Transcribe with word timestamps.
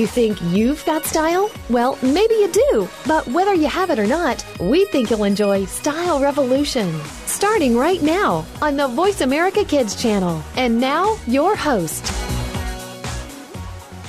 You 0.00 0.06
think 0.06 0.40
you've 0.40 0.82
got 0.86 1.04
style? 1.04 1.50
Well, 1.68 1.98
maybe 2.00 2.32
you 2.32 2.50
do. 2.50 2.88
But 3.06 3.26
whether 3.26 3.52
you 3.52 3.66
have 3.66 3.90
it 3.90 3.98
or 3.98 4.06
not, 4.06 4.42
we 4.58 4.86
think 4.86 5.10
you'll 5.10 5.24
enjoy 5.24 5.66
Style 5.66 6.22
Revolution. 6.22 6.90
Starting 7.26 7.76
right 7.76 8.00
now 8.00 8.46
on 8.62 8.78
the 8.78 8.88
Voice 8.88 9.20
America 9.20 9.62
Kids 9.62 10.00
channel. 10.00 10.42
And 10.56 10.80
now, 10.80 11.18
your 11.26 11.54
host. 11.54 12.29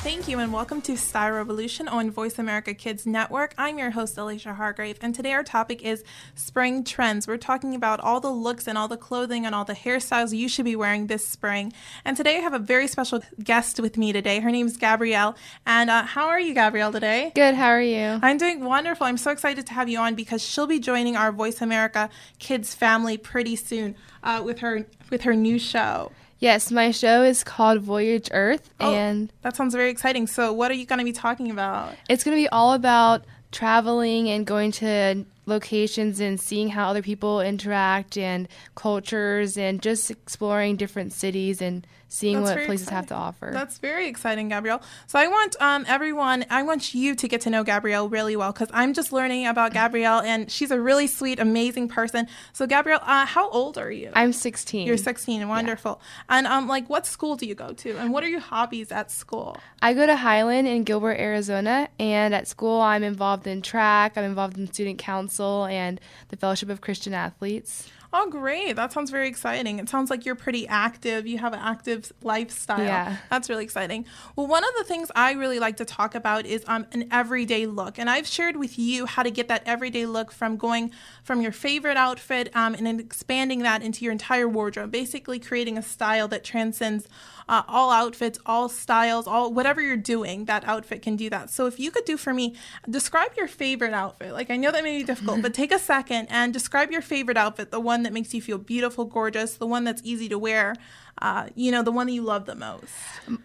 Thank 0.03 0.27
you, 0.27 0.39
and 0.39 0.51
welcome 0.51 0.81
to 0.81 0.97
Style 0.97 1.31
Revolution 1.33 1.87
on 1.87 2.09
Voice 2.09 2.39
America 2.39 2.73
Kids 2.73 3.05
Network. 3.05 3.53
I'm 3.55 3.77
your 3.77 3.91
host, 3.91 4.17
Alicia 4.17 4.55
Hargrave, 4.55 4.97
and 4.99 5.13
today 5.13 5.31
our 5.33 5.43
topic 5.43 5.83
is 5.83 6.03
spring 6.33 6.83
trends. 6.83 7.27
We're 7.27 7.37
talking 7.37 7.75
about 7.75 7.99
all 7.99 8.19
the 8.19 8.31
looks 8.31 8.67
and 8.67 8.79
all 8.79 8.87
the 8.87 8.97
clothing 8.97 9.45
and 9.45 9.53
all 9.53 9.63
the 9.63 9.75
hairstyles 9.75 10.35
you 10.35 10.49
should 10.49 10.65
be 10.65 10.75
wearing 10.75 11.05
this 11.05 11.27
spring. 11.27 11.71
And 12.03 12.17
today 12.17 12.37
I 12.37 12.39
have 12.39 12.55
a 12.55 12.59
very 12.59 12.87
special 12.87 13.21
guest 13.43 13.79
with 13.79 13.95
me 13.95 14.11
today. 14.11 14.39
Her 14.39 14.49
name 14.49 14.65
is 14.65 14.75
Gabrielle. 14.75 15.35
And 15.67 15.91
uh, 15.91 16.01
how 16.01 16.29
are 16.29 16.39
you, 16.39 16.55
Gabrielle, 16.55 16.91
today? 16.91 17.31
Good. 17.35 17.53
How 17.53 17.67
are 17.67 17.79
you? 17.79 18.19
I'm 18.23 18.39
doing 18.39 18.63
wonderful. 18.65 19.05
I'm 19.05 19.17
so 19.17 19.29
excited 19.29 19.67
to 19.67 19.73
have 19.73 19.87
you 19.87 19.99
on 19.99 20.15
because 20.15 20.41
she'll 20.41 20.65
be 20.65 20.79
joining 20.79 21.15
our 21.15 21.31
Voice 21.31 21.61
America 21.61 22.09
Kids 22.39 22.73
family 22.73 23.19
pretty 23.19 23.55
soon 23.55 23.95
uh, 24.23 24.41
with 24.43 24.59
her 24.59 24.87
with 25.11 25.21
her 25.21 25.35
new 25.35 25.59
show. 25.59 26.11
Yes, 26.41 26.71
my 26.71 26.89
show 26.91 27.21
is 27.23 27.43
called 27.43 27.81
Voyage 27.81 28.27
Earth, 28.33 28.73
Oh, 28.79 28.93
and 28.93 29.31
that 29.43 29.55
sounds 29.55 29.73
very 29.75 29.89
exciting. 29.91 30.25
So, 30.27 30.51
what 30.51 30.71
are 30.71 30.73
you 30.73 30.85
going 30.87 30.99
to 30.99 31.05
be 31.05 31.13
talking 31.13 31.49
about? 31.51 31.93
it's 32.09 32.23
going 32.23 32.35
to 32.35 32.41
be 32.41 32.49
all 32.49 32.73
about 32.73 33.23
traveling 33.51 34.27
and 34.27 34.45
going 34.45 34.71
to 34.73 35.23
locations 35.45 36.19
and 36.19 36.39
seeing 36.39 36.69
how 36.69 36.89
other 36.89 37.01
people 37.01 37.41
interact 37.41 38.17
and 38.17 38.47
cultures 38.75 39.57
and 39.57 39.81
just 39.81 40.11
exploring 40.11 40.75
different 40.75 41.13
cities 41.13 41.61
and 41.61 41.85
seeing 42.09 42.43
That's 42.43 42.57
what 42.57 42.65
places 42.65 42.89
have 42.89 43.07
to 43.07 43.15
offer. 43.15 43.51
That's 43.53 43.77
very 43.77 44.07
exciting, 44.07 44.49
Gabrielle. 44.49 44.81
So 45.07 45.17
I 45.17 45.27
want 45.27 45.55
um, 45.61 45.85
everyone, 45.87 46.45
I 46.49 46.61
want 46.63 46.93
you 46.93 47.15
to 47.15 47.27
get 47.27 47.41
to 47.41 47.49
know 47.49 47.63
Gabrielle 47.63 48.09
really 48.09 48.35
well 48.35 48.51
because 48.51 48.67
I'm 48.73 48.93
just 48.93 49.13
learning 49.13 49.47
about 49.47 49.71
Gabrielle, 49.73 50.19
and 50.19 50.51
she's 50.51 50.71
a 50.71 50.79
really 50.79 51.07
sweet, 51.07 51.39
amazing 51.39 51.87
person. 51.87 52.27
So 52.51 52.67
Gabrielle, 52.67 52.99
uh, 53.03 53.25
how 53.25 53.49
old 53.49 53.77
are 53.77 53.91
you? 53.91 54.11
I'm 54.13 54.33
16. 54.33 54.85
You're 54.85 54.97
16, 54.97 55.47
wonderful. 55.47 56.01
And 56.27 56.47
um, 56.47 56.67
like, 56.67 56.89
what 56.89 57.05
school 57.05 57.37
do 57.37 57.45
you 57.45 57.55
go 57.55 57.71
to, 57.71 57.97
and 57.97 58.11
what 58.11 58.25
are 58.25 58.29
your 58.29 58.41
hobbies 58.41 58.91
at 58.91 59.09
school? 59.09 59.57
I 59.81 59.93
go 59.93 60.05
to 60.05 60.17
Highland 60.17 60.67
in 60.67 60.83
Gilbert, 60.83 61.17
Arizona, 61.17 61.87
and 61.97 62.35
at 62.35 62.45
school 62.45 62.81
I'm 62.81 63.03
involved 63.03 63.47
in 63.47 63.61
track, 63.61 64.17
I'm 64.17 64.25
involved 64.25 64.57
in 64.57 64.67
student 64.67 64.99
council 64.99 65.30
and 65.39 65.99
the 66.29 66.37
Fellowship 66.37 66.69
of 66.69 66.81
Christian 66.81 67.13
Athletes. 67.13 67.87
Oh, 68.13 68.29
great. 68.29 68.75
That 68.75 68.91
sounds 68.91 69.09
very 69.09 69.29
exciting. 69.29 69.79
It 69.79 69.87
sounds 69.87 70.09
like 70.09 70.25
you're 70.25 70.35
pretty 70.35 70.67
active. 70.67 71.25
You 71.25 71.37
have 71.37 71.53
an 71.53 71.59
active 71.59 72.11
lifestyle. 72.21 72.83
Yeah. 72.83 73.17
That's 73.29 73.49
really 73.49 73.63
exciting. 73.63 74.05
Well, 74.35 74.47
one 74.47 74.65
of 74.65 74.71
the 74.77 74.83
things 74.83 75.09
I 75.15 75.31
really 75.31 75.59
like 75.59 75.77
to 75.77 75.85
talk 75.85 76.13
about 76.13 76.45
is 76.45 76.65
um, 76.67 76.85
an 76.91 77.07
everyday 77.09 77.65
look. 77.67 77.97
And 77.97 78.09
I've 78.09 78.27
shared 78.27 78.57
with 78.57 78.77
you 78.77 79.05
how 79.05 79.23
to 79.23 79.31
get 79.31 79.47
that 79.47 79.63
everyday 79.65 80.05
look 80.05 80.33
from 80.33 80.57
going 80.57 80.91
from 81.23 81.41
your 81.41 81.53
favorite 81.53 81.95
outfit 81.95 82.53
um, 82.53 82.73
and 82.75 82.85
then 82.85 82.99
expanding 82.99 83.59
that 83.59 83.81
into 83.81 84.03
your 84.03 84.11
entire 84.11 84.47
wardrobe, 84.47 84.91
basically 84.91 85.39
creating 85.39 85.77
a 85.77 85.81
style 85.81 86.27
that 86.27 86.43
transcends 86.43 87.07
uh, 87.47 87.63
all 87.67 87.91
outfits, 87.91 88.39
all 88.45 88.69
styles, 88.69 89.27
all 89.27 89.53
whatever 89.53 89.81
you're 89.81 89.97
doing, 89.97 90.45
that 90.45 90.63
outfit 90.65 91.01
can 91.01 91.17
do 91.17 91.29
that. 91.29 91.49
So 91.49 91.65
if 91.65 91.79
you 91.79 91.91
could 91.91 92.05
do 92.05 92.15
for 92.15 92.33
me, 92.33 92.55
describe 92.89 93.31
your 93.35 93.47
favorite 93.47 93.93
outfit. 93.93 94.31
Like 94.31 94.49
I 94.49 94.55
know 94.55 94.71
that 94.71 94.83
may 94.83 94.99
be 94.99 95.03
difficult, 95.03 95.41
but 95.41 95.53
take 95.61 95.71
a 95.71 95.79
second 95.79 96.27
and 96.29 96.53
describe 96.53 96.91
your 96.91 97.01
favorite 97.01 97.37
outfit, 97.37 97.71
the 97.71 97.79
one 97.79 98.00
that 98.03 98.13
makes 98.13 98.33
you 98.33 98.41
feel 98.41 98.57
beautiful, 98.57 99.05
gorgeous, 99.05 99.55
the 99.55 99.67
one 99.67 99.83
that's 99.83 100.01
easy 100.03 100.29
to 100.29 100.37
wear, 100.37 100.75
uh, 101.21 101.47
you 101.55 101.71
know, 101.71 101.83
the 101.83 101.91
one 101.91 102.07
that 102.07 102.13
you 102.13 102.21
love 102.21 102.45
the 102.45 102.55
most. 102.55 102.93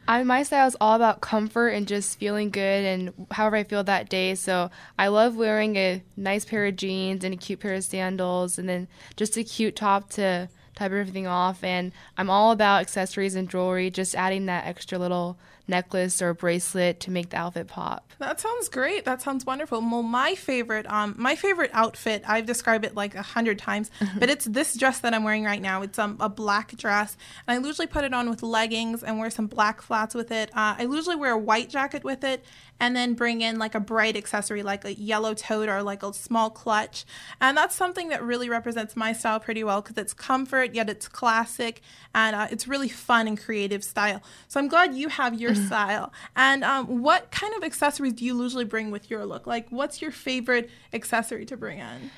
I, 0.09 0.23
my 0.23 0.43
style 0.43 0.67
is 0.67 0.77
all 0.81 0.95
about 0.95 1.21
comfort 1.21 1.69
and 1.69 1.87
just 1.87 2.19
feeling 2.19 2.51
good 2.51 2.85
and 2.85 3.27
however 3.31 3.57
I 3.57 3.65
feel 3.65 3.85
that 3.85 4.09
day. 4.09 4.35
So 4.35 4.71
I 4.99 5.09
love 5.09 5.37
wearing 5.37 5.77
a 5.77 6.03
nice 6.17 6.45
pair 6.45 6.67
of 6.67 6.77
jeans 6.77 7.25
and 7.25 7.35
a 7.35 7.37
cute 7.37 7.61
pair 7.61 7.75
of 7.75 7.85
sandals 7.85 8.59
and 8.59 8.69
then 8.69 8.89
just 9.17 9.37
a 9.37 9.45
cute 9.45 9.77
top 9.77 10.11
to 10.11 10.49
type 10.75 10.93
everything 10.93 11.27
off. 11.27 11.65
And 11.65 11.93
I'm 12.17 12.31
all 12.31 12.53
about 12.53 12.83
accessories 12.83 13.35
and 13.35 13.49
jewelry, 13.49 13.91
just 13.91 14.15
adding 14.15 14.47
that 14.47 14.67
extra 14.67 14.99
little 14.99 15.39
necklace 15.69 16.23
or 16.23 16.35
bracelet 16.35 17.01
to 17.01 17.11
make 17.11 17.31
the 17.31 17.37
outfit 17.37 17.67
pop. 17.67 18.13
That 18.19 18.41
sounds 18.41 18.69
great. 18.69 19.05
That 19.05 19.21
sounds 19.21 19.45
wonderful. 19.45 19.81
Well, 19.81 20.03
my 20.03 20.35
favorite, 20.35 20.91
um, 20.91 21.15
my 21.19 21.37
favorite 21.37 21.71
outfit, 21.75 22.23
I've 22.27 22.47
described 22.47 22.85
it 22.85 22.95
like 22.95 23.15
a 23.15 23.23
hundred 23.23 23.59
times, 23.59 23.91
but 24.19 24.31
it's 24.31 24.47
this 24.47 24.77
dress 24.77 25.01
that 25.01 25.13
I'm 25.13 25.25
wearing 25.25 25.45
right 25.45 25.61
now. 25.61 25.83
It's 25.83 25.99
um, 25.99 26.17
a 26.21 26.29
black 26.29 26.77
dress, 26.77 27.17
and 27.47 27.63
I 27.63 27.67
usually 27.67 27.87
put 27.87 28.05
it 28.05 28.15
on 28.15 28.31
with 28.31 28.43
leggings 28.43 29.03
and 29.03 29.19
wear 29.19 29.31
some 29.31 29.47
black 29.47 29.83
flats 29.83 30.15
with 30.15 30.31
it. 30.31 30.51
Uh, 30.51 30.77
I 30.79 30.83
usually 30.83 31.17
wear 31.17 31.33
a 31.33 31.39
white 31.39 31.69
jacket 31.69 32.05
with 32.05 32.25
it, 32.25 32.45
and 32.79 32.95
then 32.95 33.15
bring 33.15 33.41
in 33.41 33.59
like 33.59 33.75
a 33.75 33.81
bright 33.81 34.17
accessory, 34.17 34.63
like 34.63 34.85
a 34.85 34.95
yellow 34.95 35.35
tote 35.35 35.69
or 35.69 35.83
like 35.83 36.03
a 36.03 36.13
small 36.13 36.51
clutch, 36.51 37.05
and 37.41 37.57
that's 37.57 37.75
something 37.75 38.09
that 38.09 38.23
really 38.23 38.49
represents 38.49 38.95
my 38.97 39.13
style 39.13 39.41
pretty 39.41 39.65
well 39.65 39.81
because 39.81 39.97
it's 39.97 40.13
comfort 40.13 40.75
yet 40.75 40.89
it's 40.91 41.09
classic, 41.09 41.81
and 42.15 42.37
uh, 42.37 42.47
it's 42.51 42.69
really 42.69 42.89
fun 42.89 43.27
and 43.27 43.41
creative 43.41 43.83
style. 43.83 44.23
So 44.49 44.61
I'm 44.61 44.69
glad 44.69 44.95
you 44.95 45.09
have 45.09 45.41
your 45.41 45.55
style. 45.67 46.13
And 46.35 46.65
um, 46.65 47.03
what 47.03 47.31
kind 47.31 47.55
of 47.55 47.65
accessories 47.65 48.13
do 48.15 48.25
you 48.25 48.41
usually 48.43 48.65
bring 48.65 48.91
with 48.91 49.11
your 49.11 49.25
look? 49.25 49.47
Like, 49.47 49.69
what's 49.71 50.03
your 50.03 50.11
favorite 50.11 50.69
accessory 50.93 51.47
to 51.47 51.57
bring 51.57 51.79
in? 51.79 52.11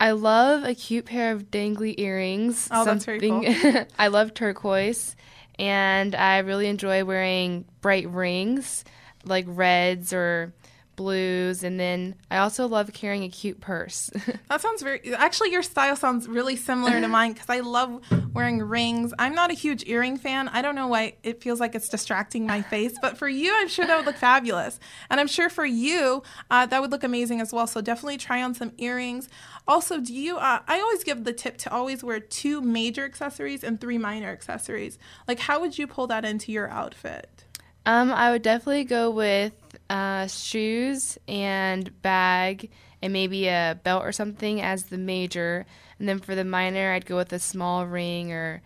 I 0.00 0.12
love 0.12 0.62
a 0.62 0.74
cute 0.74 1.06
pair 1.06 1.32
of 1.32 1.50
dangly 1.50 1.98
earrings. 1.98 2.68
Oh, 2.70 2.84
that's 2.84 3.04
very 3.04 3.18
Something- 3.18 3.86
I 3.98 4.06
love 4.08 4.32
turquoise, 4.32 5.16
and 5.58 6.14
I 6.14 6.38
really 6.38 6.68
enjoy 6.68 7.04
wearing 7.04 7.64
bright 7.80 8.08
rings 8.08 8.84
like 9.24 9.44
reds 9.48 10.12
or 10.12 10.52
blues. 10.98 11.62
And 11.62 11.78
then 11.80 12.16
I 12.30 12.38
also 12.38 12.66
love 12.66 12.92
carrying 12.92 13.22
a 13.22 13.28
cute 13.30 13.60
purse. 13.60 14.10
That 14.48 14.62
sounds 14.62 14.82
very. 14.82 15.14
Actually, 15.14 15.52
your 15.52 15.62
style 15.62 15.94
sounds 15.94 16.26
really 16.26 16.56
similar 16.56 16.98
to 17.02 17.06
mine 17.18 17.34
because 17.34 17.50
I 17.50 17.60
love 17.60 18.00
wearing 18.32 18.62
rings. 18.62 19.12
I'm 19.18 19.34
not 19.34 19.50
a 19.50 19.54
huge 19.54 19.84
earring 19.86 20.16
fan. 20.16 20.48
I 20.48 20.62
don't 20.62 20.74
know 20.74 20.86
why 20.88 21.16
it 21.22 21.42
feels 21.42 21.60
like 21.60 21.74
it's 21.74 21.88
distracting 21.90 22.46
my 22.46 22.62
face, 22.62 22.94
but 23.02 23.18
for 23.18 23.28
you, 23.28 23.52
I'm 23.54 23.68
sure 23.68 23.86
that 23.86 23.94
would 23.98 24.06
look 24.06 24.16
fabulous. 24.16 24.80
And 25.10 25.20
I'm 25.20 25.26
sure 25.26 25.50
for 25.50 25.66
you, 25.66 26.22
uh, 26.50 26.64
that 26.66 26.80
would 26.80 26.90
look 26.90 27.04
amazing 27.04 27.42
as 27.42 27.52
well. 27.52 27.66
So 27.66 27.82
definitely 27.82 28.16
try 28.16 28.42
on 28.42 28.54
some 28.54 28.72
earrings. 28.78 29.28
Also, 29.66 30.00
do 30.00 30.14
you? 30.14 30.38
Uh, 30.38 30.60
I 30.66 30.80
always 30.80 31.04
give 31.04 31.24
the 31.24 31.34
tip 31.34 31.58
to 31.58 31.70
always 31.70 32.02
wear 32.02 32.20
two 32.20 32.62
major 32.62 33.04
accessories 33.04 33.62
and 33.62 33.78
three 33.78 33.98
minor 33.98 34.30
accessories. 34.30 34.98
Like, 35.28 35.40
how 35.40 35.60
would 35.60 35.76
you 35.78 35.86
pull 35.86 36.06
that 36.06 36.24
into 36.24 36.52
your 36.52 36.70
outfit? 36.70 37.44
Um, 37.88 38.12
I 38.12 38.30
would 38.30 38.42
definitely 38.42 38.84
go 38.84 39.10
with 39.10 39.54
uh, 39.88 40.26
shoes 40.26 41.16
and 41.26 42.02
bag 42.02 42.70
and 43.00 43.14
maybe 43.14 43.48
a 43.48 43.80
belt 43.82 44.04
or 44.04 44.12
something 44.12 44.60
as 44.60 44.84
the 44.84 44.98
major. 44.98 45.64
And 45.98 46.06
then 46.06 46.18
for 46.18 46.34
the 46.34 46.44
minor, 46.44 46.92
I'd 46.92 47.06
go 47.06 47.16
with 47.16 47.32
a 47.32 47.38
small 47.38 47.86
ring 47.86 48.30
or, 48.30 48.60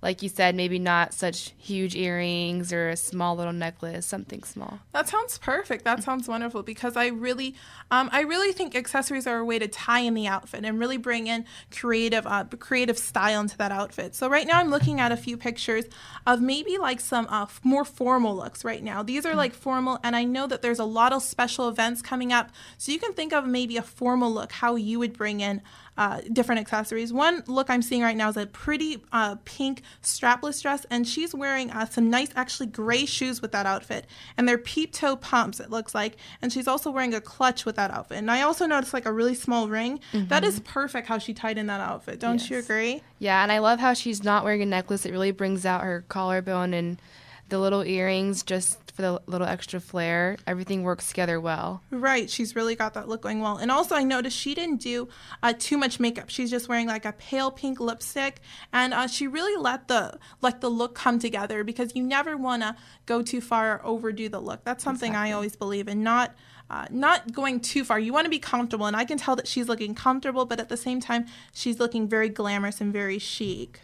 like 0.00 0.22
you 0.22 0.28
said, 0.28 0.54
maybe 0.54 0.78
not 0.78 1.12
such 1.12 1.52
huge 1.58 1.96
earrings 1.96 2.72
or 2.72 2.88
a 2.88 2.96
small 2.96 3.34
little 3.34 3.52
necklace, 3.52 4.06
something 4.06 4.44
small. 4.44 4.78
That 4.92 5.08
sounds 5.08 5.38
perfect. 5.38 5.84
That 5.84 6.04
sounds 6.04 6.28
wonderful 6.28 6.62
because 6.62 6.96
I 6.96 7.08
really, 7.08 7.56
um, 7.90 8.08
I 8.12 8.20
really 8.20 8.52
think 8.52 8.76
accessories 8.76 9.26
are 9.26 9.38
a 9.38 9.44
way 9.44 9.58
to 9.58 9.66
tie 9.66 10.00
in 10.00 10.14
the 10.14 10.28
outfit 10.28 10.64
and 10.64 10.78
really 10.78 10.98
bring 10.98 11.26
in 11.26 11.44
creative, 11.72 12.26
uh, 12.26 12.44
creative 12.44 12.96
style 12.96 13.40
into 13.40 13.58
that 13.58 13.72
outfit. 13.72 14.14
So 14.14 14.28
right 14.28 14.46
now 14.46 14.60
I'm 14.60 14.70
looking 14.70 15.00
at 15.00 15.10
a 15.10 15.16
few 15.16 15.36
pictures 15.36 15.84
of 16.26 16.40
maybe 16.40 16.78
like 16.78 17.00
some 17.00 17.26
uh, 17.28 17.46
more 17.64 17.84
formal 17.84 18.36
looks 18.36 18.64
right 18.64 18.82
now. 18.82 19.02
These 19.02 19.26
are 19.26 19.34
like 19.34 19.52
formal, 19.52 19.98
and 20.04 20.14
I 20.14 20.22
know 20.24 20.46
that 20.46 20.62
there's 20.62 20.78
a 20.78 20.84
lot 20.84 21.12
of 21.12 21.22
special 21.22 21.68
events 21.68 22.02
coming 22.02 22.32
up. 22.32 22.50
So 22.76 22.92
you 22.92 23.00
can 23.00 23.14
think 23.14 23.32
of 23.32 23.46
maybe 23.46 23.76
a 23.76 23.82
formal 23.82 24.32
look, 24.32 24.52
how 24.52 24.76
you 24.76 25.00
would 25.00 25.12
bring 25.12 25.40
in 25.40 25.60
uh, 25.98 26.20
different 26.32 26.60
accessories. 26.60 27.12
One 27.12 27.42
look 27.48 27.68
I'm 27.68 27.82
seeing 27.82 28.02
right 28.02 28.16
now 28.16 28.30
is 28.30 28.36
a 28.36 28.46
pretty 28.46 29.02
uh, 29.12 29.36
pink 29.44 29.82
strapless 30.02 30.62
dress, 30.62 30.86
and 30.90 31.06
she's 31.06 31.34
wearing 31.34 31.70
uh, 31.72 31.86
some 31.86 32.08
nice, 32.08 32.30
actually 32.36 32.68
gray 32.68 33.04
shoes 33.04 33.42
with 33.42 33.52
that 33.52 33.66
outfit, 33.66 34.06
and 34.36 34.48
they're 34.48 34.56
peep 34.56 34.92
toe 34.92 35.16
pumps. 35.16 35.58
It 35.58 35.70
looks 35.70 35.94
like, 35.94 36.16
and 36.40 36.52
she's 36.52 36.68
also 36.68 36.90
wearing 36.90 37.12
a 37.14 37.20
clutch 37.20 37.66
with 37.66 37.76
that 37.76 37.90
outfit. 37.90 38.18
And 38.18 38.30
I 38.30 38.42
also 38.42 38.64
noticed 38.64 38.94
like 38.94 39.06
a 39.06 39.12
really 39.12 39.34
small 39.34 39.68
ring. 39.68 40.00
That 40.12 40.44
is 40.44 40.60
perfect 40.60 41.08
how 41.08 41.18
she 41.18 41.34
tied 41.34 41.58
in 41.58 41.66
that 41.66 41.80
outfit. 41.80 42.20
Don't 42.20 42.48
you 42.48 42.58
agree? 42.58 43.02
Yeah, 43.18 43.42
and 43.42 43.50
I 43.50 43.58
love 43.58 43.80
how 43.80 43.92
she's 43.92 44.22
not 44.22 44.44
wearing 44.44 44.62
a 44.62 44.66
necklace. 44.66 45.04
It 45.04 45.10
really 45.10 45.32
brings 45.32 45.66
out 45.66 45.82
her 45.82 46.04
collarbone 46.08 46.72
and 46.74 47.02
the 47.48 47.58
little 47.58 47.82
earrings 47.82 48.44
just 48.44 48.87
for 48.98 49.02
the 49.02 49.22
little 49.26 49.46
extra 49.46 49.78
flair. 49.78 50.36
Everything 50.44 50.82
works 50.82 51.06
together 51.06 51.40
well. 51.40 51.80
Right, 51.92 52.28
she's 52.28 52.56
really 52.56 52.74
got 52.74 52.94
that 52.94 53.06
look 53.08 53.22
going 53.22 53.40
well. 53.40 53.56
And 53.56 53.70
also, 53.70 53.94
I 53.94 54.02
noticed 54.02 54.36
she 54.36 54.56
didn't 54.56 54.80
do 54.80 55.08
uh, 55.40 55.54
too 55.56 55.78
much 55.78 56.00
makeup. 56.00 56.30
She's 56.30 56.50
just 56.50 56.68
wearing 56.68 56.88
like 56.88 57.04
a 57.04 57.12
pale 57.12 57.52
pink 57.52 57.78
lipstick, 57.78 58.40
and 58.72 58.92
uh, 58.92 59.06
she 59.06 59.28
really 59.28 59.56
let 59.56 59.86
the 59.86 60.18
let 60.42 60.60
the 60.60 60.68
look 60.68 60.96
come 60.96 61.20
together 61.20 61.62
because 61.62 61.94
you 61.94 62.02
never 62.02 62.36
want 62.36 62.62
to 62.62 62.74
go 63.06 63.22
too 63.22 63.40
far 63.40 63.76
or 63.76 63.86
overdo 63.86 64.28
the 64.28 64.40
look. 64.40 64.64
That's 64.64 64.82
something 64.82 65.12
exactly. 65.12 65.30
I 65.30 65.34
always 65.34 65.54
believe 65.54 65.86
in. 65.86 66.02
Not 66.02 66.34
uh, 66.68 66.86
not 66.90 67.32
going 67.32 67.60
too 67.60 67.84
far. 67.84 68.00
You 68.00 68.12
want 68.12 68.24
to 68.24 68.30
be 68.30 68.40
comfortable, 68.40 68.86
and 68.86 68.96
I 68.96 69.04
can 69.04 69.16
tell 69.16 69.36
that 69.36 69.46
she's 69.46 69.68
looking 69.68 69.94
comfortable, 69.94 70.44
but 70.44 70.58
at 70.58 70.70
the 70.70 70.76
same 70.76 70.98
time, 70.98 71.26
she's 71.54 71.78
looking 71.78 72.08
very 72.08 72.30
glamorous 72.30 72.80
and 72.80 72.92
very 72.92 73.20
chic. 73.20 73.80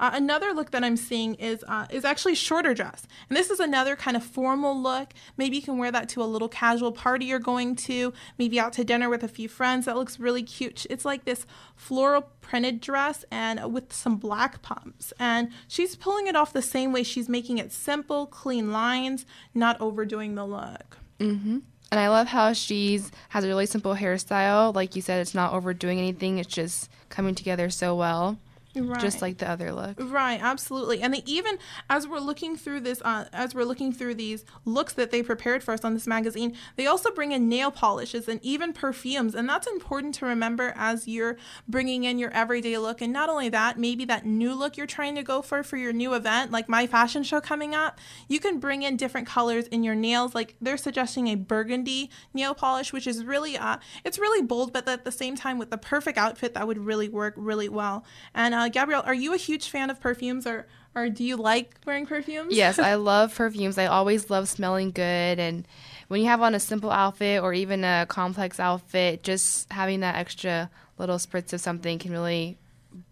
Uh, 0.00 0.10
another 0.14 0.54
look 0.54 0.70
that 0.70 0.82
I'm 0.82 0.96
seeing 0.96 1.34
is 1.34 1.62
uh, 1.68 1.86
is 1.90 2.06
actually 2.06 2.34
shorter 2.34 2.72
dress, 2.72 3.06
and 3.28 3.36
this 3.36 3.50
is 3.50 3.60
another 3.60 3.96
kind 3.96 4.16
of 4.16 4.24
formal 4.24 4.80
look. 4.80 5.12
Maybe 5.36 5.56
you 5.56 5.62
can 5.62 5.76
wear 5.76 5.92
that 5.92 6.08
to 6.10 6.22
a 6.22 6.24
little 6.24 6.48
casual 6.48 6.90
party 6.90 7.26
you're 7.26 7.38
going 7.38 7.76
to, 7.76 8.14
maybe 8.38 8.58
out 8.58 8.72
to 8.74 8.84
dinner 8.84 9.10
with 9.10 9.22
a 9.22 9.28
few 9.28 9.46
friends. 9.46 9.84
That 9.84 9.96
looks 9.96 10.18
really 10.18 10.42
cute. 10.42 10.86
It's 10.88 11.04
like 11.04 11.26
this 11.26 11.44
floral 11.76 12.30
printed 12.40 12.80
dress 12.80 13.26
and 13.30 13.74
with 13.74 13.92
some 13.92 14.16
black 14.16 14.62
pumps, 14.62 15.12
and 15.20 15.50
she's 15.68 15.96
pulling 15.96 16.26
it 16.26 16.34
off 16.34 16.54
the 16.54 16.62
same 16.62 16.92
way. 16.92 17.02
She's 17.02 17.28
making 17.28 17.58
it 17.58 17.70
simple, 17.70 18.24
clean 18.24 18.72
lines, 18.72 19.26
not 19.52 19.78
overdoing 19.82 20.34
the 20.34 20.46
look. 20.46 20.96
Mm-hmm. 21.18 21.58
And 21.92 22.00
I 22.00 22.08
love 22.08 22.28
how 22.28 22.54
she's 22.54 23.10
has 23.28 23.44
a 23.44 23.48
really 23.48 23.66
simple 23.66 23.96
hairstyle. 23.96 24.74
Like 24.74 24.96
you 24.96 25.02
said, 25.02 25.20
it's 25.20 25.34
not 25.34 25.52
overdoing 25.52 25.98
anything. 25.98 26.38
It's 26.38 26.48
just 26.48 26.88
coming 27.10 27.34
together 27.34 27.68
so 27.68 27.94
well. 27.94 28.38
Right. 28.76 29.00
Just 29.00 29.20
like 29.20 29.38
the 29.38 29.50
other 29.50 29.72
look. 29.72 29.96
Right, 29.98 30.40
absolutely. 30.40 31.02
And 31.02 31.12
they 31.12 31.22
even 31.26 31.58
as 31.88 32.06
we're 32.06 32.20
looking 32.20 32.56
through 32.56 32.80
this 32.80 33.02
uh, 33.02 33.24
as 33.32 33.52
we're 33.52 33.64
looking 33.64 33.92
through 33.92 34.14
these 34.14 34.44
looks 34.64 34.92
that 34.92 35.10
they 35.10 35.24
prepared 35.24 35.64
for 35.64 35.74
us 35.74 35.84
on 35.84 35.94
this 35.94 36.06
magazine, 36.06 36.56
they 36.76 36.86
also 36.86 37.10
bring 37.10 37.32
in 37.32 37.48
nail 37.48 37.72
polishes 37.72 38.28
and 38.28 38.38
even 38.44 38.72
perfumes. 38.72 39.34
And 39.34 39.48
that's 39.48 39.66
important 39.66 40.14
to 40.16 40.26
remember 40.26 40.72
as 40.76 41.08
you're 41.08 41.36
bringing 41.66 42.04
in 42.04 42.18
your 42.18 42.30
everyday 42.30 42.78
look. 42.78 43.00
And 43.00 43.12
not 43.12 43.28
only 43.28 43.48
that, 43.48 43.76
maybe 43.76 44.04
that 44.04 44.24
new 44.24 44.54
look 44.54 44.76
you're 44.76 44.86
trying 44.86 45.16
to 45.16 45.24
go 45.24 45.42
for 45.42 45.64
for 45.64 45.76
your 45.76 45.92
new 45.92 46.14
event, 46.14 46.52
like 46.52 46.68
my 46.68 46.86
fashion 46.86 47.24
show 47.24 47.40
coming 47.40 47.74
up, 47.74 47.98
you 48.28 48.38
can 48.38 48.60
bring 48.60 48.82
in 48.82 48.96
different 48.96 49.26
colors 49.26 49.66
in 49.66 49.82
your 49.82 49.96
nails. 49.96 50.32
Like 50.32 50.54
they're 50.60 50.76
suggesting 50.76 51.26
a 51.26 51.34
burgundy 51.34 52.08
nail 52.32 52.54
polish, 52.54 52.92
which 52.92 53.08
is 53.08 53.24
really 53.24 53.56
uh 53.56 53.78
it's 54.04 54.18
really 54.18 54.46
bold, 54.46 54.72
but 54.72 54.86
at 54.88 55.04
the 55.04 55.10
same 55.12 55.34
time 55.34 55.58
with 55.58 55.70
the 55.70 55.78
perfect 55.78 56.18
outfit 56.18 56.54
that 56.54 56.68
would 56.68 56.78
really 56.78 57.08
work 57.08 57.34
really 57.36 57.68
well. 57.68 58.04
And 58.32 58.54
uh, 58.54 58.59
Uh, 58.60 58.68
Gabrielle, 58.68 59.02
are 59.06 59.14
you 59.14 59.32
a 59.32 59.38
huge 59.38 59.70
fan 59.70 59.88
of 59.88 59.98
perfumes 60.00 60.46
or 60.46 60.66
or 60.94 61.08
do 61.08 61.24
you 61.24 61.36
like 61.36 61.76
wearing 61.86 62.04
perfumes? 62.04 62.54
Yes, 62.54 62.78
I 62.78 62.94
love 63.10 63.34
perfumes. 63.34 63.78
I 63.78 63.86
always 63.86 64.28
love 64.28 64.50
smelling 64.50 64.90
good 64.90 65.38
and 65.38 65.66
when 66.08 66.20
you 66.20 66.26
have 66.26 66.42
on 66.42 66.54
a 66.54 66.60
simple 66.60 66.90
outfit 66.90 67.42
or 67.42 67.54
even 67.54 67.84
a 67.84 68.04
complex 68.06 68.60
outfit, 68.60 69.22
just 69.22 69.72
having 69.72 70.00
that 70.00 70.16
extra 70.16 70.68
little 70.98 71.16
spritz 71.16 71.54
of 71.54 71.62
something 71.62 71.98
can 71.98 72.12
really 72.12 72.58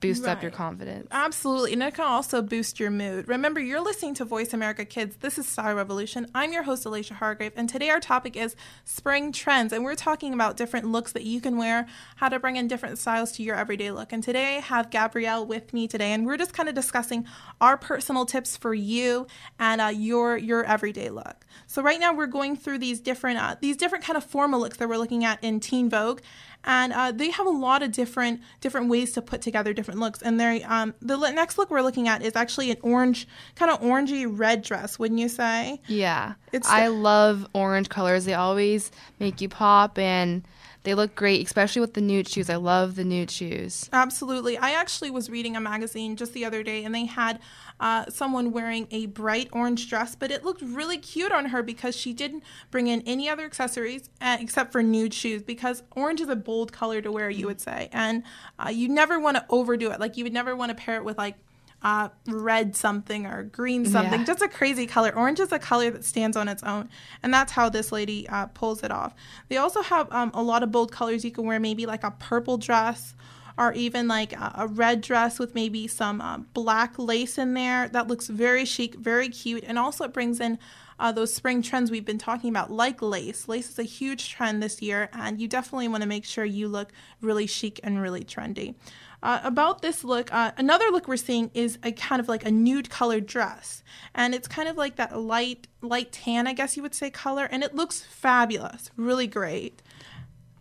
boost 0.00 0.24
right. 0.24 0.32
up 0.32 0.42
your 0.42 0.50
confidence. 0.50 1.08
Absolutely. 1.10 1.72
And 1.72 1.82
it 1.82 1.94
can 1.94 2.04
also 2.04 2.42
boost 2.42 2.80
your 2.80 2.90
mood. 2.90 3.28
Remember, 3.28 3.60
you're 3.60 3.80
listening 3.80 4.14
to 4.14 4.24
Voice 4.24 4.52
America 4.52 4.84
Kids. 4.84 5.16
This 5.16 5.38
is 5.38 5.46
Style 5.46 5.74
Revolution. 5.74 6.26
I'm 6.34 6.52
your 6.52 6.62
host, 6.62 6.84
Alicia 6.84 7.14
Hargrave. 7.14 7.52
And 7.56 7.68
today 7.68 7.90
our 7.90 8.00
topic 8.00 8.36
is 8.36 8.56
spring 8.84 9.32
trends. 9.32 9.72
And 9.72 9.84
we're 9.84 9.94
talking 9.94 10.34
about 10.34 10.56
different 10.56 10.86
looks 10.86 11.12
that 11.12 11.24
you 11.24 11.40
can 11.40 11.56
wear, 11.56 11.86
how 12.16 12.28
to 12.28 12.38
bring 12.38 12.56
in 12.56 12.68
different 12.68 12.98
styles 12.98 13.32
to 13.32 13.42
your 13.42 13.56
everyday 13.56 13.90
look. 13.90 14.12
And 14.12 14.22
today 14.22 14.56
I 14.56 14.60
have 14.60 14.90
Gabrielle 14.90 15.46
with 15.46 15.72
me 15.72 15.86
today. 15.86 16.12
And 16.12 16.26
we're 16.26 16.36
just 16.36 16.54
kind 16.54 16.68
of 16.68 16.74
discussing 16.74 17.26
our 17.60 17.76
personal 17.76 18.26
tips 18.26 18.56
for 18.56 18.74
you 18.74 19.26
and 19.58 19.80
uh, 19.80 19.86
your, 19.86 20.36
your 20.36 20.64
everyday 20.64 21.10
look. 21.10 21.46
So 21.66 21.82
right 21.82 22.00
now 22.00 22.14
we're 22.14 22.26
going 22.26 22.56
through 22.56 22.78
these 22.78 23.00
different, 23.00 23.38
uh, 23.38 23.56
these 23.60 23.76
different 23.76 24.04
kind 24.04 24.16
of 24.16 24.24
formal 24.24 24.60
looks 24.60 24.78
that 24.78 24.88
we're 24.88 24.96
looking 24.98 25.24
at 25.24 25.42
in 25.42 25.60
Teen 25.60 25.88
Vogue 25.88 26.20
and 26.64 26.92
uh, 26.92 27.12
they 27.12 27.30
have 27.30 27.46
a 27.46 27.50
lot 27.50 27.82
of 27.82 27.92
different 27.92 28.40
different 28.60 28.88
ways 28.88 29.12
to 29.12 29.22
put 29.22 29.40
together 29.42 29.72
different 29.72 30.00
looks. 30.00 30.22
And 30.22 30.38
they 30.40 30.62
um, 30.64 30.94
the 31.00 31.16
next 31.30 31.58
look 31.58 31.70
we're 31.70 31.82
looking 31.82 32.08
at 32.08 32.22
is 32.22 32.36
actually 32.36 32.70
an 32.70 32.78
orange, 32.82 33.26
kind 33.54 33.70
of 33.70 33.80
orangey 33.80 34.26
red 34.28 34.62
dress, 34.62 34.98
wouldn't 34.98 35.20
you 35.20 35.28
say? 35.28 35.80
Yeah, 35.86 36.34
it's 36.52 36.68
I 36.68 36.88
love 36.88 37.46
orange 37.52 37.88
colors. 37.88 38.24
They 38.24 38.34
always 38.34 38.90
make 39.18 39.40
you 39.40 39.48
pop 39.48 39.98
and 39.98 40.46
they 40.84 40.94
look 40.94 41.14
great, 41.14 41.44
especially 41.44 41.80
with 41.80 41.94
the 41.94 42.00
nude 42.00 42.28
shoes. 42.28 42.48
I 42.48 42.56
love 42.56 42.94
the 42.94 43.04
nude 43.04 43.30
shoes. 43.30 43.88
Absolutely. 43.92 44.56
I 44.56 44.70
actually 44.70 45.10
was 45.10 45.28
reading 45.28 45.56
a 45.56 45.60
magazine 45.60 46.16
just 46.16 46.32
the 46.32 46.44
other 46.44 46.62
day 46.62 46.84
and 46.84 46.94
they 46.94 47.06
had 47.06 47.40
uh, 47.80 48.06
someone 48.08 48.52
wearing 48.52 48.86
a 48.90 49.06
bright 49.06 49.48
orange 49.52 49.88
dress, 49.88 50.14
but 50.14 50.30
it 50.30 50.44
looked 50.44 50.62
really 50.62 50.98
cute 50.98 51.32
on 51.32 51.46
her 51.46 51.62
because 51.62 51.96
she 51.96 52.12
didn't 52.12 52.42
bring 52.70 52.86
in 52.86 53.02
any 53.02 53.28
other 53.28 53.44
accessories 53.44 54.08
uh, 54.20 54.36
except 54.40 54.72
for 54.72 54.82
nude 54.82 55.14
shoes 55.14 55.42
because 55.42 55.82
orange 55.92 56.20
is 56.20 56.28
a 56.28 56.36
bold 56.36 56.72
color 56.72 57.00
to 57.02 57.12
wear, 57.12 57.30
you 57.30 57.46
would 57.46 57.60
say. 57.60 57.88
And 57.92 58.22
uh, 58.58 58.70
you 58.70 58.88
never 58.88 59.18
want 59.18 59.36
to 59.36 59.44
overdo 59.48 59.90
it. 59.90 60.00
Like 60.00 60.16
you 60.16 60.24
would 60.24 60.32
never 60.32 60.56
want 60.56 60.70
to 60.70 60.74
pair 60.74 60.96
it 60.96 61.04
with 61.04 61.18
like 61.18 61.36
uh, 61.82 62.08
red 62.26 62.74
something 62.74 63.26
or 63.26 63.44
green 63.44 63.86
something, 63.86 64.20
yeah. 64.20 64.26
just 64.26 64.42
a 64.42 64.48
crazy 64.48 64.86
color. 64.86 65.14
Orange 65.14 65.40
is 65.40 65.52
a 65.52 65.58
color 65.58 65.90
that 65.90 66.04
stands 66.04 66.36
on 66.36 66.48
its 66.48 66.62
own, 66.62 66.88
and 67.22 67.32
that's 67.32 67.52
how 67.52 67.68
this 67.68 67.92
lady 67.92 68.28
uh, 68.28 68.46
pulls 68.46 68.82
it 68.82 68.90
off. 68.90 69.14
They 69.48 69.58
also 69.58 69.82
have 69.82 70.10
um, 70.12 70.30
a 70.34 70.42
lot 70.42 70.62
of 70.62 70.72
bold 70.72 70.90
colors 70.90 71.24
you 71.24 71.30
can 71.30 71.46
wear, 71.46 71.60
maybe 71.60 71.86
like 71.86 72.04
a 72.04 72.10
purple 72.10 72.58
dress 72.58 73.14
or 73.56 73.72
even 73.72 74.06
like 74.06 74.32
a, 74.32 74.52
a 74.56 74.66
red 74.68 75.00
dress 75.00 75.38
with 75.38 75.54
maybe 75.54 75.88
some 75.88 76.20
uh, 76.20 76.38
black 76.54 76.98
lace 76.98 77.38
in 77.38 77.54
there. 77.54 77.88
That 77.88 78.06
looks 78.06 78.28
very 78.28 78.64
chic, 78.64 78.94
very 78.94 79.28
cute, 79.28 79.64
and 79.66 79.78
also 79.78 80.04
it 80.04 80.12
brings 80.12 80.40
in 80.40 80.58
uh, 81.00 81.12
those 81.12 81.32
spring 81.32 81.62
trends 81.62 81.90
we've 81.90 82.04
been 82.04 82.18
talking 82.18 82.50
about, 82.50 82.70
like 82.70 83.02
lace. 83.02 83.48
Lace 83.48 83.70
is 83.70 83.78
a 83.78 83.84
huge 83.84 84.30
trend 84.30 84.62
this 84.62 84.80
year, 84.82 85.08
and 85.12 85.40
you 85.40 85.48
definitely 85.48 85.88
want 85.88 86.02
to 86.02 86.08
make 86.08 86.24
sure 86.24 86.44
you 86.44 86.68
look 86.68 86.92
really 87.20 87.46
chic 87.46 87.78
and 87.82 88.00
really 88.00 88.24
trendy. 88.24 88.74
Uh, 89.22 89.40
about 89.42 89.82
this 89.82 90.04
look, 90.04 90.32
uh, 90.32 90.52
another 90.56 90.86
look 90.90 91.08
we're 91.08 91.16
seeing 91.16 91.50
is 91.52 91.76
a 91.82 91.90
kind 91.90 92.20
of 92.20 92.28
like 92.28 92.44
a 92.44 92.50
nude 92.50 92.88
colored 92.88 93.26
dress, 93.26 93.82
and 94.14 94.34
it's 94.34 94.46
kind 94.46 94.68
of 94.68 94.76
like 94.76 94.96
that 94.96 95.18
light, 95.18 95.66
light 95.82 96.12
tan, 96.12 96.46
I 96.46 96.52
guess 96.52 96.76
you 96.76 96.82
would 96.82 96.94
say, 96.94 97.10
color, 97.10 97.44
and 97.50 97.64
it 97.64 97.74
looks 97.74 98.00
fabulous, 98.00 98.90
really 98.96 99.26
great. 99.26 99.82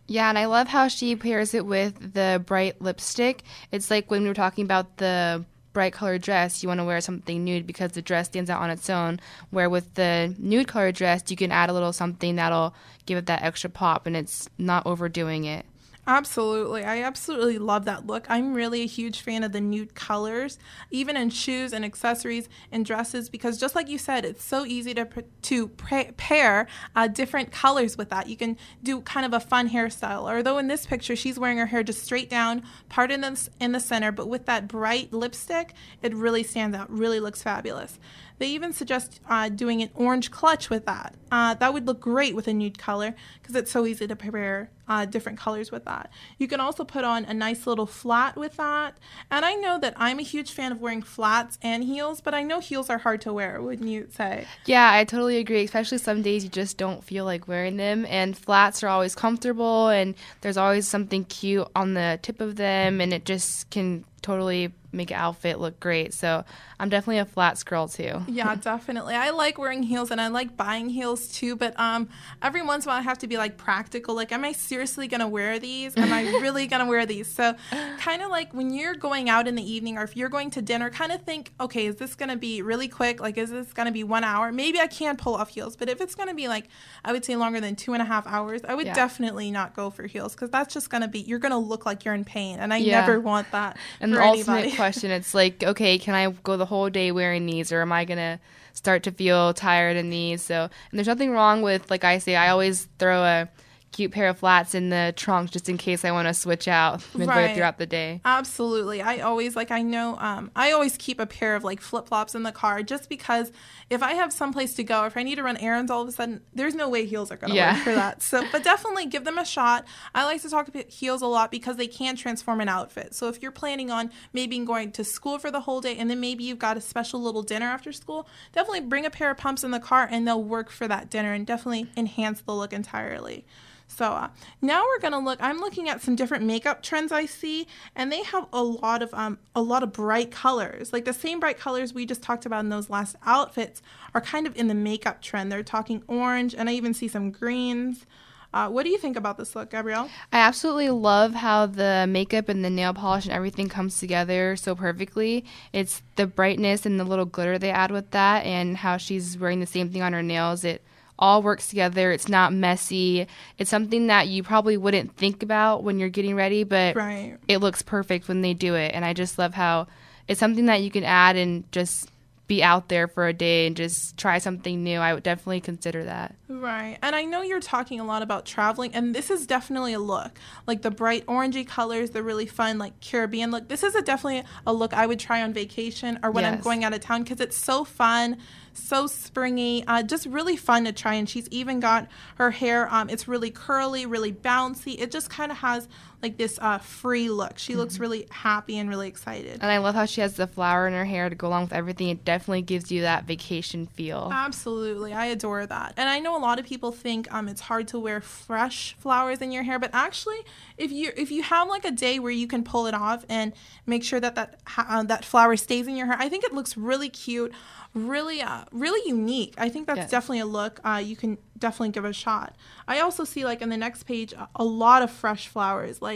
Yeah, 0.08 0.28
and 0.28 0.38
I 0.38 0.46
love 0.46 0.68
how 0.68 0.88
she 0.88 1.14
pairs 1.14 1.54
it 1.54 1.66
with 1.66 2.14
the 2.14 2.42
bright 2.44 2.80
lipstick. 2.80 3.42
It's 3.70 3.90
like 3.90 4.10
when 4.10 4.22
we 4.22 4.28
were 4.28 4.34
talking 4.34 4.64
about 4.64 4.96
the 4.96 5.44
bright 5.74 5.92
colored 5.92 6.22
dress, 6.22 6.62
you 6.62 6.68
want 6.68 6.80
to 6.80 6.84
wear 6.84 7.00
something 7.00 7.44
nude 7.44 7.66
because 7.66 7.92
the 7.92 8.02
dress 8.02 8.26
stands 8.26 8.50
out 8.50 8.62
on 8.62 8.70
its 8.70 8.88
own. 8.88 9.20
Where 9.50 9.68
with 9.68 9.94
the 9.94 10.34
nude 10.38 10.66
colored 10.66 10.94
dress, 10.94 11.22
you 11.28 11.36
can 11.36 11.52
add 11.52 11.68
a 11.68 11.74
little 11.74 11.92
something 11.92 12.36
that'll 12.36 12.74
give 13.06 13.18
it 13.18 13.26
that 13.26 13.42
extra 13.42 13.70
pop 13.70 14.06
and 14.06 14.16
it's 14.16 14.48
not 14.56 14.86
overdoing 14.86 15.44
it. 15.44 15.66
Absolutely. 16.08 16.84
I 16.84 17.02
absolutely 17.02 17.58
love 17.58 17.84
that 17.84 18.06
look. 18.06 18.24
I'm 18.30 18.54
really 18.54 18.80
a 18.80 18.86
huge 18.86 19.20
fan 19.20 19.44
of 19.44 19.52
the 19.52 19.60
nude 19.60 19.94
colors, 19.94 20.58
even 20.90 21.18
in 21.18 21.28
shoes 21.28 21.74
and 21.74 21.84
accessories 21.84 22.48
and 22.72 22.86
dresses, 22.86 23.28
because 23.28 23.60
just 23.60 23.74
like 23.74 23.90
you 23.90 23.98
said, 23.98 24.24
it's 24.24 24.42
so 24.42 24.64
easy 24.64 24.94
to, 24.94 25.06
to 25.42 25.68
pair 25.68 26.66
uh, 26.96 27.08
different 27.08 27.52
colors 27.52 27.98
with 27.98 28.08
that. 28.08 28.26
You 28.26 28.38
can 28.38 28.56
do 28.82 29.02
kind 29.02 29.26
of 29.26 29.34
a 29.34 29.38
fun 29.38 29.68
hairstyle. 29.68 30.34
Although 30.34 30.56
in 30.56 30.68
this 30.68 30.86
picture, 30.86 31.14
she's 31.14 31.38
wearing 31.38 31.58
her 31.58 31.66
hair 31.66 31.82
just 31.82 32.02
straight 32.02 32.30
down, 32.30 32.62
part 32.88 33.10
in 33.10 33.20
the, 33.20 33.48
in 33.60 33.72
the 33.72 33.80
center, 33.80 34.10
but 34.10 34.30
with 34.30 34.46
that 34.46 34.66
bright 34.66 35.12
lipstick, 35.12 35.74
it 36.00 36.14
really 36.14 36.42
stands 36.42 36.74
out, 36.74 36.90
really 36.90 37.20
looks 37.20 37.42
fabulous. 37.42 37.98
They 38.38 38.46
even 38.48 38.72
suggest 38.72 39.20
uh, 39.28 39.48
doing 39.48 39.82
an 39.82 39.90
orange 39.94 40.30
clutch 40.30 40.70
with 40.70 40.86
that. 40.86 41.14
Uh, 41.30 41.54
that 41.54 41.72
would 41.72 41.86
look 41.86 42.00
great 42.00 42.34
with 42.34 42.48
a 42.48 42.54
nude 42.54 42.78
color 42.78 43.14
because 43.40 43.54
it's 43.54 43.70
so 43.70 43.84
easy 43.86 44.06
to 44.06 44.16
pair 44.16 44.70
uh, 44.88 45.04
different 45.04 45.38
colors 45.38 45.70
with 45.70 45.84
that. 45.84 46.10
You 46.38 46.48
can 46.48 46.60
also 46.60 46.84
put 46.84 47.04
on 47.04 47.24
a 47.26 47.34
nice 47.34 47.66
little 47.66 47.86
flat 47.86 48.36
with 48.36 48.56
that. 48.56 48.96
And 49.30 49.44
I 49.44 49.54
know 49.54 49.78
that 49.78 49.94
I'm 49.96 50.18
a 50.18 50.22
huge 50.22 50.52
fan 50.52 50.72
of 50.72 50.80
wearing 50.80 51.02
flats 51.02 51.58
and 51.62 51.84
heels, 51.84 52.20
but 52.20 52.34
I 52.34 52.42
know 52.42 52.60
heels 52.60 52.88
are 52.88 52.98
hard 52.98 53.20
to 53.22 53.32
wear, 53.32 53.60
wouldn't 53.60 53.88
you 53.88 54.08
say? 54.10 54.46
Yeah, 54.64 54.90
I 54.90 55.04
totally 55.04 55.36
agree. 55.36 55.64
Especially 55.64 55.98
some 55.98 56.22
days 56.22 56.42
you 56.42 56.50
just 56.50 56.78
don't 56.78 57.04
feel 57.04 57.24
like 57.24 57.46
wearing 57.46 57.76
them. 57.76 58.06
And 58.06 58.36
flats 58.36 58.82
are 58.82 58.88
always 58.88 59.14
comfortable 59.14 59.88
and 59.88 60.14
there's 60.40 60.56
always 60.56 60.88
something 60.88 61.24
cute 61.24 61.68
on 61.76 61.94
the 61.94 62.18
tip 62.22 62.40
of 62.40 62.56
them 62.56 63.00
and 63.00 63.12
it 63.12 63.24
just 63.24 63.68
can 63.70 64.04
totally 64.22 64.72
make 64.92 65.10
an 65.10 65.16
outfit 65.16 65.58
look 65.58 65.78
great. 65.80 66.14
So 66.14 66.44
I'm 66.80 66.88
definitely 66.88 67.18
a 67.18 67.24
flats 67.24 67.62
girl 67.62 67.88
too. 67.88 68.22
yeah, 68.28 68.54
definitely. 68.54 69.14
I 69.14 69.30
like 69.30 69.58
wearing 69.58 69.82
heels 69.82 70.10
and 70.10 70.20
I 70.20 70.28
like 70.28 70.56
buying 70.56 70.88
heels 70.88 71.28
too, 71.28 71.56
but 71.56 71.78
um 71.78 72.08
every 72.42 72.62
once 72.62 72.84
in 72.84 72.88
a 72.88 72.92
while 72.92 73.00
I 73.00 73.02
have 73.02 73.18
to 73.18 73.26
be 73.26 73.36
like 73.36 73.58
practical. 73.58 74.14
Like, 74.14 74.32
am 74.32 74.44
I 74.44 74.52
seriously 74.52 75.06
gonna 75.06 75.28
wear 75.28 75.58
these? 75.58 75.96
Am 75.96 76.12
I 76.12 76.22
really 76.40 76.66
gonna 76.66 76.86
wear 76.86 77.04
these? 77.04 77.30
So 77.32 77.54
kind 77.98 78.22
of 78.22 78.30
like 78.30 78.54
when 78.54 78.72
you're 78.72 78.94
going 78.94 79.28
out 79.28 79.46
in 79.46 79.54
the 79.56 79.70
evening 79.70 79.98
or 79.98 80.04
if 80.04 80.16
you're 80.16 80.30
going 80.30 80.50
to 80.50 80.62
dinner, 80.62 80.90
kind 80.90 81.12
of 81.12 81.22
think, 81.22 81.52
okay, 81.60 81.86
is 81.86 81.96
this 81.96 82.14
gonna 82.14 82.36
be 82.36 82.62
really 82.62 82.88
quick? 82.88 83.20
Like 83.20 83.36
is 83.36 83.50
this 83.50 83.72
gonna 83.72 83.92
be 83.92 84.04
one 84.04 84.24
hour? 84.24 84.52
Maybe 84.52 84.80
I 84.80 84.86
can 84.86 85.16
pull 85.16 85.34
off 85.34 85.50
heels, 85.50 85.76
but 85.76 85.88
if 85.88 86.00
it's 86.00 86.14
gonna 86.14 86.34
be 86.34 86.48
like 86.48 86.68
I 87.04 87.12
would 87.12 87.24
say 87.24 87.36
longer 87.36 87.60
than 87.60 87.76
two 87.76 87.92
and 87.92 88.00
a 88.00 88.06
half 88.06 88.26
hours, 88.26 88.62
I 88.66 88.74
would 88.74 88.86
yeah. 88.86 88.94
definitely 88.94 89.50
not 89.50 89.74
go 89.74 89.90
for 89.90 90.06
heels 90.06 90.34
because 90.34 90.50
that's 90.50 90.72
just 90.72 90.88
gonna 90.88 91.08
be 91.08 91.20
you're 91.20 91.38
gonna 91.38 91.58
look 91.58 91.84
like 91.84 92.04
you're 92.04 92.14
in 92.14 92.24
pain 92.24 92.58
and 92.58 92.72
I 92.72 92.78
yeah. 92.78 93.00
never 93.00 93.20
want 93.20 93.50
that. 93.52 93.76
And 94.00 94.14
ultimate 94.22 94.74
question. 94.76 95.10
It's 95.10 95.34
like, 95.34 95.62
okay, 95.62 95.98
can 95.98 96.14
I 96.14 96.30
go 96.30 96.56
the 96.56 96.66
whole 96.66 96.90
day 96.90 97.12
wearing 97.12 97.46
these, 97.46 97.72
or 97.72 97.80
am 97.82 97.92
I 97.92 98.04
gonna 98.04 98.40
start 98.72 99.02
to 99.04 99.10
feel 99.10 99.54
tired 99.54 99.96
in 99.96 100.10
these? 100.10 100.42
So, 100.42 100.62
and 100.90 100.98
there's 100.98 101.06
nothing 101.08 101.32
wrong 101.32 101.62
with, 101.62 101.90
like 101.90 102.04
I 102.04 102.18
say, 102.18 102.36
I 102.36 102.48
always 102.50 102.88
throw 102.98 103.22
a 103.22 103.48
cute 103.90 104.12
pair 104.12 104.28
of 104.28 104.38
flats 104.38 104.74
in 104.74 104.90
the 104.90 105.14
trunk 105.16 105.50
just 105.50 105.66
in 105.68 105.78
case 105.78 106.04
I 106.04 106.10
want 106.10 106.28
to 106.28 106.34
switch 106.34 106.68
out 106.68 107.02
midway 107.14 107.34
Right. 107.34 107.54
throughout 107.56 107.78
the 107.78 107.86
day. 107.86 108.20
Absolutely. 108.24 109.00
I 109.00 109.20
always 109.20 109.56
like 109.56 109.70
I 109.70 109.80
know 109.80 110.16
um 110.18 110.50
I 110.54 110.72
always 110.72 110.96
keep 110.98 111.18
a 111.18 111.24
pair 111.26 111.56
of 111.56 111.64
like 111.64 111.80
flip-flops 111.80 112.34
in 112.34 112.42
the 112.42 112.52
car 112.52 112.82
just 112.82 113.08
because 113.08 113.50
if 113.90 114.02
I 114.02 114.12
have 114.14 114.32
someplace 114.32 114.74
to 114.74 114.84
go, 114.84 115.04
if 115.06 115.16
I 115.16 115.22
need 115.22 115.36
to 115.36 115.42
run 115.42 115.56
errands 115.56 115.90
all 115.90 116.02
of 116.02 116.08
a 116.08 116.12
sudden, 116.12 116.42
there's 116.54 116.74
no 116.74 116.88
way 116.90 117.06
heels 117.06 117.30
are 117.32 117.36
going 117.36 117.50
to 117.50 117.56
Yeah. 117.56 117.74
work 117.74 117.84
for 117.84 117.94
that. 117.94 118.22
So, 118.28 118.44
but 118.52 118.62
definitely 118.62 119.06
give 119.06 119.24
them 119.24 119.38
a 119.38 119.44
shot. 119.44 119.86
I 120.14 120.24
like 120.24 120.42
to 120.42 120.50
talk 120.50 120.68
about 120.68 120.88
heels 120.88 121.22
a 121.22 121.26
lot 121.26 121.50
because 121.50 121.76
they 121.76 121.86
can 121.86 122.14
transform 122.16 122.60
an 122.60 122.68
outfit. 122.68 123.14
So, 123.14 123.28
if 123.28 123.40
you're 123.42 123.50
planning 123.52 123.90
on 123.90 124.10
maybe 124.32 124.58
going 124.58 124.92
to 124.92 125.04
school 125.04 125.38
for 125.38 125.50
the 125.50 125.60
whole 125.60 125.80
day 125.80 125.96
and 125.96 126.10
then 126.10 126.20
maybe 126.20 126.44
you've 126.44 126.58
got 126.58 126.76
a 126.76 126.80
special 126.80 127.20
little 127.22 127.42
dinner 127.42 127.66
after 127.66 127.92
school, 127.92 128.28
definitely 128.52 128.80
bring 128.82 129.06
a 129.06 129.10
pair 129.10 129.30
of 129.30 129.38
pumps 129.38 129.64
in 129.64 129.70
the 129.70 129.80
car 129.80 130.06
and 130.10 130.26
they'll 130.28 130.42
work 130.44 130.68
for 130.70 130.86
that 130.88 131.08
dinner 131.08 131.32
and 131.32 131.46
definitely 131.46 131.90
enhance 131.96 132.40
the 132.42 132.54
look 132.54 132.72
entirely. 132.72 133.46
So 133.88 134.12
uh, 134.12 134.28
now 134.62 134.84
we're 134.84 135.00
gonna 135.00 135.18
look. 135.18 135.38
I'm 135.42 135.58
looking 135.58 135.88
at 135.88 136.02
some 136.02 136.14
different 136.14 136.44
makeup 136.44 136.82
trends 136.82 137.10
I 137.10 137.26
see, 137.26 137.66
and 137.96 138.12
they 138.12 138.22
have 138.22 138.46
a 138.52 138.62
lot 138.62 139.02
of 139.02 139.12
um, 139.14 139.38
a 139.56 139.62
lot 139.62 139.82
of 139.82 139.92
bright 139.92 140.30
colors. 140.30 140.92
Like 140.92 141.04
the 141.04 141.12
same 141.12 141.40
bright 141.40 141.58
colors 141.58 141.92
we 141.92 142.06
just 142.06 142.22
talked 142.22 142.46
about 142.46 142.60
in 142.60 142.68
those 142.68 142.90
last 142.90 143.16
outfits 143.24 143.82
are 144.14 144.20
kind 144.20 144.46
of 144.46 144.54
in 144.56 144.68
the 144.68 144.74
makeup 144.74 145.20
trend. 145.22 145.50
They're 145.50 145.62
talking 145.62 146.02
orange, 146.06 146.54
and 146.54 146.68
I 146.68 146.74
even 146.74 146.94
see 146.94 147.08
some 147.08 147.30
greens. 147.30 148.06
Uh, 148.52 148.68
what 148.68 148.84
do 148.84 148.90
you 148.90 148.96
think 148.96 149.16
about 149.16 149.36
this 149.36 149.54
look, 149.54 149.70
Gabrielle? 149.70 150.08
I 150.32 150.38
absolutely 150.38 150.88
love 150.88 151.34
how 151.34 151.66
the 151.66 152.06
makeup 152.08 152.48
and 152.48 152.64
the 152.64 152.70
nail 152.70 152.94
polish 152.94 153.26
and 153.26 153.34
everything 153.34 153.68
comes 153.68 153.98
together 153.98 154.56
so 154.56 154.74
perfectly. 154.74 155.44
It's 155.72 156.02
the 156.16 156.26
brightness 156.26 156.86
and 156.86 156.98
the 156.98 157.04
little 157.04 157.26
glitter 157.26 157.58
they 157.58 157.70
add 157.70 157.90
with 157.90 158.10
that, 158.12 158.46
and 158.46 158.76
how 158.76 158.96
she's 158.96 159.36
wearing 159.36 159.60
the 159.60 159.66
same 159.66 159.90
thing 159.90 160.02
on 160.02 160.12
her 160.12 160.22
nails. 160.22 160.64
It 160.64 160.82
all 161.18 161.42
works 161.42 161.68
together. 161.68 162.12
It's 162.12 162.28
not 162.28 162.52
messy. 162.52 163.26
It's 163.58 163.70
something 163.70 164.06
that 164.06 164.28
you 164.28 164.42
probably 164.42 164.76
wouldn't 164.76 165.16
think 165.16 165.42
about 165.42 165.82
when 165.82 165.98
you're 165.98 166.08
getting 166.08 166.34
ready, 166.36 166.64
but 166.64 166.96
Right. 166.96 167.36
it 167.48 167.58
looks 167.58 167.82
perfect 167.82 168.28
when 168.28 168.42
they 168.42 168.54
do 168.54 168.74
it. 168.74 168.92
And 168.94 169.04
I 169.04 169.12
just 169.12 169.38
love 169.38 169.54
how 169.54 169.88
it's 170.28 170.40
something 170.40 170.66
that 170.66 170.82
you 170.82 170.90
can 170.90 171.04
add 171.04 171.36
and 171.36 171.70
just 171.72 172.10
be 172.46 172.62
out 172.62 172.88
there 172.88 173.06
for 173.06 173.28
a 173.28 173.32
day 173.34 173.66
and 173.66 173.76
just 173.76 174.16
try 174.16 174.38
something 174.38 174.82
new. 174.82 174.98
I 175.00 175.12
would 175.12 175.22
definitely 175.22 175.60
consider 175.60 176.04
that. 176.04 176.34
Right. 176.48 176.96
And 177.02 177.14
I 177.14 177.24
know 177.24 177.42
you're 177.42 177.60
talking 177.60 178.00
a 178.00 178.04
lot 178.04 178.22
about 178.22 178.46
traveling, 178.46 178.94
and 178.94 179.14
this 179.14 179.28
is 179.30 179.46
definitely 179.46 179.92
a 179.92 179.98
look. 179.98 180.38
Like 180.66 180.80
the 180.80 180.90
bright 180.90 181.26
orangey 181.26 181.66
colors, 181.66 182.10
the 182.10 182.22
really 182.22 182.46
fun, 182.46 182.78
like 182.78 182.98
Caribbean 183.00 183.50
look. 183.50 183.68
This 183.68 183.82
is 183.82 183.94
a 183.94 184.00
definitely 184.00 184.44
a 184.66 184.72
look 184.72 184.94
I 184.94 185.06
would 185.06 185.20
try 185.20 185.42
on 185.42 185.52
vacation 185.52 186.18
or 186.22 186.30
when 186.30 186.46
I'm 186.46 186.60
going 186.60 186.84
out 186.84 186.94
of 186.94 187.00
town 187.00 187.22
because 187.22 187.38
it's 187.40 187.56
so 187.56 187.84
fun, 187.84 188.38
so 188.78 189.06
springy, 189.06 189.84
uh, 189.86 190.02
just 190.02 190.26
really 190.26 190.56
fun 190.56 190.84
to 190.84 190.92
try. 190.92 191.14
And 191.14 191.28
she's 191.28 191.48
even 191.50 191.80
got 191.80 192.08
her 192.36 192.50
hair, 192.50 192.92
um, 192.92 193.10
it's 193.10 193.28
really 193.28 193.50
curly, 193.50 194.06
really 194.06 194.32
bouncy. 194.32 195.00
It 195.00 195.10
just 195.10 195.30
kind 195.30 195.50
of 195.50 195.58
has 195.58 195.88
like 196.22 196.36
this 196.36 196.58
uh, 196.60 196.78
free 196.78 197.30
look. 197.30 197.58
She 197.58 197.76
looks 197.76 197.98
really 198.00 198.26
happy 198.30 198.76
and 198.78 198.88
really 198.88 199.06
excited. 199.08 199.58
And 199.60 199.70
I 199.70 199.78
love 199.78 199.94
how 199.94 200.04
she 200.04 200.20
has 200.20 200.34
the 200.34 200.46
flower 200.48 200.86
in 200.88 200.92
her 200.92 201.04
hair 201.04 201.28
to 201.28 201.34
go 201.36 201.46
along 201.46 201.62
with 201.64 201.72
everything. 201.72 202.08
It 202.08 202.24
definitely 202.24 202.62
gives 202.62 202.90
you 202.90 203.02
that 203.02 203.24
vacation 203.24 203.86
feel. 203.86 204.28
Absolutely, 204.32 205.12
I 205.12 205.26
adore 205.26 205.64
that. 205.66 205.94
And 205.96 206.08
I 206.08 206.18
know 206.18 206.36
a 206.36 206.40
lot 206.40 206.58
of 206.58 206.66
people 206.66 206.90
think 206.90 207.32
um, 207.32 207.48
it's 207.48 207.60
hard 207.60 207.86
to 207.88 207.98
wear 208.00 208.20
fresh 208.20 208.96
flowers 208.98 209.40
in 209.40 209.52
your 209.52 209.62
hair, 209.62 209.78
but 209.78 209.90
actually, 209.92 210.38
if 210.76 210.90
you 210.90 211.12
if 211.16 211.30
you 211.30 211.42
have 211.42 211.68
like 211.68 211.84
a 211.84 211.90
day 211.92 212.18
where 212.18 212.32
you 212.32 212.46
can 212.48 212.64
pull 212.64 212.86
it 212.86 212.94
off 212.94 213.24
and 213.28 213.52
make 213.86 214.02
sure 214.02 214.18
that 214.18 214.34
that 214.34 214.58
ha- 214.66 214.86
uh, 214.88 215.02
that 215.04 215.24
flower 215.24 215.56
stays 215.56 215.86
in 215.86 215.96
your 215.96 216.06
hair, 216.06 216.16
I 216.18 216.28
think 216.28 216.42
it 216.44 216.52
looks 216.52 216.76
really 216.76 217.08
cute, 217.08 217.52
really 217.94 218.42
uh, 218.42 218.64
really 218.72 219.08
unique. 219.08 219.54
I 219.58 219.68
think 219.68 219.86
that's 219.86 219.98
Yes. 219.98 220.10
definitely 220.10 220.40
a 220.40 220.46
look 220.46 220.80
uh, 220.84 221.02
you 221.04 221.14
can 221.16 221.38
definitely 221.58 221.90
give 221.90 222.04
a 222.04 222.12
shot. 222.12 222.54
I 222.86 223.00
also 223.00 223.24
see 223.24 223.44
like 223.44 223.60
in 223.62 223.68
the 223.68 223.76
next 223.76 224.04
page 224.04 224.32
a, 224.32 224.48
a 224.56 224.64
lot 224.64 225.02
of 225.02 225.10
fresh 225.10 225.48
flowers 225.48 226.00
like 226.00 226.07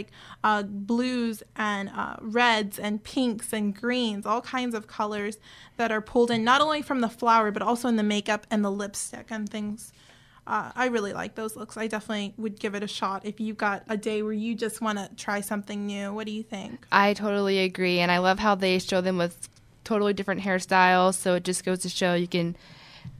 uh, 0.44 0.62
blues 0.62 1.42
and 1.56 1.90
uh, 1.90 2.16
reds 2.20 2.78
and 2.78 3.02
pinks 3.02 3.52
and 3.52 3.74
greens, 3.74 4.26
all 4.26 4.40
kinds 4.40 4.74
of 4.74 4.86
colors 4.86 5.38
that 5.76 5.90
are 5.92 6.00
pulled 6.00 6.30
in 6.30 6.44
not 6.44 6.60
only 6.60 6.82
from 6.82 7.00
the 7.00 7.08
flower 7.08 7.50
but 7.50 7.62
also 7.62 7.88
in 7.88 7.96
the 7.96 8.02
makeup 8.02 8.46
and 8.50 8.64
the 8.64 8.70
lipstick 8.70 9.26
and 9.30 9.48
things. 9.48 9.92
Uh, 10.44 10.72
I 10.74 10.86
really 10.86 11.12
like 11.12 11.36
those 11.36 11.54
looks. 11.54 11.76
I 11.76 11.86
definitely 11.86 12.34
would 12.36 12.58
give 12.58 12.74
it 12.74 12.82
a 12.82 12.88
shot 12.88 13.24
if 13.24 13.38
you 13.38 13.54
got 13.54 13.84
a 13.88 13.96
day 13.96 14.22
where 14.22 14.32
you 14.32 14.56
just 14.56 14.80
want 14.80 14.98
to 14.98 15.08
try 15.16 15.40
something 15.40 15.86
new. 15.86 16.12
What 16.12 16.26
do 16.26 16.32
you 16.32 16.42
think? 16.42 16.84
I 16.90 17.14
totally 17.14 17.60
agree. 17.60 18.00
And 18.00 18.10
I 18.10 18.18
love 18.18 18.40
how 18.40 18.56
they 18.56 18.80
show 18.80 19.00
them 19.00 19.18
with 19.18 19.48
totally 19.84 20.12
different 20.12 20.40
hairstyles. 20.40 21.14
So 21.14 21.36
it 21.36 21.44
just 21.44 21.64
goes 21.64 21.78
to 21.80 21.88
show 21.88 22.14
you 22.14 22.26
can 22.26 22.56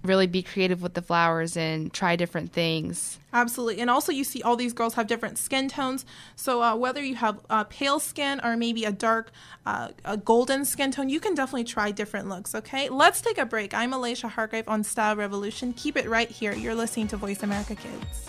really 0.02 0.26
be 0.26 0.42
creative 0.42 0.82
with 0.82 0.94
the 0.94 1.02
flowers 1.02 1.56
and 1.56 1.92
try 1.92 2.16
different 2.16 2.52
things. 2.52 3.18
Absolutely. 3.32 3.80
And 3.80 3.88
also, 3.88 4.12
you 4.12 4.24
see 4.24 4.42
all 4.42 4.56
these 4.56 4.72
girls 4.72 4.94
have 4.94 5.06
different 5.06 5.38
skin 5.38 5.68
tones. 5.68 6.04
So, 6.36 6.62
uh, 6.62 6.76
whether 6.76 7.02
you 7.02 7.14
have 7.14 7.40
uh, 7.48 7.64
pale 7.64 7.98
skin 7.98 8.40
or 8.44 8.56
maybe 8.56 8.84
a 8.84 8.92
dark, 8.92 9.30
uh, 9.64 9.88
a 10.04 10.16
golden 10.16 10.64
skin 10.64 10.90
tone, 10.90 11.08
you 11.08 11.20
can 11.20 11.34
definitely 11.34 11.64
try 11.64 11.90
different 11.90 12.28
looks, 12.28 12.54
okay? 12.54 12.88
Let's 12.88 13.20
take 13.20 13.38
a 13.38 13.46
break. 13.46 13.74
I'm 13.74 13.92
Alicia 13.92 14.28
Hargrave 14.28 14.68
on 14.68 14.84
Style 14.84 15.16
Revolution. 15.16 15.72
Keep 15.72 15.96
it 15.96 16.08
right 16.08 16.30
here. 16.30 16.52
You're 16.52 16.74
listening 16.74 17.08
to 17.08 17.16
Voice 17.16 17.42
America 17.42 17.74
Kids. 17.74 18.28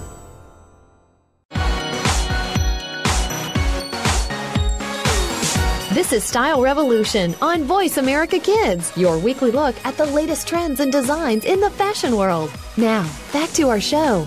This 6.01 6.13
is 6.13 6.23
Style 6.23 6.63
Revolution 6.63 7.35
on 7.43 7.63
Voice 7.63 7.97
America 7.97 8.39
Kids, 8.39 8.91
your 8.97 9.19
weekly 9.19 9.51
look 9.51 9.75
at 9.85 9.97
the 9.97 10.05
latest 10.07 10.47
trends 10.47 10.79
and 10.79 10.91
designs 10.91 11.45
in 11.45 11.59
the 11.59 11.69
fashion 11.69 12.17
world. 12.17 12.51
Now, 12.75 13.07
back 13.31 13.51
to 13.51 13.69
our 13.69 13.79
show. 13.79 14.25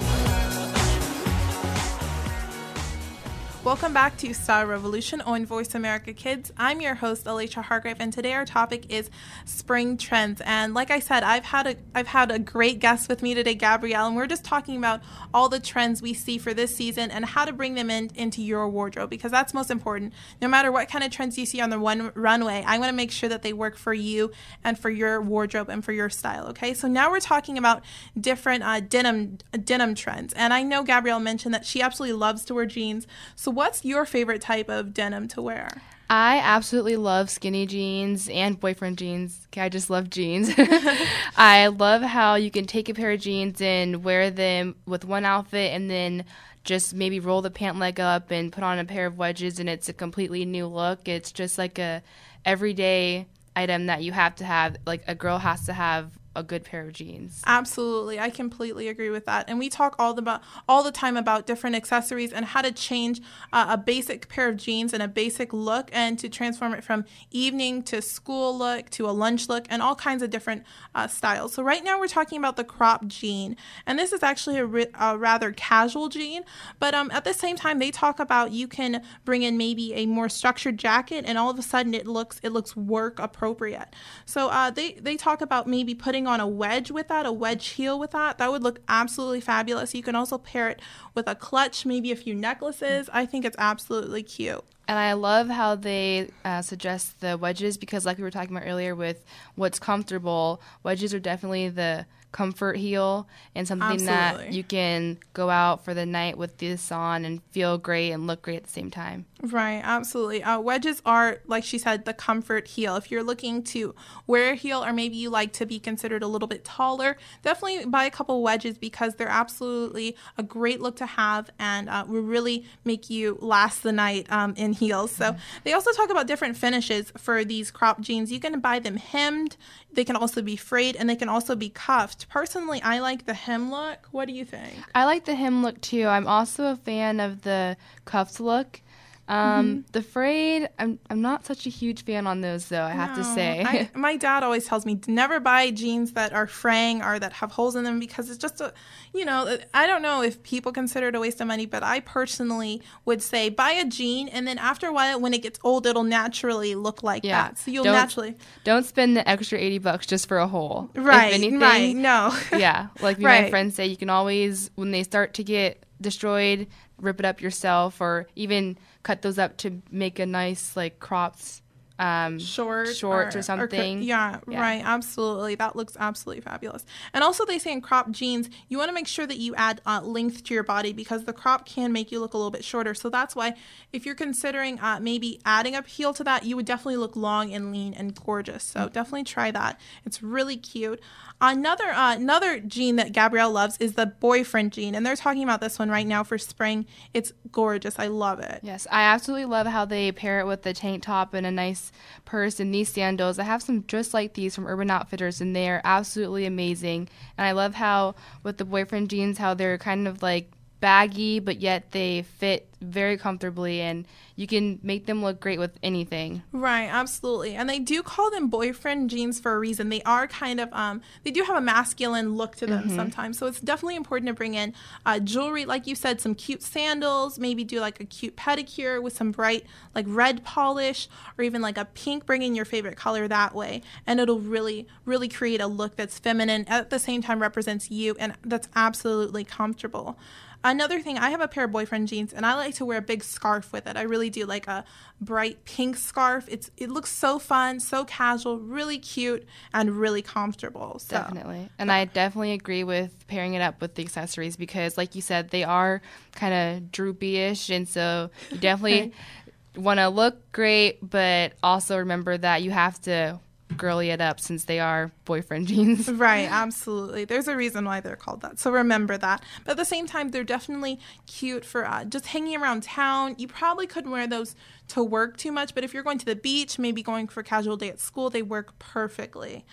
Welcome 3.65 3.95
back 3.95 4.19
to 4.19 4.35
Style 4.35 4.67
Revolution 4.67 5.23
on 5.23 5.47
Voice 5.47 5.75
America 5.75 6.13
Kids. 6.13 6.53
I'm 6.59 6.83
your 6.83 6.95
host 6.95 7.27
Alicia 7.27 7.63
Hargrave, 7.63 7.97
and 7.99 8.13
today 8.13 8.35
our 8.35 8.45
topic 8.45 8.85
is 8.91 9.09
spring 9.47 9.97
trends. 9.97 10.43
And 10.45 10.75
like 10.75 10.91
I 10.91 10.99
said, 10.99 11.23
I've 11.23 11.47
had 11.47 11.67
a 11.69 11.77
I've 11.95 12.09
had 12.09 12.31
a 12.31 12.39
great 12.39 12.79
guest 12.79 13.09
with 13.09 13.23
me 13.23 13.33
today, 13.33 13.55
Gabrielle, 13.55 14.07
and 14.07 14.17
we're 14.17 14.27
just 14.27 14.45
talking 14.45 14.77
about 14.77 15.01
all 15.33 15.49
the 15.49 15.61
trends 15.61 16.03
we 16.03 16.13
see 16.13 16.37
for 16.37 16.53
this 16.53 16.77
season 16.77 17.11
and 17.11 17.25
how 17.25 17.47
to 17.47 17.55
bring 17.55 17.73
them 17.73 17.89
in 17.89 18.11
into 18.15 18.43
your 18.43 18.69
wardrobe 18.69 19.09
because 19.09 19.33
that's 19.33 19.55
most 19.55 19.71
important. 19.71 20.13
No 20.43 20.49
matter 20.49 20.71
what 20.71 20.91
kind 20.91 21.03
of 21.03 21.11
trends 21.11 21.39
you 21.39 21.47
see 21.47 21.63
on 21.63 21.71
the 21.71 21.81
one 21.81 22.13
runway, 22.15 22.65
I 22.67 22.77
want 22.77 22.91
to 22.91 22.95
make 22.95 23.11
sure 23.11 23.31
that 23.31 23.41
they 23.41 23.55
work 23.55 23.79
for 23.79 23.95
you 23.95 24.31
and 24.63 24.79
for 24.79 24.91
your 24.91 25.23
wardrobe 25.23 25.71
and 25.71 25.83
for 25.83 25.93
your 25.93 26.11
style. 26.11 26.49
Okay, 26.49 26.75
so 26.75 26.87
now 26.87 27.11
we're 27.11 27.19
talking 27.19 27.57
about 27.57 27.83
different 28.21 28.63
uh, 28.63 28.81
denim 28.81 29.39
denim 29.65 29.95
trends, 29.95 30.35
and 30.35 30.53
I 30.53 30.63
know 30.63 30.83
Gabrielle 30.83 31.19
mentioned 31.19 31.55
that 31.55 31.65
she 31.65 31.81
absolutely 31.81 32.19
loves 32.19 32.45
to 32.45 32.53
wear 32.53 32.67
jeans. 32.67 33.07
So 33.35 33.54
what's 33.55 33.85
your 33.85 34.05
favorite 34.05 34.41
type 34.41 34.69
of 34.69 34.95
denim 34.95 35.29
to 35.29 35.43
wear? 35.43 35.83
I 36.11 36.39
absolutely 36.39 36.97
love 36.97 37.31
skinny 37.31 37.67
jeans 37.67 38.29
and 38.29 38.61
boyfriend 38.61 38.99
jeans. 38.99 39.49
I 39.57 39.69
just 39.69 39.89
love 39.89 40.11
jeans. 40.11 40.53
I 41.37 41.69
love 41.69 42.03
how 42.03 42.35
you 42.35 42.51
can 42.51 42.67
take 42.67 42.89
a 42.89 42.95
pair 42.95 43.13
of 43.13 43.21
jeans 43.21 43.61
and 43.61 44.05
wear 44.05 44.31
them 44.31 44.77
with 44.87 45.05
one 45.05 45.25
outfit 45.25 45.73
and 45.73 45.91
then 45.91 46.25
just 46.63 46.95
maybe 46.95 47.21
roll 47.21 47.43
the 47.43 47.51
pant 47.51 47.79
leg 47.79 48.01
up 48.01 48.31
and 48.31 48.53
put 48.53 48.65
on 48.65 48.79
a 48.79 48.85
pair 48.85 49.07
of 49.07 49.19
wedges 49.19 49.59
and 49.59 49.69
it's 49.69 49.89
a 49.89 49.93
completely 49.95 50.45
new 50.45 50.67
look. 50.67 51.09
It's 51.09 51.33
just 51.33 51.57
like 51.57 51.79
a 51.79 52.03
everyday 52.45 53.27
item 53.57 53.87
that 53.87 54.03
you 54.03 54.13
have 54.13 54.35
to 54.37 54.45
have 54.45 54.77
like 54.87 55.05
a 55.07 55.15
girl 55.15 55.39
has 55.39 55.67
to 55.67 55.73
have 55.73 56.11
a 56.35 56.43
good 56.43 56.65
pair 56.65 56.87
of 56.87 56.93
jeans. 56.93 57.43
Absolutely. 57.47 58.19
I 58.19 58.31
completely 58.31 58.89
agree 58.89 59.11
with 59.11 59.27
that. 59.27 59.49
And 59.49 59.59
we 59.59 59.69
talk 59.69 59.97
all 59.99 60.15
the 60.15 60.41
all 60.69 60.83
the 60.83 60.93
time 60.93 61.17
about 61.17 61.47
different 61.47 61.77
accessories 61.77 62.33
and 62.33 62.45
how 62.45 62.63
to 62.63 62.73
change 62.73 63.21
uh, 63.53 63.67
a 63.71 63.79
basic 63.79 64.29
pair 64.29 64.49
of 64.49 64.57
jeans 64.57 64.93
and 64.93 65.03
a 65.03 65.09
basic 65.09 65.53
look 65.53 65.91
and 65.93 66.19
to 66.19 66.29
transform 66.29 66.75
it 66.75 66.83
from 66.83 67.05
evening 67.31 67.83
to 67.85 68.03
school 68.03 68.57
look 68.57 68.91
to 68.91 69.09
a 69.09 69.13
lunch 69.13 69.49
look 69.49 69.67
and 69.71 69.83
all 69.83 69.95
kinds 69.95 70.23
of 70.23 70.31
different 70.31 70.65
uh, 70.95 71.07
styles. 71.07 71.55
So 71.55 71.63
right 71.63 71.85
now 71.85 71.99
we're 71.99 72.09
talking 72.09 72.39
about 72.39 72.57
the 72.57 72.65
crop 72.65 73.07
jean. 73.07 73.57
And 73.87 73.99
this 73.99 74.13
is 74.13 74.23
actually 74.23 74.59
a, 74.59 74.67
ri- 74.67 74.87
a 74.99 75.17
rather 75.17 75.53
casual 75.53 76.09
jean, 76.09 76.43
but 76.79 76.95
um, 76.95 77.11
at 77.11 77.25
the 77.25 77.35
same 77.35 77.57
time 77.57 77.79
they 77.79 77.91
talk 77.91 78.19
about 78.19 78.53
you 78.53 78.69
can 78.69 79.03
bring 79.25 79.43
in 79.43 79.57
maybe 79.57 79.95
a 79.95 80.07
more 80.07 80.29
structured 80.29 80.79
jacket 80.79 81.25
and 81.27 81.39
all 81.39 81.51
of 81.51 81.59
a 81.59 81.63
sudden 81.63 81.95
it 81.95 82.07
looks 82.07 82.41
it 82.43 82.51
looks 82.51 82.77
work 82.77 83.19
appropriate. 83.19 83.89
So 84.25 84.49
uh, 84.49 84.71
they 84.71 84.93
they 84.95 85.17
talk 85.17 85.41
about 85.41 85.67
maybe 85.67 85.95
putting 85.95 86.24
on 86.27 86.41
a 86.41 86.47
wedge 86.47 86.91
with 86.91 87.09
that, 87.09 87.27
a 87.27 87.33
wedge 87.33 87.69
heel 87.69 87.99
with 87.99 88.13
that, 88.13 88.39
that 88.39 88.51
would 88.51 88.63
look 88.63 88.81
absolutely 88.89 89.41
fabulous. 89.41 89.95
You 89.95 90.03
can 90.03 90.15
also 90.15 90.39
pair 90.39 90.69
it 90.69 90.81
with 91.15 91.29
a 91.29 91.35
clutch, 91.35 91.87
maybe 91.87 92.13
a 92.13 92.17
few 92.17 92.35
necklaces. 92.35 93.09
I 93.13 93.27
think 93.27 93.45
it's 93.45 93.57
absolutely 93.59 94.23
cute. 94.23 94.65
And 94.87 94.99
I 94.99 95.15
love 95.15 95.49
how 95.49 95.77
they 95.77 96.31
uh, 96.45 96.61
suggest 96.61 97.21
the 97.21 97.39
wedges 97.39 97.79
because, 97.79 98.05
like 98.05 98.19
we 98.19 98.23
were 98.23 98.31
talking 98.31 98.55
about 98.55 98.69
earlier, 98.69 98.95
with 98.95 99.25
what's 99.55 99.79
comfortable, 99.79 100.61
wedges 100.83 101.15
are 101.15 101.21
definitely 101.21 101.71
the 101.71 102.05
comfort 102.35 102.77
heel 102.77 103.29
and 103.55 103.67
something 103.67 104.09
Absolutely. 104.09 104.45
that 104.45 104.53
you 104.53 104.65
can 104.65 105.17
go 105.35 105.49
out 105.49 105.85
for 105.85 105.95
the 105.95 106.05
night 106.05 106.37
with 106.37 106.59
this 106.59 106.91
on 106.91 107.25
and 107.25 107.41
feel 107.53 107.79
great 107.79 108.11
and 108.11 108.27
look 108.27 108.43
great 108.43 108.57
at 108.57 108.65
the 108.65 108.71
same 108.71 108.91
time. 108.91 109.25
Right, 109.41 109.81
absolutely. 109.85 110.43
Uh, 110.43 110.59
wedges 110.59 111.01
are, 111.07 111.39
like 111.47 111.63
she 111.65 111.79
said, 111.79 112.07
the 112.07 112.13
comfort 112.13 112.67
heel. 112.67 112.97
If 112.97 113.11
you're 113.11 113.23
looking 113.23 113.63
to 113.65 113.95
wear 114.27 114.53
a 114.53 114.55
heel 114.57 114.85
or 114.85 114.93
maybe 114.93 115.17
you 115.17 115.31
like 115.31 115.53
to 115.55 115.67
be 115.67 115.79
considered 115.79 116.23
a 116.23 116.27
little 116.27 116.49
bit 116.49 116.65
taller, 116.65 117.17
definitely 117.43 117.87
buy 117.87 118.05
a 118.05 118.11
couple 118.11 118.43
wedges 118.43 118.79
because 118.79 119.15
they're 119.15 119.29
absolutely 119.29 120.17
a 120.37 120.43
great 120.43 120.81
look 120.81 120.97
to 120.97 121.07
have 121.07 121.51
and 121.59 121.89
uh, 121.89 122.05
will 122.09 122.23
really 122.23 122.65
make 122.85 123.09
you 123.09 123.39
last 123.41 123.83
the 123.85 123.93
night 123.93 124.27
um, 124.33 124.55
in 124.57 124.73
heels. 124.73 125.13
So 125.13 125.27
mm-hmm. 125.27 125.59
they 125.63 125.73
also 125.73 125.93
talk 125.93 126.11
about 126.11 126.27
different 126.27 126.57
finishes 126.57 127.13
for 127.17 127.45
these 127.45 127.71
crop 127.71 128.01
jeans. 128.01 128.33
You 128.33 128.41
can 128.41 128.59
buy 128.59 128.81
them 128.81 128.97
hemmed, 128.97 129.57
they 129.95 130.05
can 130.05 130.17
also 130.17 130.43
be 130.43 130.57
frayed, 130.57 130.97
and 130.97 131.09
they 131.09 131.17
can 131.17 131.29
also 131.29 131.55
be 131.55 131.69
cuffed. 131.69 132.29
Personally, 132.29 132.81
I 132.83 132.99
like 132.99 133.27
the 133.27 133.35
hem 133.35 133.71
look. 133.71 134.09
What 134.11 134.27
do 134.27 134.35
you 134.35 134.45
think? 134.45 134.75
I 134.95 135.05
like 135.05 135.25
the 135.25 135.35
hem 135.35 135.63
look 135.63 135.81
too. 135.81 136.07
I'm 136.07 136.27
also 136.27 136.67
a 136.67 136.77
fan 136.77 137.21
of 137.21 137.43
the 137.43 137.77
cuffed 138.05 138.41
look. 138.41 138.81
Um, 139.27 139.67
mm-hmm. 139.67 139.81
The 139.93 140.03
frayed, 140.03 140.69
I'm 140.79 140.99
I'm 141.09 141.23
not 141.23 141.47
such 141.47 141.67
a 141.67 141.71
huge 141.71 142.05
fan 142.05 142.27
on 142.27 142.43
those 142.43 142.69
though. 142.69 142.83
I 142.83 142.93
no, 142.93 143.01
have 143.01 143.17
to 143.17 143.25
say. 143.25 143.65
I, 143.65 143.91
my 143.99 144.17
dad 144.17 144.43
always 144.43 144.67
tells 144.67 144.85
me 144.85 145.01
never 145.07 145.41
buy 145.41 145.71
jeans 145.71 146.13
that 146.13 146.35
are 146.35 146.47
fraying 146.47 147.03
or 147.03 147.19
that 147.19 147.33
have 147.35 147.53
holes 147.53 147.75
in 147.75 147.85
them 147.85 147.99
because 147.99 148.29
it's 148.29 148.39
just 148.39 148.61
a, 148.61 148.75
you 149.15 149.25
know, 149.25 149.59
I 149.73 149.87
don't 149.87 150.03
know 150.03 150.23
if 150.23 150.43
people 150.43 150.73
consider 150.73 151.09
it 151.09 151.15
a 151.15 151.21
waste 151.21 151.41
of 151.41 151.47
money, 151.47 151.65
but 151.65 151.83
I 151.83 152.01
personally 152.01 152.83
would 153.07 153.23
say 153.23 153.49
buy 153.49 153.71
a 153.71 153.87
jean 153.87 154.29
and 154.29 154.47
then 154.47 154.59
after 154.59 154.89
a 154.89 154.93
while, 154.93 155.19
when 155.19 155.33
it 155.33 155.43
gets 155.43 155.59
old, 155.65 155.87
it'll 155.87 156.05
naturally 156.05 156.75
look 156.75 157.03
like 157.03 157.25
yeah. 157.25 157.49
that. 157.49 157.59
So 157.59 157.71
you'll 157.71 157.85
don't, 157.85 157.95
naturally 157.95 158.37
don't 158.65 158.85
spend 158.85 159.17
the 159.17 159.27
extra 159.27 159.59
eighty 159.59 159.79
bucks 159.79 160.07
just 160.07 160.29
for 160.29 160.39
a 160.39 160.47
hole. 160.47 160.91
Right. 160.95 161.29
If 161.29 161.35
anything, 161.35 161.61
right. 161.61 161.97
No. 161.97 162.39
yeah. 162.59 162.89
Like 163.01 163.17
right. 163.21 163.45
my 163.45 163.51
friends 163.51 163.75
say, 163.75 163.87
you 163.87 163.97
can 163.97 164.11
always 164.11 164.71
when 164.75 164.91
they 164.91 165.03
start 165.03 165.33
to 165.35 165.45
get 165.45 165.83
destroyed, 166.01 166.67
rip 166.99 167.21
it 167.21 167.25
up 167.25 167.41
yourself, 167.41 168.01
or 168.01 168.27
even 168.37 168.77
cut 169.05 169.23
those 169.23 169.39
up 169.39 169.57
to 169.59 169.81
make 169.91 170.19
a 170.19 170.27
nice 170.27 170.77
like 170.77 170.99
cropped 170.99 171.63
um, 171.99 172.39
short 172.39 172.95
shorts 172.95 173.37
or, 173.37 173.39
or 173.39 173.43
something. 173.43 173.99
Or, 173.99 174.03
yeah, 174.03 174.41
yeah, 174.49 174.61
right. 174.61 174.83
Absolutely. 174.85 175.55
That 175.55 175.77
looks 175.77 175.97
absolutely 175.99 176.41
fabulous. 176.41 176.85
And 177.13 177.23
also, 177.23 177.45
they 177.45 177.59
say 177.59 177.73
in 177.73 177.81
crop 177.81 178.11
jeans, 178.11 178.51
you 178.69 178.79
want 178.79 178.89
to 178.89 178.95
make 178.95 179.07
sure 179.07 179.27
that 179.27 179.39
you 179.39 179.55
add 179.55 179.81
uh, 179.87 180.01
length 180.03 180.45
to 180.45 180.55
your 180.55 180.65
body 180.65 180.93
because 180.93 181.25
the 181.25 181.33
crop 181.33 181.67
can 181.67 181.93
make 181.93 182.11
you 182.11 182.21
look 182.21 182.35
a 182.35 182.37
little 182.37 182.51
bit 182.51 182.65
shorter. 182.65 182.95
So 182.95 183.09
that's 183.11 183.37
why, 183.37 183.55
if 183.93 184.05
you're 184.05 184.15
considering 184.15 184.81
uh, 184.81 184.99
maybe 185.01 185.41
adding 185.45 185.75
a 185.75 185.83
heel 185.83 186.13
to 186.15 186.25
that, 186.25 186.45
you 186.45 186.57
would 186.57 186.67
definitely 186.67 186.97
look 186.97 187.17
long 187.17 187.53
and 187.53 187.71
lean 187.71 187.95
and 187.95 188.15
gorgeous. 188.15 188.65
So 188.65 188.81
mm-hmm. 188.81 188.93
definitely 188.93 189.25
try 189.25 189.51
that. 189.51 189.81
It's 190.05 190.23
really 190.23 190.57
cute. 190.57 191.01
Another 191.41 191.89
uh, 191.89 192.15
another 192.15 192.61
jean 192.61 192.97
that 192.97 193.13
Gabrielle 193.13 193.51
loves 193.51 193.77
is 193.79 193.95
the 193.95 194.07
boyfriend 194.07 194.73
jean, 194.73 194.95
and 194.95 195.05
they're 195.05 195.17
talking 195.17 195.43
about 195.43 195.61
this 195.61 195.79
one 195.79 195.91
right 195.91 196.07
now 196.07 196.23
for 196.23 196.39
spring. 196.39 196.87
It's 197.13 197.33
gorgeous. 197.51 197.99
I 197.99 198.07
love 198.07 198.39
it. 198.39 198.61
Yes, 198.63 198.87
I 198.91 199.03
absolutely 199.03 199.47
love 199.47 199.67
how 199.67 199.85
they 199.85 200.13
pair 200.13 200.41
it 200.41 200.47
with 200.47 200.63
the 200.63 200.73
tank 200.73 201.03
top 201.03 201.35
and 201.35 201.45
a 201.45 201.51
nice 201.51 201.84
purse 202.25 202.61
and 202.61 202.75
these 202.75 202.89
sandals. 202.89 203.39
I 203.39 203.45
have 203.45 203.63
some 203.63 203.85
just 203.87 204.15
like 204.15 204.35
these 204.35 204.55
from 204.55 204.67
Urban 204.67 204.91
Outfitters, 204.91 205.41
and 205.41 205.55
they 205.55 205.69
are 205.69 205.81
absolutely 205.85 206.47
amazing. 206.47 207.09
And 207.37 207.47
I 207.47 207.53
love 207.53 207.75
how 207.75 208.15
with 208.43 208.59
the 208.59 208.65
boyfriend 208.65 209.11
jeans, 209.11 209.39
how 209.39 209.55
they're 209.55 209.79
kind 209.79 210.07
of 210.07 210.23
like 210.23 210.51
baggy, 210.85 211.39
but 211.39 211.63
yet 211.63 211.93
they 211.93 212.21
fit 212.37 212.69
very 212.83 213.17
comfortably 213.17 213.81
and 213.81 214.07
you 214.37 214.47
can 214.47 214.79
make 214.83 215.07
them 215.07 215.23
look 215.23 215.41
great 215.41 215.59
with 215.59 215.79
anything. 215.83 216.43
Right, 216.53 216.89
absolutely. 216.91 217.55
And 217.55 217.71
they 217.71 217.79
do 217.79 218.03
call 218.03 218.31
them 218.31 218.49
boyfriend 218.49 219.09
jeans 219.09 219.41
for 219.41 219.55
a 219.55 219.59
reason. 219.59 219.89
They 219.89 220.03
are 220.03 220.27
kind 220.27 220.61
of 220.61 220.69
um 220.75 221.01
they 221.23 221.31
do 221.31 221.43
have 221.45 221.57
a 221.57 221.61
masculine 221.63 222.35
look 222.35 222.55
to 222.57 222.67
them 222.67 222.85
mm-hmm. 222.85 222.97
sometimes. 222.97 223.39
So 223.39 223.47
it's 223.47 223.61
definitely 223.61 223.97
important 223.97 224.29
to 224.29 224.35
bring 224.35 224.53
in 224.53 224.75
uh, 225.07 225.21
jewelry 225.21 225.65
like 225.65 225.87
you 225.87 225.95
said 225.95 226.21
some 226.21 226.35
cute 226.35 226.63
sandals, 226.63 227.39
maybe 227.39 227.65
do 227.65 227.81
like 227.81 227.99
a 228.01 228.05
cute 228.05 228.37
pedicure 228.37 229.03
with 229.03 229.17
some 229.17 229.31
bright 229.31 229.65
like 229.95 230.05
red 230.07 230.45
polish 230.45 231.09
or 231.39 231.45
even 231.45 231.63
like 231.63 231.79
a 231.79 231.87
pink 231.87 232.27
bring 232.27 232.43
in 232.43 232.55
your 232.55 232.67
favorite 232.67 232.99
color 232.99 233.27
that 233.27 233.55
way 233.55 233.81
and 234.07 234.21
it'll 234.21 234.41
really 234.41 234.87
really 235.07 235.29
create 235.29 235.63
a 235.63 235.67
look 235.67 235.97
that's 235.97 236.19
feminine 236.19 236.67
at 236.69 236.91
the 236.91 236.99
same 236.99 237.23
time 237.23 237.41
represents 237.41 237.91
you 237.91 238.15
and 238.19 238.35
that's 238.45 238.69
absolutely 238.77 239.45
comfortable. 239.45 240.19
Another 240.67 240.99
thing, 240.99 241.19
I 241.19 241.29
have 241.29 241.43
a 241.43 241.47
pair 241.47 241.65
of 241.65 241.73
boyfriend 241.73 242.09
jeans, 242.09 242.33
and 242.33 242.47
I 242.47 242.55
like 242.55 242.75
to 242.77 242.87
wear 242.87 242.97
a 242.97 243.03
big 243.03 243.23
scarf 243.23 243.71
with 243.71 243.87
it. 243.87 243.99
I 243.99 244.03
really 244.03 244.31
do, 244.31 244.47
like 244.47 244.67
a 244.67 244.83
bright 245.21 245.67
pink 245.67 245.99
scarf. 245.99 246.47
It's 246.49 246.71
it 246.79 246.91
looks 246.91 247.11
so 247.11 247.39
fun, 247.39 247.81
so 247.81 248.07
casual, 248.07 248.59
really 248.59 248.99
cute, 248.99 249.47
and 249.75 249.91
really 249.91 250.23
comfortable. 250.23 250.99
So. 251.01 251.17
Definitely. 251.17 251.69
And 251.79 251.93
I 251.93 252.07
definitely 252.07 252.53
agree 252.53 252.83
with 252.83 253.27
pairing 253.29 253.53
it 253.53 253.61
up 253.61 253.83
with 253.83 253.95
the 253.95 254.03
accessories 254.03 254.57
because, 254.57 254.97
like 254.97 255.15
you 255.15 255.21
said, 255.21 255.51
they 255.51 255.65
are 255.65 256.01
kind 256.33 256.55
of 256.55 256.91
droopy 256.91 257.37
ish. 257.37 257.69
And 257.69 257.87
so 257.87 258.31
you 258.51 258.57
definitely 258.57 259.13
want 259.77 260.01
to 260.01 260.09
look 260.09 260.51
great, 260.53 260.99
but 261.09 261.53
also 261.63 261.99
remember 261.99 262.39
that 262.39 262.63
you 262.63 262.71
have 262.71 262.99
to 263.03 263.39
girly 263.77 264.11
it 264.11 264.21
up 264.21 264.41
since 264.41 264.65
they 264.65 264.81
are 264.81 265.11
boyfriend 265.25 265.67
jeans. 265.69 266.09
Right, 266.11 266.49
absolutely. 266.51 267.25
There's 267.25 267.49
a 267.49 267.57
reason 267.57 267.85
why 267.85 268.01
they're 268.01 268.17
called 268.17 268.43
that. 268.43 268.59
So 268.59 268.71
remember 268.71 269.17
that. 269.19 269.43
But 269.65 269.73
at 269.73 269.77
the 269.77 269.85
same 269.85 270.07
time, 270.07 270.31
they're 270.31 270.45
definitely 270.45 270.99
cute 271.27 271.65
for 271.65 271.87
uh, 271.87 272.05
just 272.05 272.27
hanging 272.27 272.61
around 272.61 272.83
town. 272.85 273.35
You 273.39 273.49
probably 273.49 273.87
couldn't 273.87 274.11
wear 274.11 274.27
those 274.27 274.55
to 274.89 275.03
work 275.03 275.37
too 275.37 275.53
much, 275.53 275.75
but 275.75 275.85
if 275.85 275.95
you're 275.95 276.03
going 276.03 276.19
to 276.19 276.27
the 276.27 276.37
beach, 276.37 276.79
maybe 276.79 277.03
going 277.03 277.29
for 277.29 277.41
a 277.41 277.45
casual 277.45 277.77
day 277.77 277.89
at 277.89 278.01
school, 278.01 278.31
they 278.31 278.43
work 278.43 278.79
perfectly. 278.79 279.65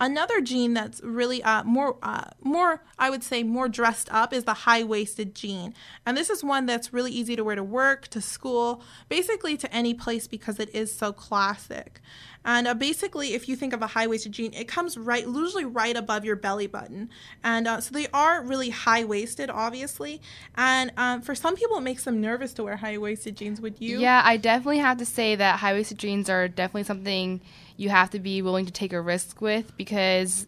Another 0.00 0.40
jean 0.40 0.72
that's 0.72 1.02
really 1.02 1.42
uh, 1.42 1.62
more, 1.64 1.98
uh, 2.02 2.30
more 2.42 2.82
I 2.98 3.10
would 3.10 3.22
say, 3.22 3.42
more 3.42 3.68
dressed 3.68 4.08
up 4.10 4.32
is 4.32 4.44
the 4.44 4.54
high 4.54 4.82
waisted 4.82 5.34
jean, 5.34 5.74
and 6.06 6.16
this 6.16 6.30
is 6.30 6.42
one 6.42 6.64
that's 6.64 6.94
really 6.94 7.12
easy 7.12 7.36
to 7.36 7.44
wear 7.44 7.54
to 7.54 7.62
work, 7.62 8.08
to 8.08 8.22
school, 8.22 8.82
basically 9.10 9.58
to 9.58 9.70
any 9.74 9.92
place 9.92 10.26
because 10.26 10.58
it 10.58 10.74
is 10.74 10.96
so 10.96 11.12
classic. 11.12 12.00
And 12.44 12.66
uh, 12.66 12.74
basically, 12.74 13.34
if 13.34 13.48
you 13.48 13.56
think 13.56 13.72
of 13.72 13.82
a 13.82 13.86
high 13.86 14.06
waisted 14.06 14.32
jean, 14.32 14.54
it 14.54 14.66
comes 14.66 14.96
right, 14.96 15.24
usually 15.24 15.64
right 15.64 15.96
above 15.96 16.24
your 16.24 16.36
belly 16.36 16.66
button. 16.66 17.10
And 17.44 17.68
uh, 17.68 17.80
so 17.80 17.92
they 17.92 18.06
are 18.14 18.42
really 18.42 18.70
high 18.70 19.04
waisted, 19.04 19.50
obviously. 19.50 20.22
And 20.56 20.92
um, 20.96 21.20
for 21.20 21.34
some 21.34 21.54
people, 21.54 21.76
it 21.78 21.82
makes 21.82 22.04
them 22.04 22.20
nervous 22.20 22.54
to 22.54 22.64
wear 22.64 22.76
high 22.76 22.96
waisted 22.98 23.36
jeans. 23.36 23.60
Would 23.60 23.80
you? 23.80 24.00
Yeah, 24.00 24.22
I 24.24 24.38
definitely 24.38 24.78
have 24.78 24.98
to 24.98 25.06
say 25.06 25.36
that 25.36 25.58
high 25.58 25.74
waisted 25.74 25.98
jeans 25.98 26.30
are 26.30 26.48
definitely 26.48 26.84
something 26.84 27.40
you 27.76 27.90
have 27.90 28.10
to 28.10 28.18
be 28.18 28.42
willing 28.42 28.66
to 28.66 28.72
take 28.72 28.92
a 28.92 29.00
risk 29.00 29.40
with 29.40 29.76
because 29.76 30.46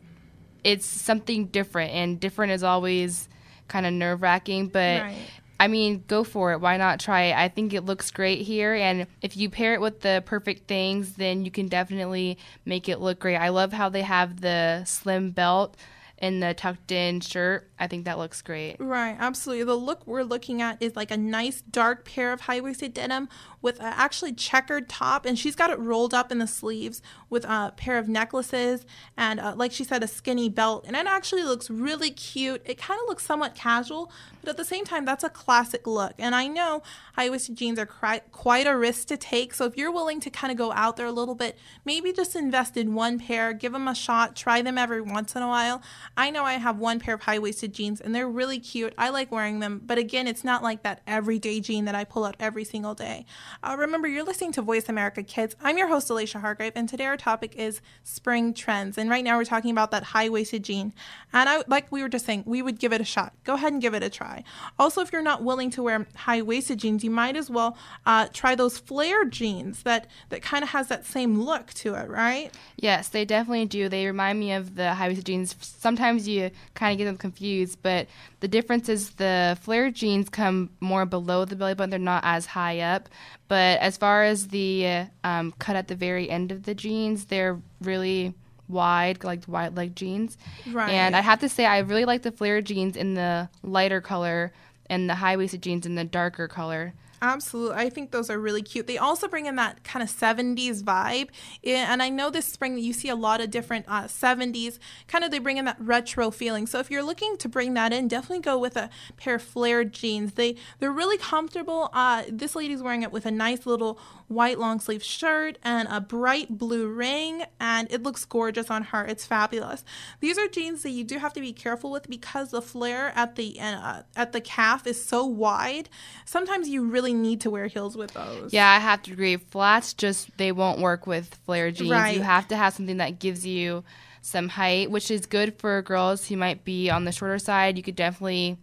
it's 0.64 0.87
something 0.87 1.46
different, 1.46 1.92
and 1.92 2.18
different 2.20 2.52
is 2.52 2.62
always 2.62 3.28
kind 3.68 3.87
of 3.87 3.92
nerve 3.92 4.22
wracking. 4.22 4.68
But 4.68 5.02
Right. 5.02 5.16
I 5.62 5.68
mean, 5.68 6.03
go 6.09 6.25
for 6.25 6.51
it. 6.51 6.61
Why 6.61 6.77
not 6.77 6.98
try 6.98 7.27
it? 7.27 7.37
I 7.37 7.48
think 7.48 7.72
it 7.72 7.85
looks 7.85 8.11
great 8.11 8.40
here. 8.40 8.75
And 8.75 9.07
if 9.20 9.37
you 9.37 9.48
pair 9.48 9.75
it 9.75 9.81
with 9.81 10.01
the 10.01 10.20
perfect 10.27 10.66
things, 10.66 11.12
then 11.12 11.44
you 11.44 11.53
can 11.53 11.68
definitely 11.68 12.37
make 12.64 12.88
it 12.88 12.98
look 12.98 13.20
great. 13.20 13.37
I 13.37 13.51
love 13.51 13.72
how 13.72 13.88
they 13.88 14.03
have 14.03 14.40
the 14.40 14.83
slim 14.87 15.31
belt 15.31 15.77
and 16.22 16.40
the 16.40 16.54
tucked 16.54 16.92
in 16.92 17.20
shirt. 17.20 17.68
I 17.80 17.88
think 17.88 18.04
that 18.04 18.16
looks 18.16 18.40
great. 18.42 18.76
Right, 18.78 19.16
absolutely. 19.18 19.64
The 19.64 19.74
look 19.74 20.06
we're 20.06 20.22
looking 20.22 20.62
at 20.62 20.80
is 20.80 20.94
like 20.94 21.11
a 21.11 21.16
nice 21.16 21.61
dark 21.62 22.04
pair 22.04 22.32
of 22.32 22.42
high 22.42 22.61
waisted 22.61 22.94
denim 22.94 23.28
with 23.61 23.80
a 23.80 23.85
actually 23.85 24.32
checkered 24.32 24.88
top, 24.88 25.26
and 25.26 25.37
she's 25.37 25.56
got 25.56 25.70
it 25.70 25.78
rolled 25.80 26.14
up 26.14 26.30
in 26.30 26.38
the 26.38 26.46
sleeves 26.46 27.02
with 27.28 27.44
a 27.44 27.74
pair 27.76 27.98
of 27.98 28.08
necklaces 28.08 28.87
and, 29.16 29.40
uh, 29.40 29.54
like 29.56 29.72
she 29.72 29.82
said, 29.85 30.02
a 30.02 30.08
skinny 30.08 30.48
belt. 30.48 30.85
And 30.87 30.94
it 30.94 31.06
actually 31.06 31.42
looks 31.42 31.68
really 31.68 32.11
cute. 32.11 32.62
It 32.64 32.78
kind 32.78 33.00
of 33.02 33.08
looks 33.08 33.26
somewhat 33.26 33.56
casual, 33.56 34.12
but 34.40 34.50
at 34.50 34.56
the 34.56 34.64
same 34.64 34.85
time, 34.85 35.04
that's 35.04 35.24
a 35.24 35.28
classic 35.28 35.87
look. 35.87 36.14
And 36.18 36.35
I 36.35 36.46
know 36.46 36.82
high 37.14 37.30
waisted 37.30 37.56
jeans 37.56 37.78
are 37.80 37.87
cri- 37.87 38.20
quite 38.30 38.68
a 38.68 38.76
risk 38.76 39.08
to 39.08 39.16
take, 39.16 39.54
so 39.54 39.64
if 39.64 39.76
you're 39.76 39.92
willing 39.92 40.20
to 40.20 40.30
kind 40.30 40.52
of 40.52 40.56
go 40.56 40.70
out 40.72 40.96
there 40.96 41.06
a 41.06 41.12
little 41.12 41.35
bit, 41.35 41.58
maybe 41.85 42.12
just 42.12 42.37
invest 42.37 42.76
in 42.76 42.94
one 42.94 43.18
pair, 43.18 43.52
give 43.52 43.72
them 43.72 43.88
a 43.88 43.94
shot, 43.94 44.37
try 44.37 44.62
them 44.62 44.78
every 44.78 45.00
once 45.00 45.35
in 45.35 45.42
a 45.42 45.48
while. 45.48 45.82
I 46.16 46.31
know 46.31 46.44
I 46.44 46.55
have 46.55 46.79
one 46.79 47.01
pair 47.01 47.14
of 47.14 47.22
high 47.22 47.38
waisted 47.38 47.72
jeans 47.72 48.01
and 48.01 48.14
they're 48.14 48.29
really 48.29 48.59
cute. 48.59 48.92
I 48.98 49.09
like 49.09 49.33
wearing 49.33 49.61
them, 49.61 49.81
but 49.85 49.96
again, 49.96 50.27
it's 50.27 50.44
not 50.44 50.62
like 50.62 50.83
that 50.83 51.01
everyday 51.07 51.61
jean 51.61 51.87
that 51.87 51.94
I 51.94 52.05
pull 52.05 52.25
out 52.25 52.37
every 52.38 52.64
single 52.64 52.94
day. 52.94 53.25
Uh, 53.62 53.77
remember, 53.79 54.09
you're 54.09 54.25
listening 54.25 54.53
to 54.53 54.62
Voice 54.62 54.88
America 54.88 55.22
Kids. 55.22 55.57
I'm 55.62 55.79
your 55.79 55.88
host, 55.88 56.11
Alicia 56.11 56.40
Hargrave, 56.40 56.72
and 56.77 56.88
today 56.88 57.07
our 57.07 57.16
topic 57.16 57.55
is 57.57 57.81
spring 58.05 58.53
trends. 58.53 58.98
And 58.98 59.09
right 59.09 59.25
now 59.25 59.38
we're 59.38 59.44
talking 59.44 59.70
about 59.70 59.90
that 59.92 60.03
high 60.03 60.29
waisted 60.29 60.64
jean. 60.64 60.92
And 61.33 61.48
I, 61.48 61.64
like 61.66 61.90
we 61.90 62.03
were 62.03 62.11
just 62.11 62.27
saying, 62.27 62.44
we 62.46 62.61
would 62.61 62.79
give 62.79 62.92
it 62.92 63.01
a 63.01 63.05
shot. 63.05 63.33
Go 63.44 63.55
ahead 63.55 63.72
and 63.72 63.81
give 63.81 63.94
it 63.94 64.03
a 64.03 64.11
try. 64.11 64.44
Also, 64.79 65.01
if 65.01 65.12
you're 65.12 65.22
not 65.22 65.42
willing 65.42 65.70
to 65.70 65.83
wear 65.83 66.07
high 66.14 66.42
waisted 66.42 66.79
jeans, 66.79 67.03
you 67.03 67.11
might 67.11 67.37
as 67.37 67.48
well 67.48 67.77
uh, 68.05 68.29
try 68.33 68.55
those 68.55 68.77
flare 68.77 69.25
jeans 69.25 69.83
that, 69.85 70.09
that 70.29 70.42
kind 70.42 70.62
of 70.62 70.70
has 70.70 70.88
that 70.88 71.07
same 71.07 71.40
look 71.40 71.72
to 71.72 71.94
it, 71.94 72.09
right? 72.11 72.51
Yes, 72.77 73.09
they 73.09 73.25
definitely 73.25 73.66
do. 73.66 73.88
They 73.88 74.07
remind 74.07 74.38
me 74.38 74.53
of 74.53 74.75
the 74.75 74.92
high 74.92 75.09
waisted 75.09 75.25
jeans. 75.27 75.57
Sometimes 75.61 76.02
you 76.11 76.51
kind 76.75 76.93
of 76.93 76.99
get 76.99 77.05
them 77.05 77.17
confused, 77.17 77.79
but 77.83 78.07
the 78.41 78.49
difference 78.49 78.88
is 78.88 79.11
the 79.11 79.57
flare 79.61 79.91
jeans 79.91 80.29
come 80.29 80.71
more 80.81 81.07
below 81.07 81.45
the 81.45 81.57
belly 81.57 81.75
button. 81.75 81.91
They're 81.91 81.99
not 81.99 82.25
as 82.25 82.47
high 82.47 82.81
up. 82.81 83.09
But 83.49 83.81
as 83.81 83.97
far 83.97 84.25
as 84.25 84.49
the 84.49 85.07
um, 85.25 85.53
cut 85.59 85.77
at 85.77 85.88
the 85.88 85.95
very 85.95 86.31
end 86.31 86.53
of 86.53 86.62
the 86.65 86.75
jeans, 86.75 87.27
they're 87.27 87.61
really 87.81 88.35
wide, 88.69 89.23
like 89.25 89.43
wide 89.47 89.77
leg 89.77 89.95
jeans. 89.95 90.38
Right. 90.71 90.91
And 90.91 91.15
I 91.15 91.21
have 91.21 91.41
to 91.41 91.49
say, 91.49 91.67
I 91.67 91.79
really 91.79 92.05
like 92.05 92.23
the 92.23 92.33
flare 92.33 92.61
jeans 92.62 92.97
in 92.97 93.15
the 93.15 93.49
lighter 93.62 94.01
color 94.01 94.53
and 94.87 95.09
the 95.09 95.15
high 95.15 95.37
waisted 95.37 95.62
jeans 95.62 95.87
in 95.87 95.95
the 95.95 96.05
darker 96.05 96.49
color. 96.49 96.95
Absolutely. 97.22 97.76
I 97.76 97.88
think 97.88 98.11
those 98.11 98.28
are 98.30 98.38
really 98.38 98.62
cute. 98.62 98.88
They 98.88 98.98
also 98.98 99.28
bring 99.28 99.46
in 99.46 99.54
that 99.54 99.85
kind 99.85 100.02
of 100.02 100.11
70s 100.11 100.82
vibe. 100.82 101.28
And 101.62 102.02
I 102.02 102.08
know 102.08 102.30
this 102.30 102.46
spring 102.46 102.76
you 102.76 102.92
see 102.92 103.08
a 103.08 103.14
lot 103.14 103.40
of 103.40 103.48
different 103.48 103.85
uh, 103.87 104.04
70s, 104.04 104.80
kind 105.06 105.22
of 105.22 105.30
they 105.30 105.38
bring 105.38 105.56
in 105.56 105.64
that 105.66 105.76
retro 105.78 106.32
feeling. 106.32 106.66
So 106.66 106.80
if 106.80 106.90
you're 106.90 107.04
looking 107.04 107.37
to 107.37 107.48
bring 107.48 107.74
that 107.74 107.92
in, 107.92 108.08
definitely 108.08 108.40
go 108.40 108.58
with 108.58 108.76
a 108.76 108.90
pair 109.16 109.37
of 109.37 109.42
flared 109.42 109.92
jeans. 109.92 110.32
They, 110.32 110.56
they're 110.80 110.90
really 110.90 111.16
comfortable. 111.16 111.90
Uh, 111.92 112.24
this 112.28 112.56
lady's 112.56 112.82
wearing 112.82 113.02
it 113.02 113.12
with 113.12 113.24
a 113.24 113.30
nice 113.30 113.66
little 113.66 114.00
white 114.32 114.58
long 114.58 114.80
sleeve 114.80 115.02
shirt 115.02 115.58
and 115.62 115.87
a 115.90 116.00
bright 116.00 116.58
blue 116.58 116.88
ring, 116.88 117.44
and 117.61 117.90
it 117.92 118.02
looks 118.02 118.24
gorgeous 118.24 118.70
on 118.70 118.85
her. 118.85 119.04
It's 119.04 119.26
fabulous. 119.26 119.85
These 120.20 120.38
are 120.38 120.48
jeans 120.48 120.82
that 120.82 120.90
you 120.90 121.04
do 121.04 121.18
have 121.18 121.32
to 121.35 121.40
be 121.40 121.52
careful 121.52 121.90
with 121.90 122.08
because 122.08 122.50
the 122.50 122.62
flare 122.62 123.12
at 123.14 123.37
the 123.37 123.61
uh, 123.61 124.02
at 124.16 124.32
the 124.32 124.40
calf 124.40 124.87
is 124.87 125.02
so 125.04 125.24
wide. 125.24 125.88
Sometimes 126.24 126.68
you 126.68 126.85
really 126.85 127.12
need 127.14 127.40
to 127.42 127.51
wear 127.51 127.66
heels 127.66 127.96
with 127.96 128.12
those. 128.12 128.53
Yeah, 128.53 128.68
I 128.68 128.79
have 128.79 129.03
to 129.03 129.12
agree. 129.12 129.37
Flats 129.37 129.94
just 129.94 130.37
they 130.38 130.53
won't 130.53 130.81
work 130.81 131.07
with 131.07 131.35
flare 131.46 131.70
jeans. 131.70 131.90
Right. 131.90 132.16
You 132.16 132.22
have 132.22 132.48
to 132.48 132.57
have 132.57 132.75
something 132.75 132.98
that 132.98 133.18
gives 133.18 133.46
you 133.46 133.85
some 134.20 134.48
height, 134.48 134.90
which 134.90 135.11
is 135.11 135.27
good 135.27 135.59
for 135.59 135.83
girls 135.83 136.29
who 136.29 136.37
might 136.37 136.64
be 136.64 136.90
on 136.90 137.05
the 137.05 137.12
shorter 137.12 137.38
side. 137.38 137.77
You 137.77 137.83
could 137.83 137.96
definitely 137.96 138.57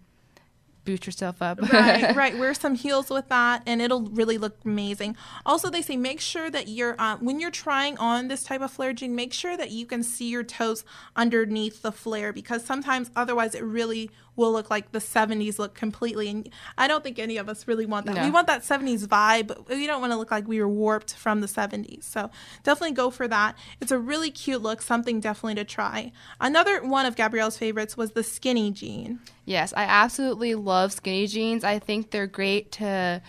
boost 0.86 1.06
yourself 1.06 1.42
up. 1.42 1.62
right, 1.72 2.16
right. 2.16 2.38
Wear 2.40 2.54
some 2.54 2.76
heels 2.76 3.10
with 3.10 3.30
that, 3.30 3.62
and 3.68 3.82
it'll 3.82 4.04
really 4.04 4.38
look 4.38 4.58
amazing. 4.66 5.16
Also, 5.46 5.70
they 5.70 5.82
say 5.82 5.98
make 5.98 6.20
sure 6.20 6.50
that 6.50 6.68
you're 6.68 6.96
uh, 7.00 7.18
when 7.18 7.40
you're 7.40 7.52
trying 7.52 7.98
on 7.98 8.28
this 8.28 8.44
type 8.44 8.62
of 8.62 8.72
flare 8.72 8.94
jean, 8.94 9.16
make 9.16 9.34
sure 9.34 9.56
that 9.56 9.72
you 9.72 9.86
can 9.86 10.02
see 10.02 10.30
your 10.30 10.44
toes 10.44 10.84
underneath 11.16 11.82
the 11.82 11.92
flare 11.92 12.34
because 12.34 12.66
sometimes 12.66 13.12
otherwise 13.16 13.54
it 13.54 13.64
really 13.64 14.10
will 14.40 14.52
look 14.52 14.70
like 14.70 14.92
the 14.92 15.00
70s 15.00 15.60
look 15.60 15.76
completely. 15.76 16.30
And 16.30 16.50
I 16.78 16.88
don't 16.88 17.04
think 17.04 17.20
any 17.20 17.38
of 17.38 17.48
us 17.48 17.68
really 17.68 17.86
want 17.86 18.08
that. 18.08 18.16
No. 18.16 18.24
We 18.24 18.32
want 18.32 18.48
that 18.48 18.62
70s 18.62 19.06
vibe, 19.06 19.48
but 19.48 19.70
we 19.70 19.86
don't 19.86 20.02
want 20.02 20.14
to 20.14 20.18
look 20.18 20.32
like 20.32 20.48
we 20.48 20.60
were 20.60 20.68
warped 20.68 21.14
from 21.14 21.42
the 21.42 21.48
70s. 21.48 22.04
So 22.04 22.32
definitely 22.64 22.96
go 22.96 23.12
for 23.12 23.28
that. 23.28 23.56
It's 23.82 23.92
a 23.92 24.00
really 24.00 24.32
cute 24.32 24.62
look, 24.62 24.82
something 24.82 25.20
definitely 25.20 25.56
to 25.56 25.66
try. 25.66 26.12
Another 26.42 26.82
one 26.84 27.06
of 27.06 27.16
Gabrielle's 27.16 27.58
favorites 27.58 27.96
was 27.96 28.12
the 28.12 28.24
skinny 28.24 28.72
jean. 28.72 29.20
Yes, 29.46 29.74
I 29.76 29.84
absolutely 29.84 30.56
love 30.56 30.94
skinny 30.94 31.28
jeans. 31.28 31.64
I 31.64 31.80
think 31.80 32.12
they're 32.12 32.28
great 32.28 32.72
to 32.74 33.22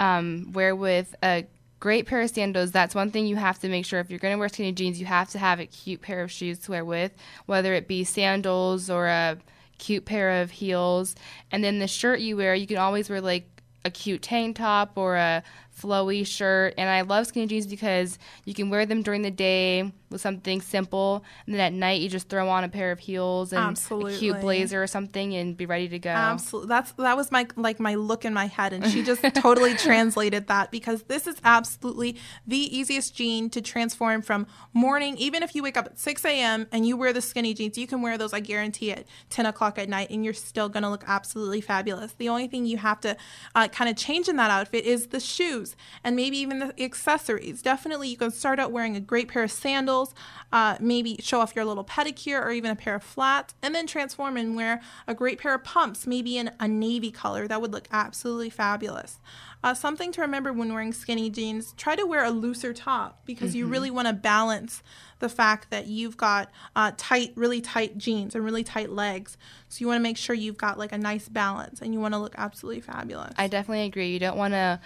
um, 0.00 0.50
wear 0.52 0.74
with 0.74 1.14
a 1.22 1.46
great 1.84 2.06
pair 2.06 2.22
of 2.22 2.30
sandals. 2.30 2.72
That's 2.72 2.94
one 2.94 3.10
thing 3.10 3.26
you 3.26 3.36
have 3.36 3.58
to 3.58 3.68
make 3.68 3.84
sure 3.84 4.00
if 4.00 4.08
you're 4.08 4.18
going 4.18 4.32
to 4.32 4.38
wear 4.38 4.48
skinny 4.48 4.72
jeans, 4.72 4.98
you 4.98 5.04
have 5.04 5.28
to 5.30 5.38
have 5.38 5.60
a 5.60 5.66
cute 5.66 6.00
pair 6.00 6.22
of 6.22 6.32
shoes 6.32 6.58
to 6.60 6.70
wear 6.70 6.84
with, 6.84 7.12
whether 7.44 7.74
it 7.74 7.86
be 7.86 8.04
sandals 8.04 8.88
or 8.88 9.06
a 9.06 9.36
cute 9.78 10.04
pair 10.04 10.42
of 10.42 10.50
heels. 10.50 11.14
And 11.50 11.62
then 11.62 11.78
the 11.78 11.88
shirt 11.88 12.20
you 12.20 12.36
wear, 12.36 12.54
you 12.54 12.66
can 12.66 12.78
always 12.78 13.08
wear 13.08 13.20
like 13.20 13.46
a 13.84 13.90
cute 13.90 14.22
tank 14.22 14.56
top 14.56 14.92
or 14.96 15.16
a 15.16 15.42
flowy 15.78 16.26
shirt. 16.26 16.74
And 16.78 16.88
I 16.88 17.02
love 17.02 17.26
skinny 17.26 17.46
jeans 17.46 17.66
because 17.66 18.18
you 18.44 18.54
can 18.54 18.70
wear 18.70 18.86
them 18.86 19.02
during 19.02 19.22
the 19.22 19.30
day 19.30 19.92
with 20.14 20.20
something 20.20 20.60
simple, 20.60 21.24
and 21.44 21.54
then 21.54 21.60
at 21.60 21.72
night 21.72 22.00
you 22.00 22.08
just 22.08 22.28
throw 22.28 22.48
on 22.48 22.62
a 22.62 22.68
pair 22.68 22.92
of 22.92 23.00
heels 23.00 23.52
and 23.52 23.76
a 23.76 24.10
cute 24.16 24.40
blazer 24.40 24.82
or 24.82 24.86
something 24.86 25.34
and 25.34 25.56
be 25.56 25.66
ready 25.66 25.88
to 25.88 25.98
go. 25.98 26.10
Absolutely. 26.10 26.68
That's 26.68 26.92
that 26.92 27.16
was 27.16 27.32
my 27.32 27.48
like 27.56 27.80
my 27.80 27.96
look 27.96 28.24
in 28.24 28.32
my 28.32 28.46
head 28.46 28.72
and 28.72 28.86
she 28.86 29.02
just 29.02 29.22
totally 29.34 29.74
translated 29.76 30.46
that 30.46 30.70
because 30.70 31.02
this 31.04 31.26
is 31.26 31.36
absolutely 31.44 32.16
the 32.46 32.56
easiest 32.56 33.16
jean 33.16 33.50
to 33.50 33.60
transform 33.60 34.22
from 34.22 34.46
morning, 34.72 35.16
even 35.18 35.42
if 35.42 35.54
you 35.54 35.62
wake 35.64 35.76
up 35.76 35.86
at 35.86 35.98
6 35.98 36.24
a.m. 36.24 36.66
and 36.70 36.86
you 36.86 36.96
wear 36.96 37.12
the 37.12 37.20
skinny 37.20 37.52
jeans, 37.52 37.76
you 37.76 37.88
can 37.88 38.00
wear 38.00 38.16
those, 38.16 38.32
I 38.32 38.40
guarantee 38.40 38.92
at 38.92 39.06
10 39.30 39.46
o'clock 39.46 39.78
at 39.78 39.88
night 39.88 40.10
and 40.10 40.24
you're 40.24 40.34
still 40.34 40.68
gonna 40.68 40.90
look 40.90 41.04
absolutely 41.08 41.60
fabulous. 41.60 42.12
The 42.12 42.28
only 42.28 42.46
thing 42.46 42.66
you 42.66 42.78
have 42.78 43.00
to 43.00 43.16
uh, 43.56 43.66
kind 43.68 43.90
of 43.90 43.96
change 43.96 44.28
in 44.28 44.36
that 44.36 44.50
outfit 44.50 44.84
is 44.84 45.08
the 45.08 45.18
shoes. 45.18 45.63
Shoes 45.64 45.76
and 46.02 46.16
maybe 46.16 46.38
even 46.38 46.58
the 46.58 46.82
accessories. 46.82 47.62
Definitely, 47.62 48.08
you 48.08 48.16
can 48.16 48.30
start 48.30 48.58
out 48.58 48.72
wearing 48.72 48.96
a 48.96 49.00
great 49.00 49.28
pair 49.28 49.42
of 49.42 49.52
sandals, 49.52 50.14
uh, 50.52 50.76
maybe 50.80 51.16
show 51.20 51.40
off 51.40 51.54
your 51.54 51.64
little 51.64 51.84
pedicure 51.84 52.40
or 52.42 52.50
even 52.50 52.70
a 52.70 52.76
pair 52.76 52.94
of 52.96 53.02
flats, 53.02 53.54
and 53.62 53.74
then 53.74 53.86
transform 53.86 54.36
and 54.36 54.56
wear 54.56 54.80
a 55.06 55.14
great 55.14 55.38
pair 55.38 55.54
of 55.54 55.64
pumps, 55.64 56.06
maybe 56.06 56.38
in 56.38 56.50
a 56.60 56.68
navy 56.68 57.10
color. 57.10 57.46
That 57.48 57.60
would 57.60 57.72
look 57.72 57.88
absolutely 57.90 58.50
fabulous. 58.50 59.18
Uh, 59.62 59.72
something 59.72 60.12
to 60.12 60.20
remember 60.20 60.52
when 60.52 60.72
wearing 60.74 60.92
skinny 60.92 61.30
jeans 61.30 61.72
try 61.78 61.96
to 61.96 62.04
wear 62.04 62.22
a 62.22 62.30
looser 62.30 62.74
top 62.74 63.22
because 63.24 63.50
mm-hmm. 63.50 63.60
you 63.60 63.66
really 63.66 63.90
want 63.90 64.06
to 64.06 64.12
balance 64.12 64.82
the 65.20 65.28
fact 65.30 65.70
that 65.70 65.86
you've 65.86 66.18
got 66.18 66.50
uh, 66.76 66.92
tight, 66.98 67.32
really 67.34 67.62
tight 67.62 67.96
jeans 67.96 68.34
and 68.34 68.44
really 68.44 68.62
tight 68.62 68.90
legs. 68.90 69.38
So 69.70 69.80
you 69.80 69.86
want 69.86 69.98
to 69.98 70.02
make 70.02 70.18
sure 70.18 70.36
you've 70.36 70.58
got 70.58 70.78
like 70.78 70.92
a 70.92 70.98
nice 70.98 71.30
balance 71.30 71.80
and 71.80 71.94
you 71.94 72.00
want 72.00 72.12
to 72.12 72.18
look 72.18 72.34
absolutely 72.36 72.82
fabulous. 72.82 73.32
I 73.38 73.48
definitely 73.48 73.86
agree. 73.86 74.08
You 74.08 74.18
don't 74.18 74.36
want 74.36 74.52
to 74.52 74.80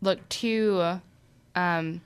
look 0.00 0.26
too, 0.28 0.80
um, 1.54 2.00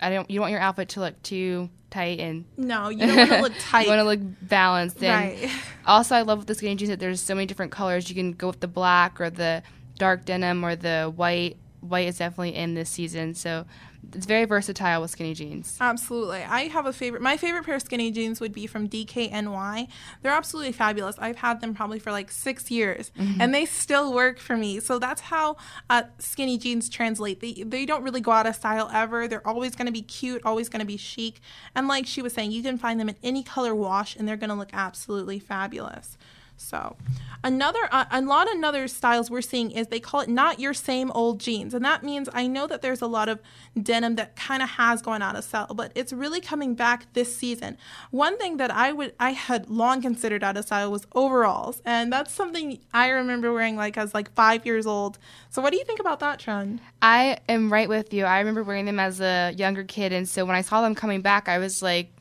I 0.00 0.10
don't, 0.10 0.30
you 0.30 0.36
don't 0.36 0.42
want 0.42 0.52
your 0.52 0.60
outfit 0.60 0.90
to 0.90 1.00
look 1.00 1.20
too 1.22 1.70
tight 1.90 2.18
and 2.18 2.44
no, 2.56 2.88
you 2.88 3.06
don't 3.06 3.16
want 3.16 3.30
to 3.30 3.40
look 3.40 3.52
tight. 3.60 3.82
you 3.82 3.88
want 3.88 4.00
to 4.00 4.04
look 4.04 4.20
balanced. 4.42 5.02
And 5.02 5.40
right. 5.40 5.50
also, 5.86 6.16
I 6.16 6.22
love 6.22 6.38
with 6.38 6.48
the 6.48 6.54
skinny 6.54 6.74
jeans 6.74 6.90
that 6.90 6.98
there's 6.98 7.20
so 7.20 7.34
many 7.34 7.46
different 7.46 7.72
colors. 7.72 8.08
You 8.08 8.14
can 8.14 8.32
go 8.32 8.48
with 8.48 8.60
the 8.60 8.68
black 8.68 9.20
or 9.20 9.30
the 9.30 9.62
dark 9.98 10.24
denim 10.24 10.64
or 10.64 10.76
the 10.76 11.12
white. 11.14 11.56
White 11.80 12.08
is 12.08 12.18
definitely 12.18 12.54
in 12.54 12.74
this 12.74 12.88
season, 12.88 13.34
so 13.34 13.66
it's 14.12 14.26
very 14.26 14.44
versatile 14.44 15.00
with 15.00 15.10
skinny 15.10 15.34
jeans. 15.34 15.76
Absolutely. 15.80 16.42
I 16.42 16.68
have 16.68 16.86
a 16.86 16.92
favorite. 16.92 17.22
My 17.22 17.36
favorite 17.36 17.64
pair 17.64 17.76
of 17.76 17.82
skinny 17.82 18.10
jeans 18.10 18.40
would 18.40 18.52
be 18.52 18.66
from 18.66 18.88
DKNY. 18.88 19.88
They're 20.22 20.32
absolutely 20.32 20.72
fabulous. 20.72 21.16
I've 21.18 21.36
had 21.36 21.60
them 21.60 21.74
probably 21.74 21.98
for 21.98 22.12
like 22.12 22.30
six 22.30 22.70
years, 22.70 23.10
mm-hmm. 23.18 23.40
and 23.40 23.54
they 23.54 23.64
still 23.64 24.12
work 24.12 24.38
for 24.38 24.56
me. 24.56 24.80
So 24.80 24.98
that's 24.98 25.22
how 25.22 25.56
uh, 25.90 26.04
skinny 26.18 26.58
jeans 26.58 26.88
translate. 26.88 27.40
They 27.40 27.64
they 27.64 27.86
don't 27.86 28.02
really 28.02 28.20
go 28.20 28.32
out 28.32 28.46
of 28.46 28.54
style 28.56 28.90
ever. 28.92 29.28
They're 29.28 29.46
always 29.46 29.74
going 29.74 29.86
to 29.86 29.92
be 29.92 30.02
cute, 30.02 30.42
always 30.44 30.68
going 30.68 30.80
to 30.80 30.86
be 30.86 30.96
chic, 30.96 31.40
and 31.74 31.88
like 31.88 32.06
she 32.06 32.22
was 32.22 32.32
saying, 32.32 32.52
you 32.52 32.62
can 32.62 32.78
find 32.78 32.98
them 32.98 33.08
in 33.08 33.16
any 33.22 33.42
color 33.42 33.74
wash, 33.74 34.16
and 34.16 34.26
they're 34.26 34.36
going 34.36 34.50
to 34.50 34.56
look 34.56 34.70
absolutely 34.72 35.38
fabulous. 35.38 36.16
So, 36.56 36.96
another 37.42 37.88
uh, 37.90 38.04
a 38.10 38.22
lot 38.22 38.52
of 38.52 38.62
other 38.62 38.86
styles 38.88 39.30
we're 39.30 39.42
seeing 39.42 39.70
is 39.72 39.88
they 39.88 40.00
call 40.00 40.20
it 40.20 40.28
not 40.28 40.60
your 40.60 40.72
same 40.72 41.10
old 41.10 41.40
jeans, 41.40 41.74
and 41.74 41.84
that 41.84 42.02
means 42.02 42.28
I 42.32 42.46
know 42.46 42.66
that 42.66 42.80
there's 42.80 43.02
a 43.02 43.06
lot 43.06 43.28
of 43.28 43.40
denim 43.80 44.14
that 44.16 44.36
kind 44.36 44.62
of 44.62 44.70
has 44.70 45.02
gone 45.02 45.20
out 45.20 45.36
of 45.36 45.44
style, 45.44 45.74
but 45.74 45.90
it's 45.94 46.12
really 46.12 46.40
coming 46.40 46.74
back 46.74 47.12
this 47.12 47.36
season. 47.36 47.76
One 48.10 48.38
thing 48.38 48.56
that 48.58 48.70
I 48.70 48.92
would 48.92 49.14
I 49.18 49.30
had 49.30 49.68
long 49.68 50.00
considered 50.00 50.44
out 50.44 50.56
of 50.56 50.64
style 50.64 50.90
was 50.92 51.06
overalls, 51.14 51.82
and 51.84 52.12
that's 52.12 52.32
something 52.32 52.78
I 52.92 53.08
remember 53.08 53.52
wearing 53.52 53.76
like 53.76 53.98
as 53.98 54.14
like 54.14 54.32
five 54.32 54.64
years 54.64 54.86
old. 54.86 55.18
So, 55.50 55.60
what 55.60 55.72
do 55.72 55.78
you 55.78 55.84
think 55.84 56.00
about 56.00 56.20
that 56.20 56.38
trend? 56.38 56.80
I 57.02 57.38
am 57.48 57.72
right 57.72 57.88
with 57.88 58.14
you. 58.14 58.24
I 58.24 58.38
remember 58.38 58.62
wearing 58.62 58.86
them 58.86 59.00
as 59.00 59.20
a 59.20 59.52
younger 59.56 59.84
kid, 59.84 60.12
and 60.12 60.28
so 60.28 60.44
when 60.44 60.56
I 60.56 60.62
saw 60.62 60.82
them 60.82 60.94
coming 60.94 61.20
back, 61.20 61.48
I 61.48 61.58
was 61.58 61.82
like 61.82 62.13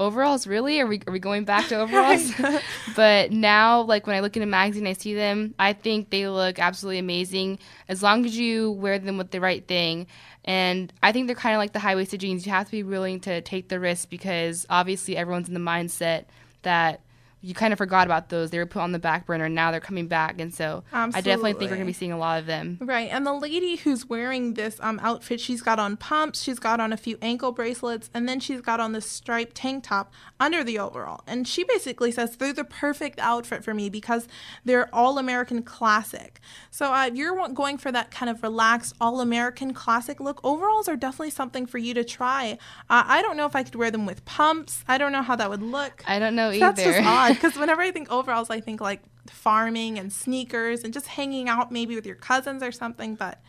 overalls 0.00 0.46
really? 0.46 0.80
Are 0.80 0.86
we, 0.86 1.00
are 1.06 1.12
we 1.12 1.20
going 1.20 1.44
back 1.44 1.68
to 1.68 1.76
overalls? 1.80 2.32
But 2.96 3.30
now 3.30 3.82
like 3.82 4.06
when 4.06 4.16
i 4.16 4.20
look 4.20 4.36
in 4.36 4.42
a 4.42 4.46
magazine 4.46 4.86
i 4.86 4.94
see 4.94 5.14
them 5.14 5.54
i 5.58 5.72
think 5.72 6.10
they 6.10 6.26
look 6.26 6.58
absolutely 6.58 6.98
amazing. 6.98 7.60
As 7.88 8.02
long 8.02 8.24
as 8.24 8.36
you 8.36 8.72
wear 8.72 8.98
them 8.98 9.18
with 9.18 9.30
the 9.30 9.40
right 9.40 9.64
thing. 9.66 10.08
And 10.44 10.92
i 11.02 11.12
think 11.12 11.28
they're 11.28 11.36
kind 11.36 11.54
of 11.54 11.58
like 11.58 11.72
the 11.72 11.78
high-waisted 11.78 12.20
jeans. 12.20 12.46
You 12.46 12.52
have 12.52 12.66
to 12.66 12.72
be 12.72 12.82
willing 12.82 13.20
to 13.20 13.40
take 13.42 13.68
the 13.68 13.78
risk 13.78 14.10
because 14.10 14.66
obviously 14.68 15.16
everyone's 15.16 15.48
in 15.48 15.54
the 15.54 15.60
mindset 15.60 16.24
that 16.62 17.00
you 17.42 17.54
kind 17.54 17.72
of 17.72 17.78
forgot 17.78 18.06
about 18.06 18.28
those. 18.28 18.50
They 18.50 18.58
were 18.58 18.66
put 18.66 18.80
on 18.80 18.92
the 18.92 18.98
back 18.98 19.26
burner, 19.26 19.46
and 19.46 19.54
now 19.54 19.70
they're 19.70 19.80
coming 19.80 20.08
back. 20.08 20.38
And 20.40 20.52
so 20.52 20.84
Absolutely. 20.92 21.18
I 21.18 21.20
definitely 21.22 21.52
think 21.54 21.70
we're 21.70 21.76
going 21.76 21.86
to 21.86 21.86
be 21.86 21.92
seeing 21.92 22.12
a 22.12 22.18
lot 22.18 22.38
of 22.38 22.46
them. 22.46 22.78
Right. 22.80 23.08
And 23.10 23.26
the 23.26 23.32
lady 23.32 23.76
who's 23.76 24.06
wearing 24.06 24.54
this 24.54 24.78
um, 24.80 25.00
outfit, 25.02 25.40
she's 25.40 25.62
got 25.62 25.78
on 25.78 25.96
pumps, 25.96 26.42
she's 26.42 26.58
got 26.58 26.80
on 26.80 26.92
a 26.92 26.98
few 26.98 27.16
ankle 27.22 27.52
bracelets, 27.52 28.10
and 28.12 28.28
then 28.28 28.40
she's 28.40 28.60
got 28.60 28.78
on 28.78 28.92
this 28.92 29.06
striped 29.06 29.54
tank 29.54 29.84
top 29.84 30.12
under 30.38 30.62
the 30.62 30.78
overall. 30.78 31.22
And 31.26 31.48
she 31.48 31.64
basically 31.64 32.10
says 32.10 32.36
they're 32.36 32.52
the 32.52 32.64
perfect 32.64 33.18
outfit 33.18 33.64
for 33.64 33.72
me 33.72 33.88
because 33.88 34.28
they're 34.64 34.94
all 34.94 35.16
American 35.16 35.62
classic. 35.62 36.40
So 36.70 36.92
uh, 36.92 37.06
if 37.06 37.14
you're 37.14 37.48
going 37.48 37.78
for 37.78 37.90
that 37.90 38.10
kind 38.10 38.28
of 38.28 38.42
relaxed, 38.42 38.94
all 39.00 39.20
American 39.20 39.72
classic 39.72 40.20
look, 40.20 40.40
overalls 40.44 40.88
are 40.88 40.96
definitely 40.96 41.30
something 41.30 41.64
for 41.64 41.78
you 41.78 41.94
to 41.94 42.04
try. 42.04 42.58
Uh, 42.90 43.04
I 43.06 43.22
don't 43.22 43.38
know 43.38 43.46
if 43.46 43.56
I 43.56 43.62
could 43.62 43.76
wear 43.76 43.90
them 43.90 44.04
with 44.04 44.24
pumps. 44.26 44.84
I 44.86 44.98
don't 44.98 45.12
know 45.12 45.22
how 45.22 45.36
that 45.36 45.48
would 45.48 45.62
look. 45.62 46.04
I 46.06 46.18
don't 46.18 46.34
know 46.34 46.50
either. 46.50 46.58
That's 46.58 46.82
just 46.82 47.00
odd 47.06 47.29
because 47.34 47.56
whenever 47.56 47.82
I 47.82 47.90
think 47.90 48.10
overalls, 48.10 48.50
I 48.50 48.60
think 48.60 48.80
like 48.80 49.02
farming 49.28 49.98
and 49.98 50.12
sneakers 50.12 50.82
and 50.82 50.92
just 50.92 51.06
hanging 51.06 51.48
out 51.48 51.70
maybe 51.72 51.94
with 51.94 52.06
your 52.06 52.16
cousins 52.16 52.62
or 52.62 52.72
something. 52.72 53.14
But 53.14 53.40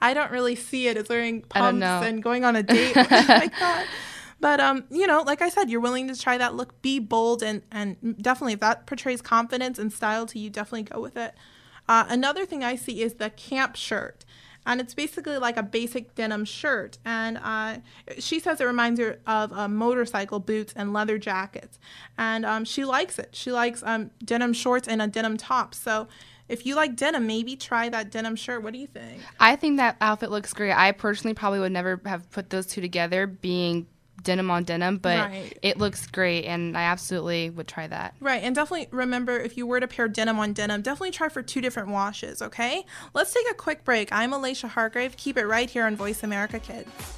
I 0.00 0.14
don't 0.14 0.30
really 0.30 0.54
see 0.54 0.88
it 0.88 0.96
as 0.96 1.08
wearing 1.08 1.42
pumps 1.42 1.84
and 1.84 2.22
going 2.22 2.44
on 2.44 2.56
a 2.56 2.62
date 2.62 2.96
like 2.96 3.10
that. 3.10 3.86
But 4.40 4.60
um, 4.60 4.84
you 4.90 5.06
know, 5.06 5.22
like 5.22 5.42
I 5.42 5.48
said, 5.48 5.68
you're 5.68 5.80
willing 5.80 6.08
to 6.08 6.16
try 6.16 6.38
that 6.38 6.54
look, 6.54 6.80
be 6.82 6.98
bold, 6.98 7.42
and 7.42 7.62
and 7.72 8.16
definitely 8.22 8.52
if 8.52 8.60
that 8.60 8.86
portrays 8.86 9.20
confidence 9.20 9.78
and 9.78 9.92
style 9.92 10.26
to 10.26 10.38
you, 10.38 10.50
definitely 10.50 10.84
go 10.84 11.00
with 11.00 11.16
it. 11.16 11.34
Uh, 11.88 12.04
another 12.08 12.44
thing 12.44 12.62
I 12.62 12.76
see 12.76 13.02
is 13.02 13.14
the 13.14 13.30
camp 13.30 13.74
shirt 13.74 14.24
and 14.68 14.82
it's 14.82 14.94
basically 14.94 15.38
like 15.38 15.56
a 15.56 15.62
basic 15.62 16.14
denim 16.14 16.44
shirt. 16.44 16.98
And 17.04 17.38
uh, 17.38 17.78
she 18.18 18.38
says 18.38 18.60
it 18.60 18.66
reminds 18.66 19.00
her 19.00 19.18
of 19.26 19.52
uh, 19.52 19.66
motorcycle 19.66 20.38
boots 20.38 20.74
and 20.76 20.92
leather 20.92 21.18
jackets, 21.18 21.80
and 22.16 22.44
um, 22.46 22.64
she 22.64 22.84
likes 22.84 23.18
it. 23.18 23.30
She 23.32 23.50
likes 23.50 23.82
um, 23.84 24.10
denim 24.24 24.52
shorts 24.52 24.86
and 24.86 25.02
a 25.02 25.08
denim 25.08 25.38
top. 25.38 25.74
So 25.74 26.06
if 26.48 26.66
you 26.66 26.76
like 26.76 26.96
denim, 26.96 27.26
maybe 27.26 27.56
try 27.56 27.88
that 27.88 28.10
denim 28.10 28.36
shirt. 28.36 28.62
What 28.62 28.74
do 28.74 28.78
you 28.78 28.86
think? 28.86 29.22
I 29.40 29.56
think 29.56 29.78
that 29.78 29.96
outfit 30.00 30.30
looks 30.30 30.52
great. 30.52 30.72
I 30.72 30.92
personally 30.92 31.34
probably 31.34 31.60
would 31.60 31.72
never 31.72 32.00
have 32.04 32.30
put 32.30 32.50
those 32.50 32.66
two 32.66 32.82
together, 32.82 33.26
being 33.26 33.86
denim 34.22 34.50
on 34.50 34.64
denim, 34.64 34.98
but 34.98 35.30
right. 35.30 35.58
it 35.62 35.78
looks 35.78 36.06
great, 36.06 36.44
and 36.44 36.76
I 36.76 36.82
absolutely 36.82 37.50
would 37.50 37.68
try 37.68 37.86
that. 37.86 38.14
Right, 38.20 38.42
and 38.42 38.54
definitely 38.54 38.88
remember 38.90 39.38
if 39.38 39.56
you 39.56 39.66
were 39.66 39.80
to 39.80 39.88
pair 39.88 40.08
denim 40.08 40.38
on 40.38 40.52
denim, 40.52 40.82
definitely 40.82 41.10
try 41.10 41.28
for 41.28 41.42
two 41.42 41.60
different 41.60 41.88
washes, 41.88 42.42
okay? 42.42 42.84
Let's 43.14 43.32
take 43.32 43.50
a 43.50 43.54
quick 43.54 43.84
break. 43.84 44.12
I'm 44.12 44.32
Alicia 44.32 44.68
Hargrave. 44.68 45.16
Keep 45.16 45.38
it 45.38 45.46
right 45.46 45.68
here 45.68 45.84
on 45.84 45.96
Voice 45.96 46.22
America 46.22 46.58
Kids. 46.58 47.17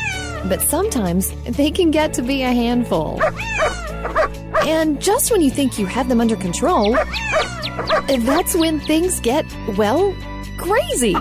but 0.45 0.61
sometimes 0.61 1.31
they 1.43 1.71
can 1.71 1.91
get 1.91 2.13
to 2.13 2.21
be 2.21 2.43
a 2.43 2.51
handful. 2.51 3.21
And 4.67 5.01
just 5.01 5.31
when 5.31 5.41
you 5.41 5.49
think 5.49 5.79
you 5.79 5.85
have 5.85 6.07
them 6.09 6.21
under 6.21 6.35
control, 6.35 6.93
that's 8.07 8.55
when 8.55 8.79
things 8.79 9.19
get, 9.19 9.45
well, 9.77 10.15
crazy. 10.57 11.15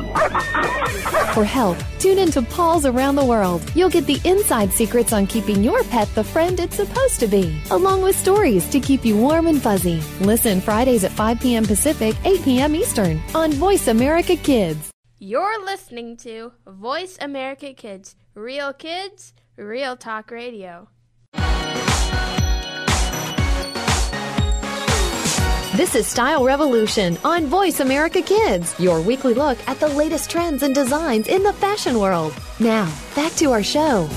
For 1.35 1.45
help, 1.45 1.79
tune 1.99 2.19
in 2.19 2.31
to 2.33 2.43
Paws 2.43 2.85
Around 2.85 3.17
the 3.17 3.25
World. 3.25 3.63
You'll 3.75 3.89
get 3.89 4.07
the 4.07 4.21
inside 4.25 4.73
secrets 4.73 5.13
on 5.13 5.27
keeping 5.27 5.63
your 5.63 5.83
pet 5.85 6.13
the 6.15 6.25
friend 6.25 6.59
it's 6.61 6.77
supposed 6.77 7.21
to 7.21 7.27
be, 7.27 7.61
along 7.71 8.03
with 8.03 8.17
stories 8.17 8.69
to 8.71 8.81
keep 8.81 9.05
you 9.05 9.17
warm 9.17 9.47
and 9.47 9.63
fuzzy. 9.63 10.03
Listen 10.21 10.61
Fridays 10.61 11.05
at 11.05 11.13
5 11.13 11.41
p.m. 11.41 11.65
Pacific, 11.65 12.17
8 12.25 12.43
p.m. 12.43 12.75
Eastern 12.75 13.23
on 13.35 13.53
Voice 13.53 13.89
America 13.89 14.37
Kids. 14.37 14.91
You're 15.19 15.65
listening 15.65 16.17
to 16.19 16.53
Voice 16.67 17.19
America 17.21 17.75
Kids, 17.75 18.17
real 18.35 18.73
kids, 18.73 19.33
real 19.57 19.97
talk 19.97 20.31
radio. 20.31 20.89
This 25.77 25.95
is 25.95 26.07
Style 26.07 26.45
Revolution 26.45 27.17
on 27.25 27.47
Voice 27.47 27.81
America 27.81 28.21
Kids, 28.21 28.79
your 28.79 29.01
weekly 29.01 29.35
look 29.35 29.57
at 29.69 29.81
the 29.81 29.89
latest 29.89 30.31
trends 30.31 30.63
and 30.63 30.75
designs 30.75 31.27
in 31.29 31.43
the 31.43 31.53
fashion 31.55 31.99
world. 31.99 32.35
Now, 32.59 32.93
back 33.15 33.33
to 33.35 33.53
our 33.53 33.63
show. 33.63 34.09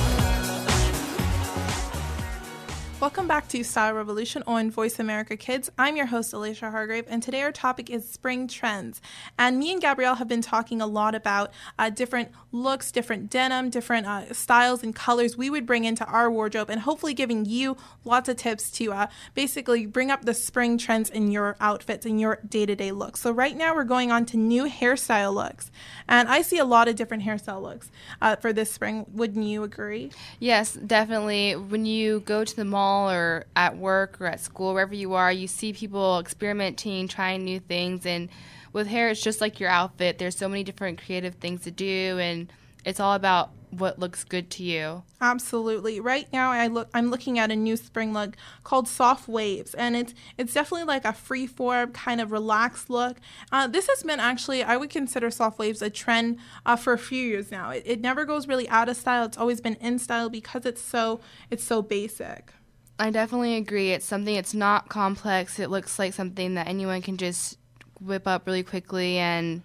Welcome 3.03 3.27
back 3.27 3.49
to 3.49 3.63
Style 3.65 3.93
Revolution 3.93 4.43
on 4.47 4.71
Voice 4.71 4.97
America 4.97 5.35
Kids. 5.35 5.69
I'm 5.77 5.97
your 5.97 6.05
host, 6.05 6.31
Alicia 6.31 6.71
Hargrave, 6.71 7.03
and 7.09 7.21
today 7.21 7.41
our 7.41 7.51
topic 7.51 7.89
is 7.89 8.09
spring 8.09 8.47
trends. 8.47 9.01
And 9.37 9.59
me 9.59 9.73
and 9.73 9.81
Gabrielle 9.81 10.15
have 10.15 10.29
been 10.29 10.41
talking 10.41 10.81
a 10.81 10.87
lot 10.87 11.13
about 11.13 11.51
uh, 11.77 11.89
different 11.89 12.31
looks, 12.53 12.91
different 12.91 13.29
denim, 13.29 13.69
different 13.69 14.07
uh, 14.07 14.31
styles 14.33 14.83
and 14.83 14.95
colors 14.95 15.35
we 15.35 15.49
would 15.49 15.65
bring 15.65 15.83
into 15.83 16.05
our 16.05 16.31
wardrobe, 16.31 16.69
and 16.69 16.81
hopefully 16.81 17.13
giving 17.13 17.45
you 17.45 17.75
lots 18.05 18.29
of 18.29 18.37
tips 18.37 18.71
to 18.71 18.93
uh, 18.93 19.07
basically 19.33 19.85
bring 19.85 20.11
up 20.11 20.23
the 20.23 20.33
spring 20.33 20.77
trends 20.77 21.09
in 21.09 21.31
your 21.31 21.57
outfits 21.59 22.05
and 22.05 22.21
your 22.21 22.39
day 22.47 22.65
to 22.65 22.75
day 22.75 22.91
looks. 22.91 23.19
So, 23.19 23.31
right 23.31 23.57
now 23.57 23.75
we're 23.75 23.83
going 23.83 24.11
on 24.11 24.25
to 24.27 24.37
new 24.37 24.69
hairstyle 24.69 25.33
looks. 25.33 25.71
And 26.07 26.29
I 26.29 26.41
see 26.41 26.59
a 26.59 26.65
lot 26.65 26.87
of 26.87 26.95
different 26.95 27.23
hairstyle 27.23 27.61
looks 27.61 27.89
uh, 28.21 28.35
for 28.35 28.53
this 28.53 28.71
spring. 28.71 29.05
Wouldn't 29.13 29.45
you 29.45 29.63
agree? 29.63 30.11
Yes, 30.39 30.73
definitely. 30.73 31.55
When 31.55 31.85
you 31.85 32.21
go 32.21 32.43
to 32.43 32.55
the 32.55 32.65
mall, 32.65 33.09
or 33.09 33.45
at 33.55 33.77
work 33.77 34.21
or 34.21 34.27
at 34.27 34.39
school, 34.39 34.73
wherever 34.73 34.93
you 34.93 35.13
are, 35.13 35.31
you 35.31 35.47
see 35.47 35.73
people 35.73 36.19
experimenting, 36.19 37.07
trying 37.07 37.43
new 37.43 37.59
things. 37.59 38.05
And 38.05 38.29
with 38.73 38.87
hair, 38.87 39.09
it's 39.09 39.21
just 39.21 39.39
like 39.39 39.59
your 39.59 39.69
outfit. 39.69 40.17
There's 40.17 40.35
so 40.35 40.49
many 40.49 40.63
different 40.63 41.03
creative 41.03 41.35
things 41.35 41.61
to 41.61 41.71
do, 41.71 42.17
and 42.19 42.51
it's 42.83 42.99
all 42.99 43.13
about 43.13 43.51
what 43.79 43.99
looks 43.99 44.23
good 44.23 44.49
to 44.51 44.63
you. 44.63 45.03
Absolutely. 45.19 45.99
Right 45.99 46.27
now 46.31 46.51
I 46.51 46.67
look 46.67 46.89
I'm 46.93 47.09
looking 47.09 47.39
at 47.39 47.51
a 47.51 47.55
new 47.55 47.75
spring 47.75 48.13
look 48.13 48.35
called 48.63 48.87
Soft 48.87 49.27
Waves 49.27 49.73
and 49.73 49.95
it's 49.95 50.13
it's 50.37 50.53
definitely 50.53 50.85
like 50.85 51.05
a 51.05 51.13
free 51.13 51.47
form 51.47 51.91
kind 51.91 52.21
of 52.21 52.31
relaxed 52.31 52.89
look. 52.89 53.17
Uh, 53.51 53.67
this 53.67 53.87
has 53.87 54.03
been 54.03 54.19
actually 54.19 54.63
I 54.63 54.77
would 54.77 54.89
consider 54.89 55.31
Soft 55.31 55.59
Waves 55.59 55.81
a 55.81 55.89
trend 55.89 56.39
uh, 56.65 56.75
for 56.75 56.93
a 56.93 56.97
few 56.97 57.23
years 57.23 57.51
now. 57.51 57.71
It, 57.71 57.83
it 57.85 58.01
never 58.01 58.25
goes 58.25 58.47
really 58.47 58.69
out 58.69 58.89
of 58.89 58.97
style. 58.97 59.25
It's 59.25 59.37
always 59.37 59.61
been 59.61 59.75
in 59.75 59.99
style 59.99 60.29
because 60.29 60.65
it's 60.65 60.81
so 60.81 61.19
it's 61.49 61.63
so 61.63 61.81
basic. 61.81 62.53
I 62.99 63.09
definitely 63.09 63.55
agree. 63.55 63.91
It's 63.91 64.05
something 64.05 64.35
it's 64.35 64.53
not 64.53 64.89
complex. 64.89 65.59
It 65.59 65.69
looks 65.69 65.97
like 65.97 66.13
something 66.13 66.53
that 66.55 66.67
anyone 66.67 67.01
can 67.01 67.17
just 67.17 67.57
whip 67.99 68.27
up 68.27 68.45
really 68.45 68.63
quickly 68.63 69.17
and 69.17 69.63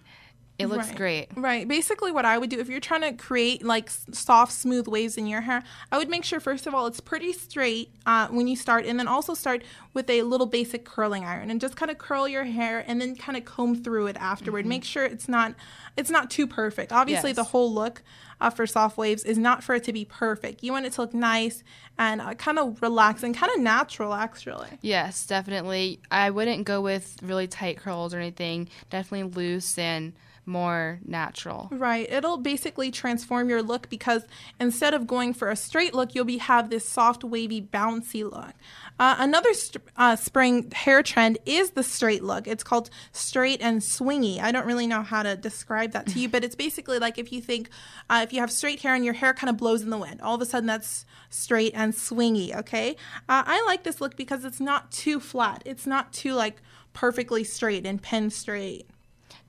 it 0.59 0.67
looks 0.67 0.89
right. 0.89 0.97
great. 0.97 1.27
Right. 1.37 1.65
Basically, 1.65 2.11
what 2.11 2.25
I 2.25 2.37
would 2.37 2.49
do 2.49 2.59
if 2.59 2.67
you're 2.67 2.81
trying 2.81 3.01
to 3.01 3.13
create 3.13 3.63
like 3.63 3.89
soft, 3.89 4.51
smooth 4.51 4.89
waves 4.89 5.17
in 5.17 5.25
your 5.25 5.39
hair, 5.39 5.63
I 5.89 5.97
would 5.97 6.09
make 6.09 6.25
sure 6.25 6.41
first 6.41 6.67
of 6.67 6.75
all 6.75 6.85
it's 6.85 6.99
pretty 6.99 7.31
straight 7.31 7.91
uh, 8.05 8.27
when 8.27 8.45
you 8.49 8.57
start, 8.57 8.85
and 8.85 8.99
then 8.99 9.07
also 9.07 9.33
start 9.33 9.63
with 9.93 10.09
a 10.09 10.23
little 10.23 10.45
basic 10.45 10.83
curling 10.83 11.23
iron 11.23 11.49
and 11.49 11.61
just 11.61 11.77
kind 11.77 11.89
of 11.89 11.97
curl 11.97 12.27
your 12.27 12.43
hair 12.43 12.83
and 12.85 12.99
then 12.99 13.15
kind 13.15 13.37
of 13.37 13.45
comb 13.45 13.81
through 13.81 14.07
it 14.07 14.17
afterward. 14.17 14.63
Mm-hmm. 14.63 14.69
Make 14.69 14.83
sure 14.83 15.05
it's 15.05 15.29
not 15.29 15.55
it's 15.95 16.09
not 16.09 16.29
too 16.29 16.45
perfect. 16.45 16.91
Obviously, 16.91 17.29
yes. 17.29 17.37
the 17.37 17.45
whole 17.45 17.73
look 17.73 18.03
uh, 18.41 18.49
for 18.49 18.65
soft 18.65 18.97
waves 18.97 19.23
is 19.23 19.37
not 19.37 19.63
for 19.63 19.75
it 19.75 19.83
to 19.85 19.93
be 19.93 20.05
perfect. 20.05 20.63
You 20.63 20.71
want 20.71 20.85
it 20.85 20.93
to 20.93 21.01
look 21.01 21.13
nice 21.13 21.63
and 21.97 22.21
uh, 22.21 22.33
kind 22.35 22.59
of 22.59 22.81
relaxed 22.81 23.23
and 23.23 23.35
kind 23.35 23.51
of 23.53 23.59
natural, 23.59 24.13
actually. 24.13 24.69
Yes, 24.81 25.25
definitely. 25.25 25.99
I 26.09 26.29
wouldn't 26.29 26.65
go 26.65 26.81
with 26.81 27.17
really 27.21 27.47
tight 27.47 27.77
curls 27.77 28.13
or 28.13 28.19
anything. 28.19 28.69
Definitely 28.89 29.31
loose 29.31 29.77
and 29.77 30.13
more 30.49 30.99
natural. 31.05 31.69
Right. 31.71 32.11
It'll 32.11 32.37
basically 32.37 32.91
transform 32.91 33.49
your 33.49 33.61
look 33.61 33.87
because 33.89 34.23
instead 34.59 34.93
of 34.93 35.07
going 35.07 35.33
for 35.33 35.49
a 35.49 35.55
straight 35.55 35.93
look, 35.93 36.13
you'll 36.13 36.25
be 36.25 36.39
have 36.39 36.69
this 36.69 36.87
soft, 36.87 37.23
wavy, 37.23 37.61
bouncy 37.61 38.23
look. 38.23 38.53
Uh, 38.99 39.15
another 39.19 39.53
st- 39.53 39.83
uh, 39.95 40.15
spring 40.17 40.69
hair 40.71 41.01
trend 41.01 41.37
is 41.45 41.71
the 41.71 41.83
straight 41.83 42.23
look. 42.23 42.47
It's 42.47 42.63
called 42.63 42.89
straight 43.13 43.61
and 43.61 43.79
swingy. 43.79 44.41
I 44.41 44.51
don't 44.51 44.65
really 44.65 44.87
know 44.87 45.03
how 45.03 45.23
to 45.23 45.37
describe 45.37 45.91
that 45.93 46.07
to 46.07 46.19
you, 46.19 46.27
but 46.27 46.43
it's 46.43 46.55
basically 46.55 46.99
like 46.99 47.17
if 47.17 47.31
you 47.31 47.39
think 47.39 47.69
uh, 48.09 48.21
if 48.23 48.33
you 48.33 48.41
have 48.41 48.51
straight 48.51 48.81
hair 48.81 48.95
and 48.95 49.05
your 49.05 49.13
hair 49.13 49.33
kind 49.33 49.49
of 49.49 49.55
blows 49.55 49.83
in 49.83 49.89
the 49.89 49.97
wind, 49.97 50.19
all 50.21 50.35
of 50.35 50.41
a 50.41 50.45
sudden 50.45 50.67
that's 50.67 51.05
straight 51.29 51.73
and 51.75 51.93
swingy. 51.93 52.55
Okay. 52.55 52.91
Uh, 53.29 53.43
I 53.45 53.63
like 53.65 53.83
this 53.83 54.01
look 54.01 54.17
because 54.17 54.43
it's 54.43 54.59
not 54.59 54.91
too 54.91 55.19
flat. 55.19 55.61
It's 55.65 55.85
not 55.87 56.11
too 56.11 56.33
like 56.33 56.61
perfectly 56.93 57.43
straight 57.43 57.85
and 57.85 58.01
pin 58.01 58.29
straight. 58.29 58.89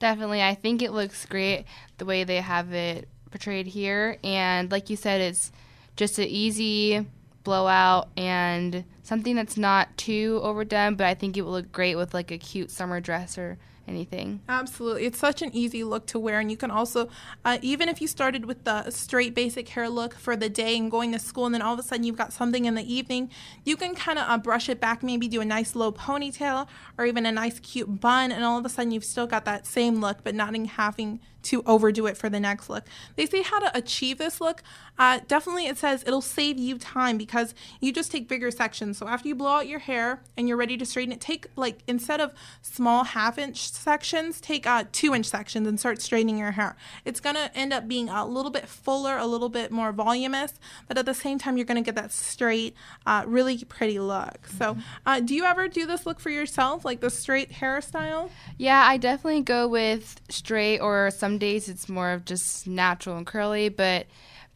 Definitely. 0.00 0.42
I 0.42 0.54
think 0.54 0.82
it 0.82 0.92
looks 0.92 1.24
great 1.26 1.66
the 1.98 2.04
way 2.06 2.24
they 2.24 2.40
have 2.40 2.72
it 2.72 3.08
portrayed 3.30 3.66
here. 3.66 4.16
And 4.24 4.70
like 4.72 4.90
you 4.90 4.96
said, 4.96 5.20
it's 5.20 5.52
just 5.94 6.18
an 6.18 6.26
easy 6.26 7.06
blowout 7.44 8.08
and 8.16 8.84
something 9.02 9.36
that's 9.36 9.56
not 9.56 9.96
too 9.96 10.40
overdone, 10.42 10.94
but 10.96 11.06
I 11.06 11.14
think 11.14 11.36
it 11.36 11.42
will 11.42 11.52
look 11.52 11.70
great 11.70 11.96
with 11.96 12.14
like 12.14 12.30
a 12.30 12.38
cute 12.38 12.70
summer 12.70 13.00
dress 13.00 13.38
or 13.38 13.58
anything. 13.90 14.40
Absolutely. 14.48 15.04
It's 15.04 15.18
such 15.18 15.42
an 15.42 15.50
easy 15.54 15.84
look 15.84 16.06
to 16.06 16.18
wear. 16.18 16.40
And 16.40 16.50
you 16.50 16.56
can 16.56 16.70
also, 16.70 17.08
uh, 17.44 17.58
even 17.60 17.88
if 17.88 18.00
you 18.00 18.08
started 18.08 18.46
with 18.46 18.64
the 18.64 18.90
straight 18.90 19.34
basic 19.34 19.68
hair 19.68 19.88
look 19.88 20.14
for 20.14 20.36
the 20.36 20.48
day 20.48 20.78
and 20.78 20.90
going 20.90 21.12
to 21.12 21.18
school, 21.18 21.46
and 21.46 21.54
then 21.54 21.62
all 21.62 21.74
of 21.74 21.80
a 21.80 21.82
sudden 21.82 22.04
you've 22.04 22.16
got 22.16 22.32
something 22.32 22.64
in 22.64 22.74
the 22.74 22.94
evening, 22.94 23.30
you 23.64 23.76
can 23.76 23.94
kind 23.94 24.18
of 24.18 24.24
uh, 24.28 24.38
brush 24.38 24.68
it 24.68 24.80
back, 24.80 25.02
maybe 25.02 25.28
do 25.28 25.40
a 25.40 25.44
nice 25.44 25.74
low 25.74 25.92
ponytail 25.92 26.68
or 26.96 27.04
even 27.04 27.26
a 27.26 27.32
nice 27.32 27.58
cute 27.58 28.00
bun. 28.00 28.32
And 28.32 28.44
all 28.44 28.58
of 28.58 28.64
a 28.64 28.68
sudden 28.68 28.92
you've 28.92 29.04
still 29.04 29.26
got 29.26 29.44
that 29.44 29.66
same 29.66 30.00
look, 30.00 30.24
but 30.24 30.34
not 30.34 30.54
in 30.54 30.64
having 30.64 31.20
to 31.42 31.62
overdo 31.66 32.06
it 32.06 32.16
for 32.16 32.28
the 32.28 32.40
next 32.40 32.68
look. 32.68 32.84
They 33.16 33.26
say 33.26 33.42
how 33.42 33.58
to 33.58 33.76
achieve 33.76 34.18
this 34.18 34.40
look. 34.40 34.62
Uh, 34.98 35.20
definitely, 35.26 35.66
it 35.66 35.78
says 35.78 36.04
it'll 36.06 36.20
save 36.20 36.58
you 36.58 36.76
time 36.76 37.16
because 37.16 37.54
you 37.80 37.92
just 37.92 38.12
take 38.12 38.28
bigger 38.28 38.50
sections. 38.50 38.98
So 38.98 39.08
after 39.08 39.28
you 39.28 39.34
blow 39.34 39.52
out 39.52 39.66
your 39.66 39.78
hair 39.78 40.22
and 40.36 40.46
you're 40.46 40.58
ready 40.58 40.76
to 40.76 40.84
straighten 40.84 41.12
it, 41.12 41.20
take 41.20 41.46
like 41.56 41.78
instead 41.86 42.20
of 42.20 42.34
small 42.60 43.04
half 43.04 43.38
inch 43.38 43.70
sections, 43.70 44.40
take 44.40 44.66
uh, 44.66 44.84
two 44.92 45.14
inch 45.14 45.26
sections 45.26 45.66
and 45.66 45.80
start 45.80 46.02
straightening 46.02 46.36
your 46.36 46.50
hair. 46.50 46.76
It's 47.04 47.20
gonna 47.20 47.50
end 47.54 47.72
up 47.72 47.88
being 47.88 48.10
a 48.10 48.26
little 48.26 48.50
bit 48.50 48.68
fuller, 48.68 49.16
a 49.16 49.26
little 49.26 49.48
bit 49.48 49.70
more 49.70 49.92
voluminous, 49.92 50.52
but 50.86 50.98
at 50.98 51.06
the 51.06 51.14
same 51.14 51.38
time, 51.38 51.56
you're 51.56 51.66
gonna 51.66 51.80
get 51.80 51.94
that 51.94 52.12
straight, 52.12 52.74
uh, 53.06 53.24
really 53.26 53.64
pretty 53.64 53.98
look. 53.98 54.46
So, 54.58 54.76
uh, 55.06 55.20
do 55.20 55.34
you 55.34 55.44
ever 55.44 55.68
do 55.68 55.86
this 55.86 56.04
look 56.04 56.20
for 56.20 56.30
yourself, 56.30 56.84
like 56.84 57.00
the 57.00 57.10
straight 57.10 57.52
hairstyle? 57.52 58.28
Yeah, 58.58 58.84
I 58.86 58.98
definitely 58.98 59.42
go 59.42 59.66
with 59.66 60.20
straight 60.28 60.80
or 60.80 61.10
some 61.10 61.29
some 61.30 61.38
days 61.38 61.68
it's 61.68 61.88
more 61.88 62.10
of 62.10 62.24
just 62.24 62.66
natural 62.66 63.16
and 63.16 63.24
curly, 63.24 63.68
but 63.68 64.06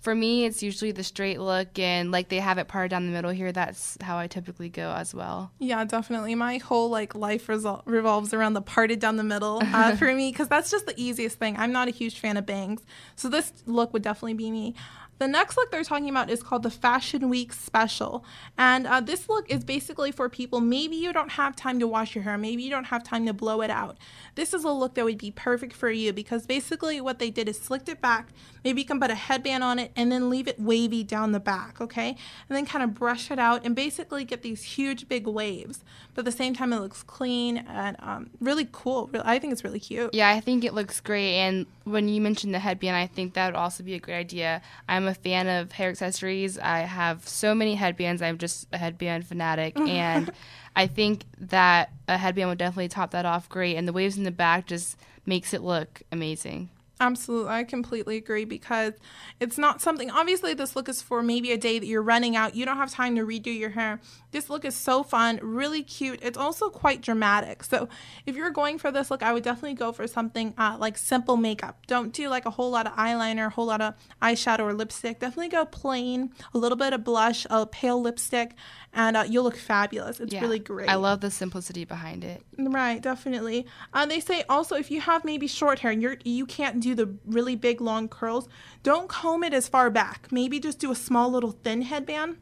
for 0.00 0.12
me, 0.12 0.44
it's 0.44 0.60
usually 0.60 0.90
the 0.90 1.04
straight 1.04 1.38
look 1.38 1.78
and 1.78 2.10
like 2.10 2.28
they 2.28 2.40
have 2.40 2.58
it 2.58 2.66
parted 2.66 2.88
down 2.90 3.06
the 3.06 3.12
middle 3.12 3.30
here. 3.30 3.52
That's 3.52 3.96
how 4.02 4.18
I 4.18 4.26
typically 4.26 4.68
go 4.68 4.92
as 4.92 5.14
well. 5.14 5.52
Yeah, 5.60 5.84
definitely. 5.84 6.34
My 6.34 6.58
whole 6.58 6.90
like 6.90 7.14
life 7.14 7.46
resol- 7.46 7.82
revolves 7.86 8.34
around 8.34 8.54
the 8.54 8.60
parted 8.60 8.98
down 8.98 9.16
the 9.16 9.22
middle 9.22 9.62
uh, 9.62 9.94
for 10.00 10.12
me 10.12 10.32
because 10.32 10.48
that's 10.48 10.68
just 10.68 10.86
the 10.86 10.94
easiest 10.96 11.38
thing. 11.38 11.56
I'm 11.56 11.70
not 11.70 11.86
a 11.86 11.92
huge 11.92 12.18
fan 12.18 12.36
of 12.36 12.44
bangs, 12.44 12.82
so 13.14 13.28
this 13.28 13.52
look 13.66 13.92
would 13.92 14.02
definitely 14.02 14.34
be 14.34 14.50
me. 14.50 14.74
The 15.18 15.28
next 15.28 15.56
look 15.56 15.70
they're 15.70 15.84
talking 15.84 16.10
about 16.10 16.28
is 16.28 16.42
called 16.42 16.64
the 16.64 16.70
Fashion 16.70 17.28
Week 17.28 17.52
Special. 17.52 18.24
And 18.58 18.86
uh, 18.86 19.00
this 19.00 19.28
look 19.28 19.48
is 19.50 19.64
basically 19.64 20.10
for 20.10 20.28
people, 20.28 20.60
maybe 20.60 20.96
you 20.96 21.12
don't 21.12 21.30
have 21.32 21.54
time 21.54 21.78
to 21.80 21.86
wash 21.86 22.14
your 22.14 22.24
hair, 22.24 22.36
maybe 22.36 22.62
you 22.62 22.70
don't 22.70 22.84
have 22.84 23.04
time 23.04 23.26
to 23.26 23.32
blow 23.32 23.60
it 23.60 23.70
out. 23.70 23.96
This 24.34 24.52
is 24.52 24.64
a 24.64 24.70
look 24.70 24.94
that 24.94 25.04
would 25.04 25.18
be 25.18 25.30
perfect 25.30 25.72
for 25.72 25.90
you 25.90 26.12
because 26.12 26.46
basically 26.46 27.00
what 27.00 27.18
they 27.18 27.30
did 27.30 27.48
is 27.48 27.58
slicked 27.58 27.88
it 27.88 28.00
back. 28.00 28.28
Maybe 28.64 28.80
you 28.80 28.86
can 28.86 28.98
put 28.98 29.10
a 29.10 29.14
headband 29.14 29.62
on 29.62 29.78
it, 29.78 29.92
and 29.94 30.10
then 30.10 30.30
leave 30.30 30.48
it 30.48 30.58
wavy 30.58 31.04
down 31.04 31.32
the 31.32 31.40
back, 31.40 31.80
okay? 31.80 32.08
And 32.48 32.56
then 32.56 32.66
kind 32.66 32.82
of 32.82 32.94
brush 32.94 33.30
it 33.30 33.38
out 33.38 33.64
and 33.64 33.76
basically 33.76 34.24
get 34.24 34.42
these 34.42 34.62
huge 34.62 35.08
big 35.08 35.26
waves. 35.26 35.84
But 36.14 36.20
at 36.20 36.24
the 36.26 36.32
same 36.32 36.54
time, 36.54 36.72
it 36.72 36.80
looks 36.80 37.02
clean 37.02 37.58
and 37.58 37.96
um, 38.00 38.30
really 38.40 38.68
cool. 38.70 39.10
I 39.22 39.38
think 39.38 39.52
it's 39.52 39.64
really 39.64 39.80
cute. 39.80 40.14
Yeah, 40.14 40.30
I 40.30 40.40
think 40.40 40.64
it 40.64 40.74
looks 40.74 41.00
great. 41.00 41.34
And 41.36 41.66
when 41.84 42.08
you 42.08 42.20
mentioned 42.20 42.54
the 42.54 42.58
headband, 42.58 42.96
I 42.96 43.06
think 43.06 43.34
that 43.34 43.46
would 43.46 43.58
also 43.58 43.82
be 43.82 43.94
a 43.94 43.98
great 43.98 44.16
idea. 44.16 44.62
I'm 44.88 45.06
a 45.06 45.14
fan 45.14 45.48
of 45.48 45.72
hair 45.72 45.90
accessories. 45.90 46.58
I 46.58 46.80
have 46.80 47.28
so 47.28 47.54
many 47.54 47.74
headbands. 47.74 48.22
I'm 48.22 48.38
just 48.38 48.66
a 48.72 48.78
headband 48.78 49.26
fanatic. 49.26 49.78
and 49.88 50.30
I 50.76 50.86
think 50.86 51.24
that 51.38 51.92
a 52.08 52.16
headband 52.16 52.48
would 52.48 52.58
definitely 52.58 52.88
top 52.88 53.10
that 53.10 53.26
off 53.26 53.48
great. 53.48 53.76
And 53.76 53.86
the 53.86 53.92
waves 53.92 54.16
in 54.16 54.24
the 54.24 54.30
back 54.30 54.66
just 54.66 54.96
makes 55.26 55.52
it 55.52 55.62
look 55.62 56.02
amazing. 56.12 56.70
Absolutely. 57.00 57.50
I 57.50 57.64
completely 57.64 58.16
agree 58.16 58.44
because 58.44 58.94
it's 59.40 59.58
not 59.58 59.82
something, 59.82 60.10
obviously, 60.12 60.54
this 60.54 60.76
look 60.76 60.88
is 60.88 61.02
for 61.02 61.24
maybe 61.24 61.50
a 61.50 61.58
day 61.58 61.80
that 61.80 61.86
you're 61.86 62.02
running 62.02 62.36
out. 62.36 62.54
You 62.54 62.64
don't 62.64 62.76
have 62.76 62.92
time 62.92 63.16
to 63.16 63.22
redo 63.22 63.46
your 63.56 63.70
hair. 63.70 64.00
This 64.30 64.48
look 64.48 64.64
is 64.64 64.76
so 64.76 65.02
fun, 65.02 65.40
really 65.42 65.82
cute. 65.82 66.20
It's 66.22 66.38
also 66.38 66.70
quite 66.70 67.02
dramatic. 67.02 67.64
So 67.64 67.88
if 68.26 68.36
you're 68.36 68.50
going 68.50 68.78
for 68.78 68.92
this 68.92 69.10
look, 69.10 69.24
I 69.24 69.32
would 69.32 69.42
definitely 69.42 69.74
go 69.74 69.90
for 69.90 70.06
something 70.06 70.54
uh, 70.56 70.76
like 70.78 70.96
simple 70.96 71.36
makeup. 71.36 71.84
Don't 71.88 72.12
do 72.12 72.28
like 72.28 72.46
a 72.46 72.50
whole 72.50 72.70
lot 72.70 72.86
of 72.86 72.92
eyeliner, 72.92 73.46
a 73.48 73.50
whole 73.50 73.66
lot 73.66 73.80
of 73.80 73.94
eyeshadow 74.22 74.60
or 74.60 74.72
lipstick. 74.72 75.18
Definitely 75.18 75.48
go 75.48 75.64
plain, 75.64 76.30
a 76.54 76.58
little 76.58 76.78
bit 76.78 76.92
of 76.92 77.02
blush, 77.02 77.44
a 77.50 77.66
pale 77.66 78.00
lipstick, 78.00 78.54
and 78.94 79.16
uh, 79.16 79.24
you'll 79.28 79.44
look 79.44 79.56
fabulous. 79.56 80.20
It's 80.20 80.32
Yeah. 80.32 80.40
really 80.40 80.58
great. 80.58 80.88
I 80.88 80.94
love 80.94 81.20
the 81.20 81.30
simplicity 81.30 81.84
behind 81.84 82.24
it. 82.24 82.42
Right, 82.58 83.00
definitely. 83.02 83.66
Uh, 83.92 84.06
they 84.06 84.20
say 84.20 84.44
also 84.48 84.76
if 84.76 84.90
you 84.90 85.00
have 85.00 85.24
maybe 85.24 85.46
short 85.46 85.80
hair 85.80 85.90
and 85.90 86.00
you're 86.00 86.16
you 86.24 86.46
can't 86.46 86.80
do 86.80 86.94
the 86.94 87.14
really 87.26 87.56
big 87.56 87.80
long 87.80 88.08
curls, 88.08 88.48
don't 88.82 89.08
comb 89.08 89.42
it 89.44 89.52
as 89.52 89.68
far 89.68 89.90
back. 89.90 90.28
Maybe 90.30 90.60
just 90.60 90.78
do 90.78 90.90
a 90.90 90.94
small 90.94 91.30
little 91.30 91.52
thin 91.52 91.82
headband, 91.82 92.36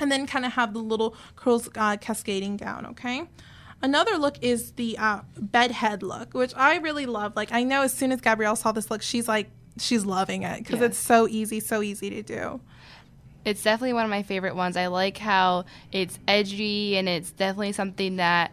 and 0.00 0.10
then 0.10 0.26
kind 0.26 0.44
of 0.44 0.52
have 0.52 0.72
the 0.74 0.80
little 0.80 1.16
curls 1.36 1.68
uh, 1.76 1.96
cascading 1.96 2.56
down. 2.56 2.86
Okay. 2.86 3.28
Another 3.82 4.16
look 4.16 4.36
is 4.42 4.72
the 4.72 4.96
uh, 4.98 5.20
bedhead 5.38 6.02
look, 6.02 6.32
which 6.32 6.54
I 6.56 6.76
really 6.78 7.06
love. 7.06 7.36
Like 7.36 7.52
I 7.52 7.62
know 7.64 7.82
as 7.82 7.92
soon 7.92 8.12
as 8.12 8.20
Gabrielle 8.20 8.56
saw 8.56 8.72
this 8.72 8.90
look, 8.90 9.02
she's 9.02 9.28
like 9.28 9.50
she's 9.78 10.04
loving 10.04 10.42
it 10.44 10.58
because 10.60 10.80
Yeah. 10.80 10.86
it's 10.86 10.98
so 10.98 11.28
easy, 11.28 11.60
so 11.60 11.82
easy 11.82 12.08
to 12.10 12.22
do. 12.22 12.60
It's 13.44 13.62
definitely 13.62 13.92
one 13.92 14.04
of 14.04 14.10
my 14.10 14.22
favorite 14.22 14.56
ones. 14.56 14.76
I 14.76 14.86
like 14.86 15.18
how 15.18 15.64
it's 15.92 16.18
edgy 16.26 16.96
and 16.96 17.08
it's 17.08 17.30
definitely 17.30 17.72
something 17.72 18.16
that 18.16 18.52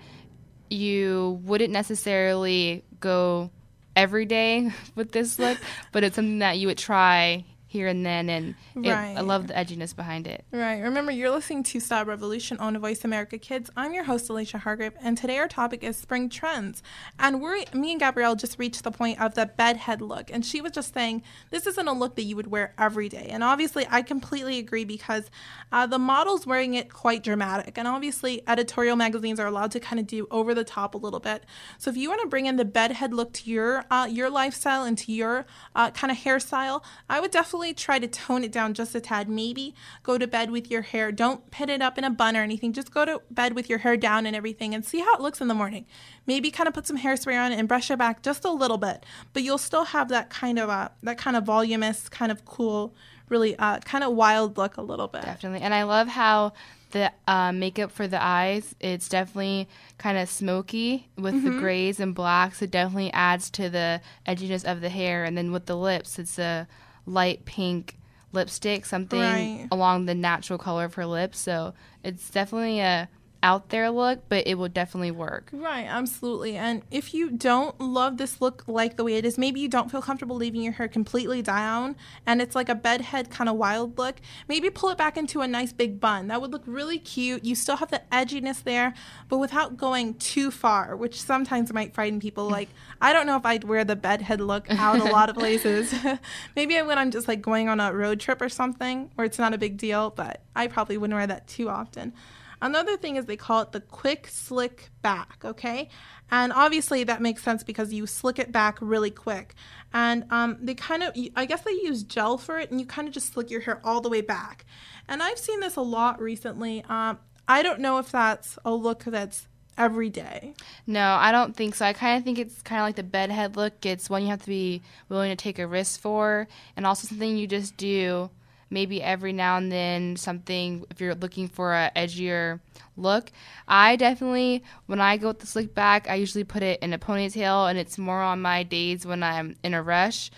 you 0.69 1.39
wouldn't 1.43 1.71
necessarily 1.71 2.83
go 2.99 3.49
every 3.95 4.25
day 4.25 4.71
with 4.95 5.11
this 5.11 5.39
look, 5.39 5.57
but 5.91 6.03
it's 6.03 6.15
something 6.15 6.39
that 6.39 6.57
you 6.57 6.67
would 6.67 6.77
try 6.77 7.45
here 7.71 7.87
and 7.87 8.05
then. 8.05 8.29
And 8.29 8.55
it, 8.75 8.91
I 8.91 9.21
love 9.21 9.47
the 9.47 9.53
edginess 9.53 9.95
behind 9.95 10.27
it. 10.27 10.43
Right. 10.51 10.81
Remember, 10.81 11.09
you're 11.09 11.29
listening 11.29 11.63
to 11.63 11.79
Style 11.79 12.03
Revolution 12.03 12.57
on 12.57 12.77
Voice 12.77 13.05
America 13.05 13.37
Kids. 13.37 13.69
I'm 13.77 13.93
your 13.93 14.03
host, 14.03 14.29
Alicia 14.29 14.57
Hargrave, 14.57 14.91
and 15.01 15.17
today 15.17 15.37
our 15.37 15.47
topic 15.47 15.81
is 15.81 15.95
spring 15.95 16.27
trends. 16.27 16.83
And 17.17 17.41
we're 17.41 17.63
me 17.73 17.91
and 17.91 17.99
Gabrielle 17.99 18.35
just 18.35 18.59
reached 18.59 18.83
the 18.83 18.91
point 18.91 19.21
of 19.21 19.35
the 19.35 19.45
bedhead 19.45 20.01
look, 20.01 20.29
and 20.33 20.45
she 20.45 20.59
was 20.59 20.73
just 20.73 20.93
saying 20.93 21.23
this 21.49 21.65
isn't 21.65 21.87
a 21.87 21.93
look 21.93 22.17
that 22.17 22.23
you 22.23 22.35
would 22.35 22.47
wear 22.47 22.73
every 22.77 23.07
day. 23.07 23.27
And 23.29 23.41
obviously, 23.41 23.87
I 23.89 24.01
completely 24.01 24.59
agree 24.59 24.83
because 24.83 25.31
uh, 25.71 25.87
the 25.87 25.99
model's 25.99 26.45
wearing 26.45 26.73
it 26.73 26.91
quite 26.91 27.23
dramatic, 27.23 27.77
and 27.77 27.87
obviously, 27.87 28.43
editorial 28.49 28.97
magazines 28.97 29.39
are 29.39 29.47
allowed 29.47 29.71
to 29.71 29.79
kind 29.79 29.99
of 30.01 30.07
do 30.07 30.27
over 30.29 30.53
the 30.53 30.65
top 30.65 30.93
a 30.93 30.97
little 30.97 31.21
bit. 31.21 31.45
So 31.77 31.89
if 31.89 31.95
you 31.95 32.09
want 32.09 32.19
to 32.21 32.27
bring 32.27 32.47
in 32.47 32.57
the 32.57 32.65
bedhead 32.65 33.13
look 33.13 33.31
to 33.33 33.49
your 33.49 33.85
uh, 33.89 34.09
your 34.11 34.29
lifestyle 34.29 34.83
and 34.83 34.97
to 34.97 35.13
your 35.13 35.45
uh, 35.73 35.91
kind 35.91 36.11
of 36.11 36.17
hairstyle, 36.17 36.83
I 37.09 37.21
would 37.21 37.31
definitely 37.31 37.60
try 37.73 37.99
to 37.99 38.07
tone 38.07 38.43
it 38.43 38.51
down 38.51 38.73
just 38.73 38.95
a 38.95 39.01
tad. 39.01 39.29
Maybe 39.29 39.75
go 40.03 40.17
to 40.17 40.27
bed 40.27 40.51
with 40.51 40.69
your 40.71 40.81
hair. 40.81 41.11
Don't 41.11 41.49
pin 41.51 41.69
it 41.69 41.81
up 41.81 41.97
in 41.97 42.03
a 42.03 42.09
bun 42.09 42.35
or 42.35 42.41
anything. 42.41 42.73
Just 42.73 42.91
go 42.91 43.05
to 43.05 43.21
bed 43.29 43.53
with 43.53 43.69
your 43.69 43.79
hair 43.79 43.95
down 43.95 44.25
and 44.25 44.35
everything 44.35 44.73
and 44.73 44.83
see 44.83 44.99
how 44.99 45.15
it 45.15 45.21
looks 45.21 45.41
in 45.41 45.47
the 45.47 45.53
morning. 45.53 45.85
Maybe 46.25 46.51
kind 46.51 46.67
of 46.67 46.73
put 46.73 46.87
some 46.87 46.97
hairspray 46.97 47.39
on 47.39 47.51
it 47.51 47.59
and 47.59 47.67
brush 47.67 47.91
it 47.91 47.97
back 47.97 48.23
just 48.23 48.43
a 48.45 48.51
little 48.51 48.77
bit, 48.77 49.05
but 49.33 49.43
you'll 49.43 49.57
still 49.57 49.85
have 49.85 50.09
that 50.09 50.29
kind 50.29 50.59
of 50.59 50.69
uh, 50.69 50.89
that 51.03 51.17
kind 51.17 51.37
of 51.37 51.45
voluminous, 51.45 52.09
kind 52.09 52.31
of 52.31 52.43
cool, 52.45 52.95
really 53.29 53.55
uh, 53.57 53.79
kind 53.79 54.03
of 54.03 54.13
wild 54.13 54.57
look 54.57 54.77
a 54.77 54.81
little 54.81 55.07
bit. 55.07 55.23
Definitely. 55.23 55.61
And 55.61 55.73
I 55.73 55.83
love 55.83 56.07
how 56.07 56.53
the 56.91 57.11
uh, 57.27 57.51
makeup 57.51 57.91
for 57.91 58.07
the 58.07 58.21
eyes, 58.21 58.75
it's 58.79 59.09
definitely 59.09 59.67
kind 59.97 60.17
of 60.17 60.29
smoky 60.29 61.07
with 61.17 61.43
the 61.43 61.51
grays 61.51 61.99
and 61.99 62.13
blacks. 62.13 62.61
It 62.61 62.71
definitely 62.71 63.11
adds 63.13 63.49
to 63.51 63.69
the 63.69 64.01
edginess 64.27 64.69
of 64.69 64.81
the 64.81 64.89
hair. 64.89 65.23
And 65.23 65.37
then 65.37 65.51
with 65.51 65.65
the 65.65 65.77
lips, 65.77 66.19
it's 66.19 66.37
a 66.37 66.67
light 67.05 67.45
pink 67.45 67.97
lipstick, 68.33 68.85
something 68.85 69.19
Right. 69.19 69.67
along 69.71 70.05
the 70.05 70.15
natural 70.15 70.57
color 70.57 70.85
of 70.85 70.93
her 70.95 71.05
lips. 71.05 71.37
So 71.39 71.73
it's 72.03 72.29
definitely 72.29 72.79
a 72.79 73.09
out 73.43 73.69
there 73.69 73.89
look, 73.89 74.27
but 74.29 74.45
it 74.45 74.55
will 74.55 74.69
definitely 74.69 75.11
work. 75.11 75.49
Right, 75.51 75.85
absolutely. 75.85 76.55
And 76.55 76.83
if 76.91 77.13
you 77.13 77.31
don't 77.31 77.79
love 77.79 78.17
this 78.17 78.39
look 78.39 78.63
like 78.67 78.97
the 78.97 79.03
way 79.03 79.15
it 79.15 79.25
is, 79.25 79.37
maybe 79.37 79.59
you 79.59 79.67
don't 79.67 79.89
feel 79.89 80.01
comfortable 80.01 80.35
leaving 80.35 80.61
your 80.61 80.73
hair 80.73 80.87
completely 80.87 81.41
down 81.41 81.95
and 82.25 82.41
it's 82.41 82.55
like 82.55 82.69
a 82.69 82.75
bedhead 82.75 83.29
kind 83.29 83.49
of 83.49 83.55
wild 83.55 83.97
look, 83.97 84.17
maybe 84.47 84.69
pull 84.69 84.89
it 84.89 84.97
back 84.97 85.17
into 85.17 85.41
a 85.41 85.47
nice 85.47 85.73
big 85.73 85.99
bun. 85.99 86.27
That 86.27 86.41
would 86.41 86.51
look 86.51 86.63
really 86.65 86.99
cute. 86.99 87.43
You 87.43 87.55
still 87.55 87.77
have 87.77 87.89
the 87.89 88.01
edginess 88.11 88.63
there, 88.63 88.93
but 89.27 89.39
without 89.39 89.77
going 89.77 90.15
too 90.15 90.51
far, 90.51 90.95
which 90.95 91.21
sometimes 91.21 91.73
might 91.73 91.93
frighten 91.93 92.19
people. 92.19 92.47
Like, 92.47 92.69
I 93.01 93.13
don't 93.13 93.25
know 93.25 93.37
if 93.37 93.45
I'd 93.45 93.63
wear 93.63 93.83
the 93.83 93.95
bedhead 93.95 94.41
look 94.41 94.69
out 94.69 94.99
a 94.99 95.05
lot 95.05 95.29
of 95.29 95.35
places. 95.41 95.93
maybe 96.55 96.79
when 96.81 96.97
I'm 96.97 97.11
just 97.11 97.27
like 97.27 97.41
going 97.41 97.69
on 97.69 97.79
a 97.79 97.93
road 97.93 98.19
trip 98.19 98.41
or 98.41 98.49
something 98.49 99.09
where 99.15 99.25
it's 99.25 99.39
not 99.39 99.53
a 99.53 99.57
big 99.57 99.77
deal, 99.77 100.11
but 100.11 100.41
I 100.55 100.67
probably 100.67 100.97
wouldn't 100.97 101.17
wear 101.17 101.27
that 101.27 101.47
too 101.47 101.69
often. 101.69 102.13
Another 102.61 102.95
thing 102.95 103.15
is 103.15 103.25
they 103.25 103.37
call 103.37 103.61
it 103.61 103.71
the 103.71 103.81
quick 103.81 104.27
slick 104.27 104.89
back, 105.01 105.41
okay? 105.43 105.89
And 106.29 106.53
obviously 106.53 107.03
that 107.03 107.21
makes 107.21 107.43
sense 107.43 107.63
because 107.63 107.91
you 107.91 108.05
slick 108.05 108.37
it 108.37 108.51
back 108.51 108.77
really 108.79 109.11
quick. 109.11 109.55
And 109.93 110.25
um, 110.29 110.57
they 110.61 110.75
kind 110.75 111.03
of, 111.03 111.15
I 111.35 111.45
guess 111.45 111.61
they 111.61 111.71
use 111.71 112.03
gel 112.03 112.37
for 112.37 112.59
it, 112.59 112.71
and 112.71 112.79
you 112.79 112.85
kind 112.85 113.07
of 113.07 113.13
just 113.13 113.33
slick 113.33 113.49
your 113.49 113.61
hair 113.61 113.81
all 113.83 113.99
the 113.99 114.09
way 114.09 114.21
back. 114.21 114.65
And 115.07 115.21
I've 115.21 115.39
seen 115.39 115.59
this 115.59 115.75
a 115.75 115.81
lot 115.81 116.21
recently. 116.21 116.83
Um, 116.87 117.19
I 117.47 117.63
don't 117.63 117.79
know 117.79 117.97
if 117.97 118.11
that's 118.11 118.57
a 118.63 118.71
look 118.71 119.03
that's 119.03 119.47
every 119.77 120.09
day. 120.09 120.53
No, 120.85 121.15
I 121.19 121.31
don't 121.31 121.55
think 121.55 121.75
so. 121.75 121.85
I 121.85 121.93
kind 121.93 122.17
of 122.17 122.23
think 122.23 122.39
it's 122.39 122.61
kind 122.61 122.79
of 122.79 122.85
like 122.85 122.95
the 122.95 123.03
bedhead 123.03 123.57
look. 123.57 123.85
It's 123.85 124.09
one 124.09 124.21
you 124.21 124.29
have 124.29 124.41
to 124.41 124.47
be 124.47 124.81
willing 125.09 125.31
to 125.31 125.35
take 125.35 125.59
a 125.59 125.67
risk 125.67 125.99
for, 125.99 126.47
and 126.77 126.85
also 126.85 127.07
something 127.07 127.35
you 127.35 127.47
just 127.47 127.75
do 127.75 128.29
maybe 128.71 129.03
every 129.03 129.33
now 129.33 129.57
and 129.57 129.71
then. 129.71 130.15
Something 130.15 130.85
if 130.89 130.99
you're 130.99 131.13
looking 131.13 131.47
for 131.47 131.73
a 131.73 131.91
edgier 131.95 132.59
look. 132.97 133.31
I 133.67 133.95
definitely, 133.95 134.63
when 134.87 134.99
I 134.99 135.17
go 135.17 135.29
with 135.29 135.39
the 135.39 135.47
slick 135.47 135.73
back, 135.73 136.09
I 136.09 136.15
usually 136.15 136.43
put 136.43 136.63
it 136.63 136.81
in 136.81 136.93
a 136.93 136.99
ponytail, 136.99 137.69
and 137.69 137.77
it's 137.77 137.97
more 137.97 138.21
on 138.21 138.41
my 138.41 138.63
days 138.63 139.05
when 139.05 139.23
I'm 139.23 139.55
in 139.63 139.73
a 139.73 139.83
rush. 139.83 140.31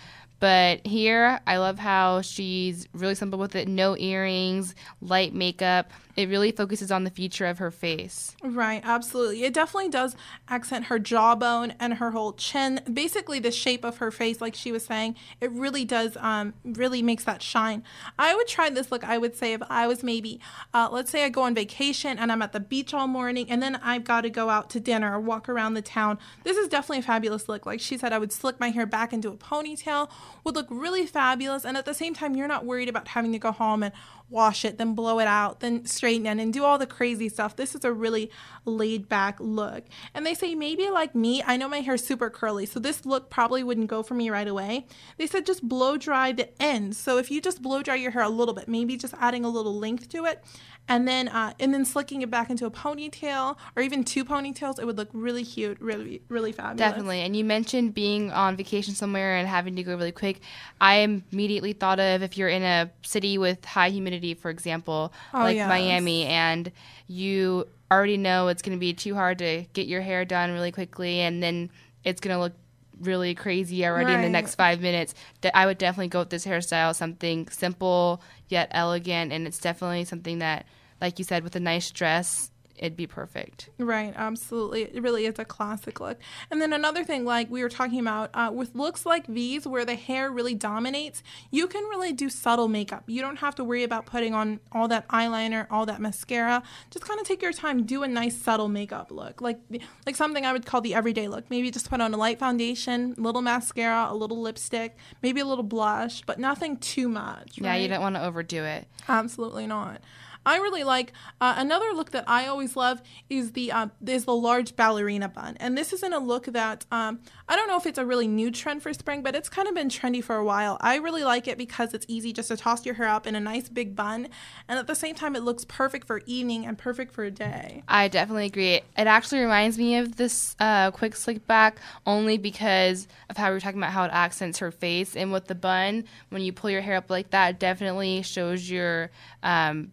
But 0.44 0.86
here, 0.86 1.40
I 1.46 1.56
love 1.56 1.78
how 1.78 2.20
she's 2.20 2.86
really 2.92 3.14
simple 3.14 3.38
with 3.38 3.56
it. 3.56 3.66
No 3.66 3.96
earrings, 3.96 4.74
light 5.00 5.32
makeup. 5.32 5.90
It 6.16 6.28
really 6.28 6.52
focuses 6.52 6.92
on 6.92 7.02
the 7.02 7.10
feature 7.10 7.46
of 7.46 7.58
her 7.58 7.70
face. 7.70 8.36
Right, 8.42 8.82
absolutely. 8.84 9.42
It 9.44 9.54
definitely 9.54 9.88
does 9.88 10.14
accent 10.48 10.84
her 10.84 10.98
jawbone 10.98 11.72
and 11.80 11.94
her 11.94 12.10
whole 12.10 12.34
chin. 12.34 12.80
Basically, 12.92 13.40
the 13.40 13.50
shape 13.50 13.84
of 13.84 13.96
her 13.96 14.10
face, 14.10 14.40
like 14.40 14.54
she 14.54 14.70
was 14.70 14.84
saying, 14.84 15.16
it 15.40 15.50
really 15.50 15.84
does, 15.84 16.16
um, 16.18 16.52
really 16.62 17.02
makes 17.02 17.24
that 17.24 17.42
shine. 17.42 17.82
I 18.18 18.34
would 18.34 18.46
try 18.46 18.68
this 18.68 18.92
look. 18.92 19.02
I 19.02 19.16
would 19.16 19.34
say 19.34 19.54
if 19.54 19.62
I 19.70 19.86
was 19.86 20.04
maybe, 20.04 20.40
uh, 20.74 20.88
let's 20.92 21.10
say 21.10 21.24
I 21.24 21.30
go 21.30 21.42
on 21.42 21.54
vacation 21.54 22.18
and 22.18 22.30
I'm 22.30 22.42
at 22.42 22.52
the 22.52 22.60
beach 22.60 22.92
all 22.92 23.08
morning, 23.08 23.50
and 23.50 23.62
then 23.62 23.76
I've 23.76 24.04
got 24.04 24.20
to 24.20 24.30
go 24.30 24.50
out 24.50 24.68
to 24.70 24.78
dinner 24.78 25.16
or 25.16 25.20
walk 25.20 25.48
around 25.48 25.72
the 25.72 25.82
town. 25.82 26.18
This 26.44 26.58
is 26.58 26.68
definitely 26.68 26.98
a 26.98 27.02
fabulous 27.02 27.48
look. 27.48 27.64
Like 27.64 27.80
she 27.80 27.96
said, 27.96 28.12
I 28.12 28.18
would 28.18 28.30
slick 28.30 28.60
my 28.60 28.68
hair 28.68 28.84
back 28.86 29.14
into 29.14 29.30
a 29.30 29.36
ponytail, 29.36 30.10
would 30.42 30.54
look 30.54 30.66
really 30.70 31.06
fabulous, 31.06 31.64
and 31.64 31.76
at 31.76 31.84
the 31.84 31.94
same 31.94 32.14
time, 32.14 32.34
you're 32.34 32.48
not 32.48 32.64
worried 32.64 32.88
about 32.88 33.08
having 33.08 33.32
to 33.32 33.38
go 33.38 33.52
home 33.52 33.82
and 33.82 33.92
wash 34.30 34.64
it, 34.64 34.78
then 34.78 34.94
blow 34.94 35.20
it 35.20 35.26
out, 35.28 35.60
then 35.60 35.84
straighten 35.84 36.26
it, 36.26 36.42
and 36.42 36.52
do 36.52 36.64
all 36.64 36.78
the 36.78 36.86
crazy 36.86 37.28
stuff. 37.28 37.54
This 37.56 37.74
is 37.74 37.84
a 37.84 37.92
really 37.92 38.30
laid 38.64 39.08
back 39.08 39.38
look. 39.38 39.84
And 40.14 40.26
they 40.26 40.34
say 40.34 40.54
maybe 40.54 40.88
like 40.88 41.14
me, 41.14 41.42
I 41.46 41.56
know 41.56 41.68
my 41.68 41.80
hair's 41.80 42.04
super 42.04 42.30
curly, 42.30 42.66
so 42.66 42.80
this 42.80 43.04
look 43.04 43.30
probably 43.30 43.62
wouldn't 43.62 43.88
go 43.88 44.02
for 44.02 44.14
me 44.14 44.30
right 44.30 44.48
away. 44.48 44.86
They 45.18 45.26
said 45.26 45.46
just 45.46 45.68
blow 45.68 45.96
dry 45.96 46.32
the 46.32 46.50
ends. 46.60 46.96
So 46.98 47.18
if 47.18 47.30
you 47.30 47.40
just 47.40 47.62
blow 47.62 47.82
dry 47.82 47.96
your 47.96 48.10
hair 48.12 48.22
a 48.22 48.28
little 48.28 48.54
bit, 48.54 48.66
maybe 48.66 48.96
just 48.96 49.14
adding 49.20 49.44
a 49.44 49.50
little 49.50 49.78
length 49.78 50.08
to 50.10 50.24
it, 50.24 50.42
and 50.88 51.08
then 51.08 51.28
uh, 51.28 51.54
and 51.58 51.72
then 51.72 51.84
slicking 51.84 52.22
it 52.22 52.30
back 52.30 52.50
into 52.50 52.66
a 52.66 52.70
ponytail 52.70 53.56
or 53.74 53.82
even 53.82 54.04
two 54.04 54.24
ponytails, 54.24 54.78
it 54.78 54.84
would 54.84 54.96
look 54.96 55.08
really 55.12 55.44
cute, 55.44 55.80
really 55.80 56.22
really 56.28 56.52
fabulous. 56.52 56.78
Definitely. 56.78 57.20
And 57.20 57.34
you 57.36 57.44
mentioned 57.44 57.94
being 57.94 58.30
on 58.32 58.56
vacation 58.56 58.94
somewhere 58.94 59.36
and 59.36 59.48
having 59.48 59.76
to 59.76 59.82
go 59.82 59.96
really 59.96 60.12
quick. 60.12 60.40
I 60.80 60.96
immediately 61.32 61.72
thought 61.72 62.00
of 62.00 62.22
if 62.22 62.36
you're 62.36 62.48
in 62.48 62.62
a 62.62 62.90
city 63.02 63.38
with 63.38 63.64
high 63.64 63.90
humidity, 63.90 64.34
for 64.34 64.50
example, 64.50 65.12
Oh, 65.32 65.40
like 65.40 65.56
yes. 65.56 65.68
Miami, 65.68 66.26
and 66.26 66.70
you 67.06 67.66
already 67.90 68.16
know 68.16 68.48
it's 68.48 68.62
going 68.62 68.76
to 68.76 68.80
be 68.80 68.92
too 68.92 69.14
hard 69.14 69.38
to 69.38 69.64
get 69.72 69.86
your 69.86 70.00
hair 70.02 70.24
done 70.24 70.52
really 70.52 70.72
quickly, 70.72 71.20
and 71.20 71.42
then 71.42 71.70
it's 72.02 72.20
going 72.20 72.34
to 72.36 72.40
look 72.40 72.52
really 73.00 73.34
crazy 73.34 73.84
already 73.84 74.12
in 74.14 74.22
the 74.22 74.28
next 74.28 74.54
five 74.54 74.80
minutes. 74.80 75.14
De- 75.40 75.56
I 75.56 75.66
would 75.66 75.78
definitely 75.78 76.08
go 76.08 76.20
with 76.20 76.30
this 76.30 76.46
hairstyle, 76.46 76.94
something 76.94 77.48
simple 77.48 78.22
yet 78.48 78.68
elegant, 78.70 79.32
and 79.32 79.46
it's 79.46 79.58
definitely 79.58 80.04
something 80.04 80.38
that, 80.38 80.66
like 81.00 81.18
you 81.18 81.24
said, 81.24 81.44
with 81.44 81.56
a 81.56 81.60
nice 81.60 81.90
dress, 81.90 82.50
it'd 82.76 82.96
be 82.96 83.06
perfect. 83.06 83.70
Right, 83.78 84.12
absolutely. 84.16 84.82
It 84.82 85.02
really 85.02 85.26
is 85.26 85.38
a 85.38 85.44
classic 85.44 86.00
look. 86.00 86.18
And 86.50 86.60
then 86.60 86.72
another 86.72 87.04
thing, 87.04 87.24
like 87.24 87.50
we 87.50 87.62
were 87.62 87.68
talking 87.68 88.00
about, 88.00 88.30
uh, 88.34 88.50
with 88.52 88.74
looks 88.74 89.06
like 89.06 89.26
these, 89.26 89.66
where 89.66 89.84
the 89.84 89.94
hair 89.94 90.30
really 90.30 90.54
dominates, 90.54 91.22
you 91.50 91.66
can 91.66 91.82
really 91.84 92.12
do 92.12 92.28
subtle 92.28 92.68
makeup. 92.68 93.04
You 93.06 93.20
don't 93.20 93.36
have 93.36 93.54
to 93.56 93.64
worry 93.64 93.84
about 93.84 94.06
putting 94.06 94.34
on 94.34 94.60
all 94.72 94.88
that 94.88 95.06
eyeliner, 95.08 95.66
all 95.70 95.86
that 95.86 96.00
mascara. 96.00 96.62
Just 96.90 97.04
kind 97.06 97.20
of 97.20 97.26
take 97.26 97.42
your 97.42 97.52
time, 97.52 97.84
do 97.84 98.02
a 98.02 98.08
nice 98.08 98.36
subtle 98.36 98.68
makeup 98.68 99.10
look, 99.10 99.40
like 99.40 99.58
like 100.06 100.16
something 100.16 100.44
I 100.44 100.52
would 100.52 100.66
call 100.66 100.80
the 100.80 100.94
everyday 100.94 101.28
look. 101.28 101.48
Maybe 101.50 101.70
just 101.70 101.88
put 101.88 102.00
on 102.00 102.12
a 102.12 102.16
light 102.16 102.38
foundation, 102.38 103.14
little 103.16 103.42
mascara, 103.42 104.08
a 104.10 104.14
little 104.14 104.40
lipstick, 104.40 104.96
maybe 105.22 105.40
a 105.40 105.46
little 105.46 105.64
blush, 105.64 106.22
but 106.26 106.38
nothing 106.38 106.76
too 106.78 107.08
much. 107.08 107.58
Yeah, 107.58 107.76
you 107.76 107.88
don't 107.88 108.00
want 108.00 108.16
to 108.16 108.24
overdo 108.24 108.64
it. 108.64 108.86
Absolutely 109.08 109.66
not. 109.66 110.00
I 110.46 110.56
really 110.56 110.84
like 110.84 111.12
uh, 111.40 111.54
another 111.56 111.92
look 111.92 112.10
that 112.12 112.24
I 112.26 112.46
always 112.46 112.76
love 112.76 113.02
is 113.28 113.52
the 113.52 113.72
uh, 113.72 113.88
is 114.06 114.24
the 114.24 114.34
large 114.34 114.76
ballerina 114.76 115.28
bun, 115.28 115.56
and 115.58 115.76
this 115.76 115.92
isn't 115.92 116.12
a 116.12 116.18
look 116.18 116.46
that 116.46 116.86
um, 116.90 117.20
I 117.48 117.56
don't 117.56 117.68
know 117.68 117.76
if 117.76 117.86
it's 117.86 117.98
a 117.98 118.06
really 118.06 118.28
new 118.28 118.50
trend 118.50 118.82
for 118.82 118.92
spring, 118.92 119.22
but 119.22 119.34
it's 119.34 119.48
kind 119.48 119.68
of 119.68 119.74
been 119.74 119.88
trendy 119.88 120.22
for 120.22 120.36
a 120.36 120.44
while. 120.44 120.76
I 120.80 120.96
really 120.96 121.24
like 121.24 121.48
it 121.48 121.58
because 121.58 121.94
it's 121.94 122.06
easy 122.08 122.32
just 122.32 122.48
to 122.48 122.56
toss 122.56 122.84
your 122.84 122.94
hair 122.94 123.08
up 123.08 123.26
in 123.26 123.34
a 123.34 123.40
nice 123.40 123.68
big 123.68 123.96
bun, 123.96 124.28
and 124.68 124.78
at 124.78 124.86
the 124.86 124.94
same 124.94 125.14
time 125.14 125.36
it 125.36 125.42
looks 125.42 125.64
perfect 125.64 126.06
for 126.06 126.22
evening 126.26 126.66
and 126.66 126.76
perfect 126.76 127.12
for 127.12 127.24
a 127.24 127.30
day. 127.30 127.82
I 127.88 128.08
definitely 128.08 128.46
agree. 128.46 128.74
It 128.74 128.84
actually 128.96 129.40
reminds 129.40 129.78
me 129.78 129.96
of 129.96 130.16
this 130.16 130.56
uh, 130.58 130.90
quick 130.90 131.16
slick 131.16 131.46
back 131.46 131.78
only 132.06 132.38
because 132.38 133.08
of 133.30 133.36
how 133.36 133.48
we 133.48 133.54
were 133.54 133.60
talking 133.60 133.78
about 133.78 133.92
how 133.92 134.04
it 134.04 134.10
accents 134.12 134.58
her 134.58 134.70
face. 134.70 135.16
And 135.16 135.32
with 135.32 135.46
the 135.46 135.54
bun, 135.54 136.04
when 136.28 136.42
you 136.42 136.52
pull 136.52 136.70
your 136.70 136.80
hair 136.80 136.96
up 136.96 137.10
like 137.10 137.30
that, 137.30 137.50
it 137.50 137.58
definitely 137.58 138.22
shows 138.22 138.70
your 138.70 139.10
um, 139.42 139.92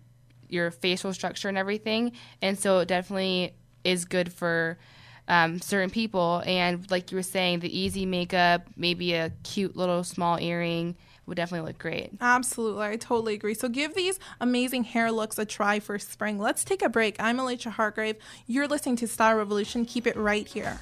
your 0.51 0.71
facial 0.71 1.13
structure 1.13 1.49
and 1.49 1.57
everything. 1.57 2.11
And 2.41 2.57
so 2.57 2.79
it 2.79 2.87
definitely 2.87 3.53
is 3.83 4.05
good 4.05 4.31
for 4.31 4.77
um, 5.27 5.59
certain 5.61 5.89
people. 5.89 6.43
And 6.45 6.89
like 6.91 7.11
you 7.11 7.17
were 7.17 7.23
saying, 7.23 7.59
the 7.59 7.77
easy 7.79 8.05
makeup, 8.05 8.67
maybe 8.75 9.13
a 9.13 9.31
cute 9.43 9.75
little 9.75 10.03
small 10.03 10.39
earring 10.39 10.95
would 11.25 11.35
definitely 11.35 11.67
look 11.67 11.77
great. 11.77 12.11
Absolutely, 12.19 12.83
I 12.83 12.97
totally 12.97 13.35
agree. 13.35 13.53
So 13.53 13.69
give 13.69 13.93
these 13.93 14.19
amazing 14.41 14.83
hair 14.83 15.11
looks 15.11 15.37
a 15.37 15.45
try 15.45 15.79
for 15.79 15.97
spring. 15.99 16.39
Let's 16.39 16.63
take 16.63 16.81
a 16.81 16.89
break. 16.89 17.15
I'm 17.19 17.39
Alicia 17.39 17.69
Hargrave. 17.69 18.17
You're 18.47 18.67
listening 18.67 18.97
to 18.97 19.07
Style 19.07 19.37
Revolution. 19.37 19.85
Keep 19.85 20.07
it 20.07 20.17
right 20.17 20.47
here. 20.47 20.81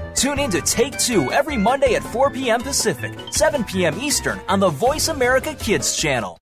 Tune 0.15 0.39
in 0.39 0.51
to 0.51 0.61
Take 0.61 0.97
Two 0.97 1.31
every 1.31 1.57
Monday 1.57 1.95
at 1.95 2.03
4 2.03 2.29
p.m. 2.29 2.61
Pacific, 2.61 3.17
7 3.31 3.63
p.m. 3.63 3.99
Eastern 3.99 4.39
on 4.47 4.59
the 4.59 4.69
Voice 4.69 5.07
America 5.07 5.53
Kids 5.55 5.95
channel. 5.95 6.37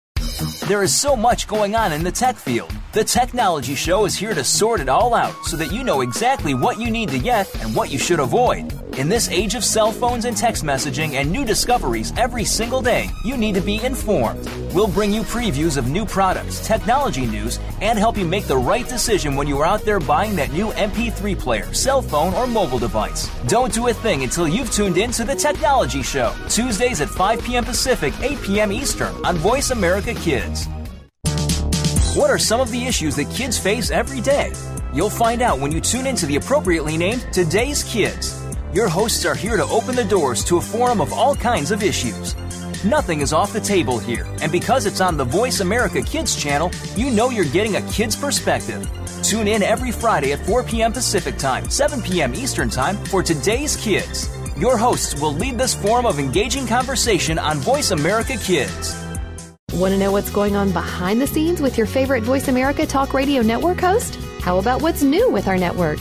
There 0.66 0.82
is 0.82 0.94
so 0.94 1.16
much 1.16 1.48
going 1.48 1.74
on 1.74 1.92
in 1.92 2.04
the 2.04 2.12
tech 2.12 2.36
field. 2.36 2.70
The 2.92 3.04
Technology 3.04 3.74
Show 3.74 4.04
is 4.04 4.14
here 4.14 4.34
to 4.34 4.44
sort 4.44 4.80
it 4.80 4.88
all 4.88 5.14
out 5.14 5.34
so 5.44 5.56
that 5.56 5.72
you 5.72 5.82
know 5.84 6.00
exactly 6.00 6.54
what 6.54 6.78
you 6.78 6.90
need 6.90 7.08
to 7.10 7.18
get 7.18 7.52
and 7.62 7.74
what 7.74 7.90
you 7.90 7.98
should 7.98 8.20
avoid. 8.20 8.72
In 8.98 9.08
this 9.08 9.28
age 9.28 9.54
of 9.54 9.64
cell 9.64 9.92
phones 9.92 10.24
and 10.24 10.36
text 10.36 10.64
messaging 10.64 11.12
and 11.12 11.30
new 11.30 11.44
discoveries 11.44 12.12
every 12.16 12.44
single 12.44 12.82
day, 12.82 13.08
you 13.24 13.36
need 13.36 13.54
to 13.54 13.60
be 13.60 13.80
informed. 13.84 14.44
We'll 14.74 14.88
bring 14.88 15.14
you 15.14 15.22
previews 15.22 15.76
of 15.76 15.88
new 15.88 16.04
products, 16.04 16.66
technology 16.66 17.24
news, 17.24 17.60
and 17.80 17.96
help 17.96 18.18
you 18.18 18.24
make 18.24 18.46
the 18.46 18.56
right 18.56 18.88
decision 18.88 19.36
when 19.36 19.46
you 19.46 19.56
are 19.60 19.64
out 19.64 19.82
there 19.82 20.00
buying 20.00 20.34
that 20.34 20.50
new 20.52 20.72
MP3 20.72 21.38
player, 21.38 21.72
cell 21.72 22.02
phone, 22.02 22.34
or 22.34 22.48
mobile 22.48 22.80
device. 22.80 23.30
Don't 23.46 23.72
do 23.72 23.86
a 23.86 23.94
thing 23.94 24.24
until 24.24 24.48
you've 24.48 24.72
tuned 24.72 24.98
in 24.98 25.12
to 25.12 25.22
The 25.22 25.36
Technology 25.36 26.02
Show, 26.02 26.34
Tuesdays 26.48 27.00
at 27.00 27.08
5 27.08 27.44
p.m. 27.44 27.64
Pacific, 27.64 28.12
8 28.20 28.42
p.m. 28.42 28.72
Eastern 28.72 29.14
on 29.24 29.36
Voice 29.36 29.70
America 29.70 30.12
Kids. 30.12 30.66
What 32.16 32.30
are 32.30 32.38
some 32.38 32.60
of 32.60 32.72
the 32.72 32.84
issues 32.84 33.14
that 33.14 33.30
kids 33.30 33.60
face 33.60 33.92
every 33.92 34.20
day? 34.20 34.52
You'll 34.92 35.08
find 35.08 35.40
out 35.40 35.60
when 35.60 35.70
you 35.70 35.80
tune 35.80 36.08
into 36.08 36.26
the 36.26 36.34
appropriately 36.34 36.96
named 36.96 37.28
Today's 37.32 37.84
Kids. 37.84 38.47
Your 38.74 38.88
hosts 38.88 39.24
are 39.24 39.34
here 39.34 39.56
to 39.56 39.64
open 39.64 39.96
the 39.96 40.04
doors 40.04 40.44
to 40.44 40.58
a 40.58 40.60
forum 40.60 41.00
of 41.00 41.10
all 41.10 41.34
kinds 41.34 41.70
of 41.70 41.82
issues. 41.82 42.34
Nothing 42.84 43.22
is 43.22 43.32
off 43.32 43.54
the 43.54 43.60
table 43.60 43.98
here, 43.98 44.26
and 44.42 44.52
because 44.52 44.84
it's 44.84 45.00
on 45.00 45.16
the 45.16 45.24
Voice 45.24 45.60
America 45.60 46.02
Kids 46.02 46.36
channel, 46.36 46.70
you 46.94 47.08
know 47.08 47.30
you're 47.30 47.46
getting 47.46 47.76
a 47.76 47.82
kid's 47.90 48.14
perspective. 48.14 48.86
Tune 49.22 49.48
in 49.48 49.62
every 49.62 49.90
Friday 49.90 50.32
at 50.32 50.44
4 50.44 50.64
p.m. 50.64 50.92
Pacific 50.92 51.38
Time, 51.38 51.70
7 51.70 52.02
p.m. 52.02 52.34
Eastern 52.34 52.68
Time 52.68 52.96
for 53.06 53.22
Today's 53.22 53.74
Kids. 53.76 54.28
Your 54.58 54.76
hosts 54.76 55.18
will 55.18 55.32
lead 55.32 55.56
this 55.56 55.74
forum 55.74 56.04
of 56.04 56.18
engaging 56.18 56.66
conversation 56.66 57.38
on 57.38 57.56
Voice 57.56 57.90
America 57.90 58.36
Kids. 58.36 59.02
Want 59.72 59.94
to 59.94 59.98
know 59.98 60.12
what's 60.12 60.30
going 60.30 60.56
on 60.56 60.72
behind 60.72 61.22
the 61.22 61.26
scenes 61.26 61.62
with 61.62 61.78
your 61.78 61.86
favorite 61.86 62.22
Voice 62.22 62.48
America 62.48 62.84
Talk 62.84 63.14
Radio 63.14 63.40
Network 63.40 63.80
host? 63.80 64.16
How 64.40 64.58
about 64.58 64.82
what's 64.82 65.02
new 65.02 65.30
with 65.30 65.48
our 65.48 65.56
network? 65.56 66.00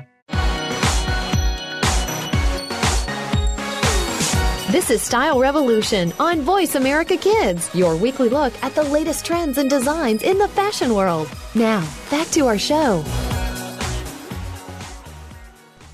This 4.81 4.89
is 4.89 5.01
Style 5.03 5.39
Revolution 5.39 6.11
on 6.19 6.41
Voice 6.41 6.73
America 6.73 7.15
Kids, 7.15 7.69
your 7.75 7.95
weekly 7.95 8.29
look 8.29 8.51
at 8.63 8.73
the 8.73 8.81
latest 8.81 9.23
trends 9.23 9.59
and 9.59 9.69
designs 9.69 10.23
in 10.23 10.39
the 10.39 10.47
fashion 10.47 10.95
world. 10.95 11.29
Now, 11.53 11.87
back 12.09 12.27
to 12.29 12.47
our 12.47 12.57
show. 12.57 13.03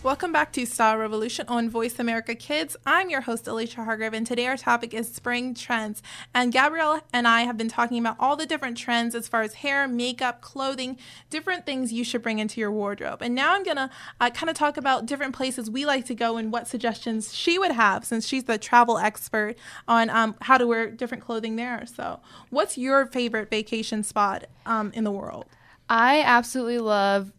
Welcome 0.07 0.31
back 0.31 0.53
to 0.53 0.65
Style 0.65 0.97
Revolution 0.97 1.45
on 1.49 1.69
Voice 1.69 1.99
America 1.99 2.33
Kids. 2.33 2.77
I'm 2.85 3.09
your 3.09 3.19
host, 3.19 3.45
Alicia 3.45 3.83
Hargrave, 3.83 4.13
and 4.13 4.25
today 4.25 4.47
our 4.47 4.55
topic 4.55 4.93
is 4.93 5.13
spring 5.13 5.53
trends. 5.53 6.01
And 6.33 6.53
Gabrielle 6.53 7.01
and 7.11 7.27
I 7.27 7.41
have 7.41 7.57
been 7.57 7.67
talking 7.67 7.99
about 7.99 8.15
all 8.17 8.37
the 8.37 8.45
different 8.45 8.77
trends 8.77 9.15
as 9.15 9.27
far 9.27 9.41
as 9.41 9.55
hair, 9.55 9.85
makeup, 9.85 10.39
clothing, 10.39 10.97
different 11.29 11.65
things 11.65 11.91
you 11.91 12.05
should 12.05 12.21
bring 12.21 12.39
into 12.39 12.61
your 12.61 12.71
wardrobe. 12.71 13.21
And 13.21 13.35
now 13.35 13.53
I'm 13.53 13.63
going 13.63 13.75
to 13.75 13.89
uh, 14.21 14.29
kind 14.29 14.49
of 14.49 14.55
talk 14.55 14.77
about 14.77 15.07
different 15.07 15.35
places 15.35 15.69
we 15.69 15.85
like 15.85 16.05
to 16.05 16.15
go 16.15 16.37
and 16.37 16.53
what 16.53 16.69
suggestions 16.69 17.35
she 17.35 17.59
would 17.59 17.71
have 17.71 18.05
since 18.05 18.25
she's 18.25 18.45
the 18.45 18.57
travel 18.57 18.97
expert 18.97 19.55
on 19.89 20.09
um, 20.09 20.37
how 20.43 20.57
to 20.57 20.65
wear 20.65 20.89
different 20.89 21.25
clothing 21.25 21.57
there. 21.57 21.85
So, 21.85 22.21
what's 22.49 22.77
your 22.77 23.07
favorite 23.07 23.49
vacation 23.49 24.05
spot 24.05 24.45
um, 24.65 24.89
in 24.93 25.03
the 25.03 25.11
world? 25.11 25.47
I 25.89 26.21
absolutely 26.21 26.79
love 26.79 27.33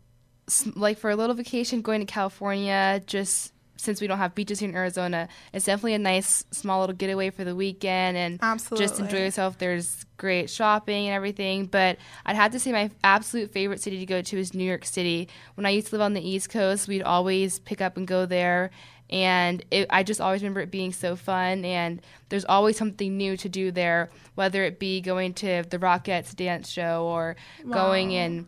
like 0.74 0.98
for 0.98 1.10
a 1.10 1.16
little 1.16 1.34
vacation 1.34 1.82
going 1.82 2.00
to 2.00 2.06
California 2.06 3.02
just 3.06 3.52
since 3.78 4.00
we 4.00 4.06
don't 4.08 4.18
have 4.18 4.34
beaches 4.34 4.58
here 4.58 4.68
in 4.68 4.74
Arizona, 4.74 5.28
it's 5.52 5.64
definitely 5.64 5.94
a 5.94 5.98
nice 5.98 6.44
small 6.50 6.80
little 6.80 6.96
getaway 6.96 7.30
for 7.30 7.44
the 7.44 7.54
weekend 7.54 8.16
and 8.16 8.38
Absolutely. 8.42 8.84
just 8.84 9.00
enjoy 9.00 9.18
yourself. 9.18 9.56
There's 9.56 10.04
great 10.16 10.50
shopping 10.50 11.06
and 11.06 11.14
everything, 11.14 11.66
but 11.66 11.96
I'd 12.26 12.36
have 12.36 12.50
to 12.52 12.60
say 12.60 12.72
my 12.72 12.90
absolute 13.04 13.52
favorite 13.52 13.80
city 13.80 14.00
to 14.00 14.06
go 14.06 14.20
to 14.20 14.38
is 14.38 14.52
New 14.52 14.64
York 14.64 14.84
City. 14.84 15.28
When 15.54 15.64
I 15.64 15.70
used 15.70 15.88
to 15.88 15.94
live 15.94 16.02
on 16.02 16.14
the 16.14 16.28
East 16.28 16.50
Coast, 16.50 16.88
we'd 16.88 17.02
always 17.02 17.60
pick 17.60 17.80
up 17.80 17.96
and 17.96 18.06
go 18.06 18.26
there. 18.26 18.70
And 19.10 19.64
it, 19.70 19.86
I 19.88 20.02
just 20.02 20.20
always 20.20 20.42
remember 20.42 20.60
it 20.60 20.70
being 20.70 20.92
so 20.92 21.16
fun, 21.16 21.64
and 21.64 22.02
there's 22.28 22.44
always 22.44 22.76
something 22.76 23.16
new 23.16 23.38
to 23.38 23.48
do 23.48 23.70
there, 23.70 24.10
whether 24.34 24.64
it 24.64 24.78
be 24.78 25.00
going 25.00 25.32
to 25.34 25.64
the 25.70 25.78
Rockettes 25.78 26.36
dance 26.36 26.68
show 26.68 27.04
or 27.04 27.36
wow. 27.64 27.72
going 27.72 28.14
and 28.14 28.46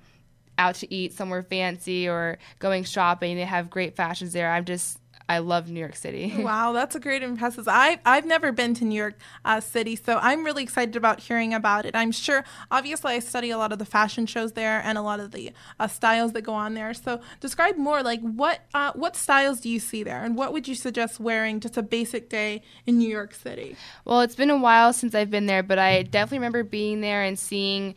out 0.60 0.76
to 0.76 0.94
eat 0.94 1.12
somewhere 1.12 1.42
fancy 1.42 2.08
or 2.08 2.38
going 2.60 2.84
shopping. 2.84 3.36
They 3.36 3.44
have 3.44 3.70
great 3.70 3.96
fashions 3.96 4.32
there. 4.32 4.52
I'm 4.52 4.64
just 4.64 5.00
I 5.30 5.38
love 5.38 5.70
New 5.70 5.78
York 5.78 5.94
City. 5.94 6.34
wow, 6.38 6.72
that's 6.72 6.96
a 6.96 7.00
great 7.00 7.22
impresses. 7.22 7.68
I 7.68 8.00
I've 8.04 8.26
never 8.26 8.50
been 8.50 8.74
to 8.74 8.84
New 8.84 8.96
York 8.96 9.14
uh, 9.44 9.60
City, 9.60 9.94
so 9.94 10.18
I'm 10.20 10.44
really 10.44 10.64
excited 10.64 10.96
about 10.96 11.20
hearing 11.20 11.54
about 11.54 11.86
it. 11.86 11.94
I'm 11.94 12.10
sure, 12.10 12.42
obviously, 12.68 13.12
I 13.12 13.20
study 13.20 13.50
a 13.50 13.56
lot 13.56 13.70
of 13.70 13.78
the 13.78 13.84
fashion 13.84 14.26
shows 14.26 14.54
there 14.54 14.82
and 14.84 14.98
a 14.98 15.02
lot 15.02 15.20
of 15.20 15.30
the 15.30 15.52
uh, 15.78 15.86
styles 15.86 16.32
that 16.32 16.42
go 16.42 16.52
on 16.52 16.74
there. 16.74 16.92
So, 16.94 17.20
describe 17.38 17.76
more, 17.76 18.02
like 18.02 18.20
what 18.22 18.62
uh, 18.74 18.90
what 18.96 19.14
styles 19.14 19.60
do 19.60 19.68
you 19.68 19.78
see 19.78 20.02
there, 20.02 20.24
and 20.24 20.36
what 20.36 20.52
would 20.52 20.66
you 20.66 20.74
suggest 20.74 21.20
wearing 21.20 21.60
just 21.60 21.76
a 21.76 21.82
basic 21.82 22.28
day 22.28 22.62
in 22.84 22.98
New 22.98 23.08
York 23.08 23.32
City? 23.32 23.76
Well, 24.04 24.22
it's 24.22 24.34
been 24.34 24.50
a 24.50 24.58
while 24.58 24.92
since 24.92 25.14
I've 25.14 25.30
been 25.30 25.46
there, 25.46 25.62
but 25.62 25.78
I 25.78 26.02
definitely 26.02 26.38
remember 26.38 26.64
being 26.64 27.02
there 27.02 27.22
and 27.22 27.38
seeing 27.38 27.94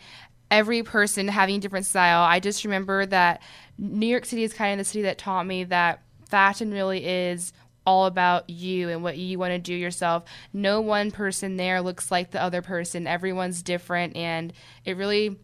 every 0.53 0.83
person 0.83 1.27
having 1.27 1.55
a 1.55 1.59
different 1.59 1.87
style. 1.87 2.21
I 2.21 2.39
just 2.39 2.63
remember 2.63 3.07
that 3.07 3.41
New 3.79 4.05
York 4.05 4.23
City 4.23 4.43
is 4.43 4.53
kind 4.53 4.79
of 4.79 4.85
the 4.85 4.89
city 4.89 5.01
that 5.01 5.17
taught 5.17 5.47
me 5.47 5.63
that 5.63 6.03
fashion 6.29 6.71
really 6.71 7.03
is 7.03 7.53
all 7.87 8.05
about 8.05 8.47
you 8.51 8.89
and 8.89 9.01
what 9.01 9.17
you 9.17 9.39
want 9.39 9.51
to 9.51 9.57
do 9.57 9.73
yourself. 9.73 10.25
No 10.53 10.79
one 10.79 11.09
person 11.09 11.57
there 11.57 11.81
looks 11.81 12.11
like 12.11 12.29
the 12.29 12.41
other 12.41 12.61
person. 12.61 13.07
Everyone's 13.07 13.63
different, 13.63 14.15
and 14.15 14.53
it 14.85 14.95
really 14.95 15.39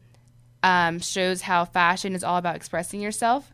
um, 0.61 0.99
shows 0.99 1.41
how 1.41 1.65
fashion 1.65 2.13
is 2.13 2.23
all 2.23 2.37
about 2.37 2.55
expressing 2.55 3.01
yourself. 3.01 3.51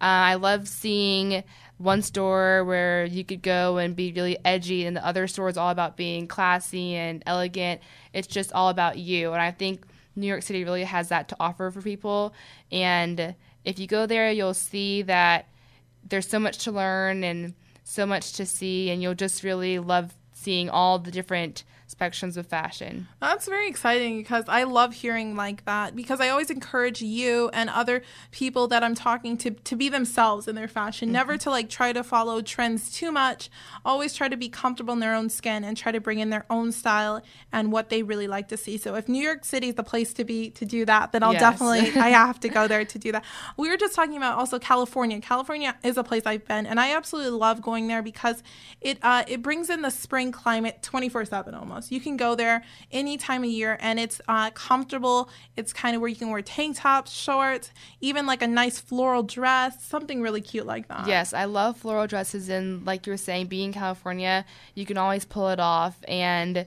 Uh, 0.00 0.30
I 0.30 0.34
love 0.36 0.68
seeing 0.68 1.42
one 1.78 2.02
store 2.02 2.64
where 2.64 3.04
you 3.06 3.24
could 3.24 3.42
go 3.42 3.78
and 3.78 3.96
be 3.96 4.12
really 4.12 4.38
edgy, 4.44 4.86
and 4.86 4.96
the 4.96 5.04
other 5.04 5.26
store 5.26 5.48
is 5.48 5.56
all 5.56 5.70
about 5.70 5.96
being 5.96 6.28
classy 6.28 6.94
and 6.94 7.24
elegant. 7.26 7.80
It's 8.12 8.28
just 8.28 8.52
all 8.52 8.68
about 8.68 8.98
you. 8.98 9.32
And 9.32 9.42
I 9.42 9.50
think 9.50 9.84
New 10.14 10.26
York 10.26 10.42
City 10.42 10.64
really 10.64 10.84
has 10.84 11.08
that 11.08 11.28
to 11.28 11.36
offer 11.40 11.70
for 11.70 11.82
people. 11.82 12.34
And 12.70 13.34
if 13.64 13.78
you 13.78 13.86
go 13.86 14.06
there, 14.06 14.30
you'll 14.30 14.54
see 14.54 15.02
that 15.02 15.46
there's 16.08 16.28
so 16.28 16.38
much 16.38 16.58
to 16.64 16.72
learn 16.72 17.24
and 17.24 17.54
so 17.84 18.06
much 18.06 18.32
to 18.34 18.46
see, 18.46 18.90
and 18.90 19.02
you'll 19.02 19.14
just 19.14 19.42
really 19.42 19.78
love 19.78 20.14
seeing 20.32 20.68
all 20.68 20.98
the 20.98 21.10
different 21.10 21.64
of 22.02 22.46
fashion. 22.46 23.06
That's 23.20 23.46
very 23.46 23.68
exciting 23.68 24.18
because 24.18 24.44
I 24.48 24.64
love 24.64 24.92
hearing 24.92 25.36
like 25.36 25.64
that 25.66 25.94
because 25.94 26.20
I 26.20 26.30
always 26.30 26.50
encourage 26.50 27.00
you 27.00 27.48
and 27.52 27.70
other 27.70 28.02
people 28.32 28.66
that 28.68 28.82
I'm 28.82 28.96
talking 28.96 29.36
to 29.38 29.50
to 29.50 29.76
be 29.76 29.88
themselves 29.88 30.48
in 30.48 30.56
their 30.56 30.66
fashion, 30.66 31.08
mm-hmm. 31.08 31.12
never 31.12 31.36
to 31.38 31.50
like 31.50 31.68
try 31.68 31.92
to 31.92 32.02
follow 32.02 32.42
trends 32.42 32.90
too 32.92 33.12
much. 33.12 33.50
Always 33.84 34.14
try 34.14 34.28
to 34.28 34.36
be 34.36 34.48
comfortable 34.48 34.92
in 34.94 34.98
their 34.98 35.14
own 35.14 35.28
skin 35.28 35.62
and 35.62 35.76
try 35.76 35.92
to 35.92 36.00
bring 36.00 36.18
in 36.18 36.30
their 36.30 36.44
own 36.50 36.72
style 36.72 37.22
and 37.52 37.70
what 37.70 37.88
they 37.88 38.02
really 38.02 38.26
like 38.26 38.48
to 38.48 38.56
see. 38.56 38.78
So 38.78 38.96
if 38.96 39.08
New 39.08 39.22
York 39.22 39.44
City 39.44 39.68
is 39.68 39.76
the 39.76 39.84
place 39.84 40.12
to 40.14 40.24
be 40.24 40.50
to 40.50 40.64
do 40.64 40.84
that, 40.86 41.12
then 41.12 41.22
I'll 41.22 41.32
yes. 41.32 41.40
definitely 41.40 42.00
I 42.00 42.08
have 42.24 42.40
to 42.40 42.48
go 42.48 42.66
there 42.66 42.84
to 42.84 42.98
do 42.98 43.12
that. 43.12 43.24
We 43.56 43.68
were 43.68 43.76
just 43.76 43.94
talking 43.94 44.16
about 44.16 44.38
also 44.38 44.58
California. 44.58 45.20
California 45.20 45.76
is 45.84 45.96
a 45.96 46.02
place 46.02 46.24
I've 46.26 46.46
been 46.46 46.66
and 46.66 46.80
I 46.80 46.96
absolutely 46.96 47.38
love 47.38 47.62
going 47.62 47.86
there 47.86 48.02
because 48.02 48.42
it 48.80 48.98
uh, 49.02 49.22
it 49.28 49.40
brings 49.40 49.70
in 49.70 49.82
the 49.82 49.90
spring 49.90 50.32
climate 50.32 50.80
24/7 50.82 51.54
almost. 51.54 51.91
You 51.92 52.00
can 52.00 52.16
go 52.16 52.34
there 52.34 52.64
any 52.90 53.18
time 53.18 53.44
of 53.44 53.50
year 53.50 53.76
and 53.78 54.00
it's 54.00 54.18
uh, 54.26 54.50
comfortable. 54.52 55.28
It's 55.58 55.74
kind 55.74 55.94
of 55.94 56.00
where 56.00 56.08
you 56.08 56.16
can 56.16 56.30
wear 56.30 56.40
tank 56.40 56.78
tops, 56.78 57.12
shorts, 57.12 57.70
even 58.00 58.24
like 58.24 58.40
a 58.40 58.46
nice 58.46 58.80
floral 58.80 59.22
dress, 59.22 59.84
something 59.84 60.22
really 60.22 60.40
cute 60.40 60.64
like 60.64 60.88
that. 60.88 61.06
Yes, 61.06 61.34
I 61.34 61.44
love 61.44 61.76
floral 61.76 62.06
dresses. 62.06 62.48
And 62.48 62.86
like 62.86 63.06
you 63.06 63.12
were 63.12 63.18
saying, 63.18 63.48
being 63.48 63.66
in 63.66 63.72
California, 63.74 64.46
you 64.74 64.86
can 64.86 64.96
always 64.96 65.26
pull 65.26 65.50
it 65.50 65.60
off. 65.60 66.02
And 66.08 66.64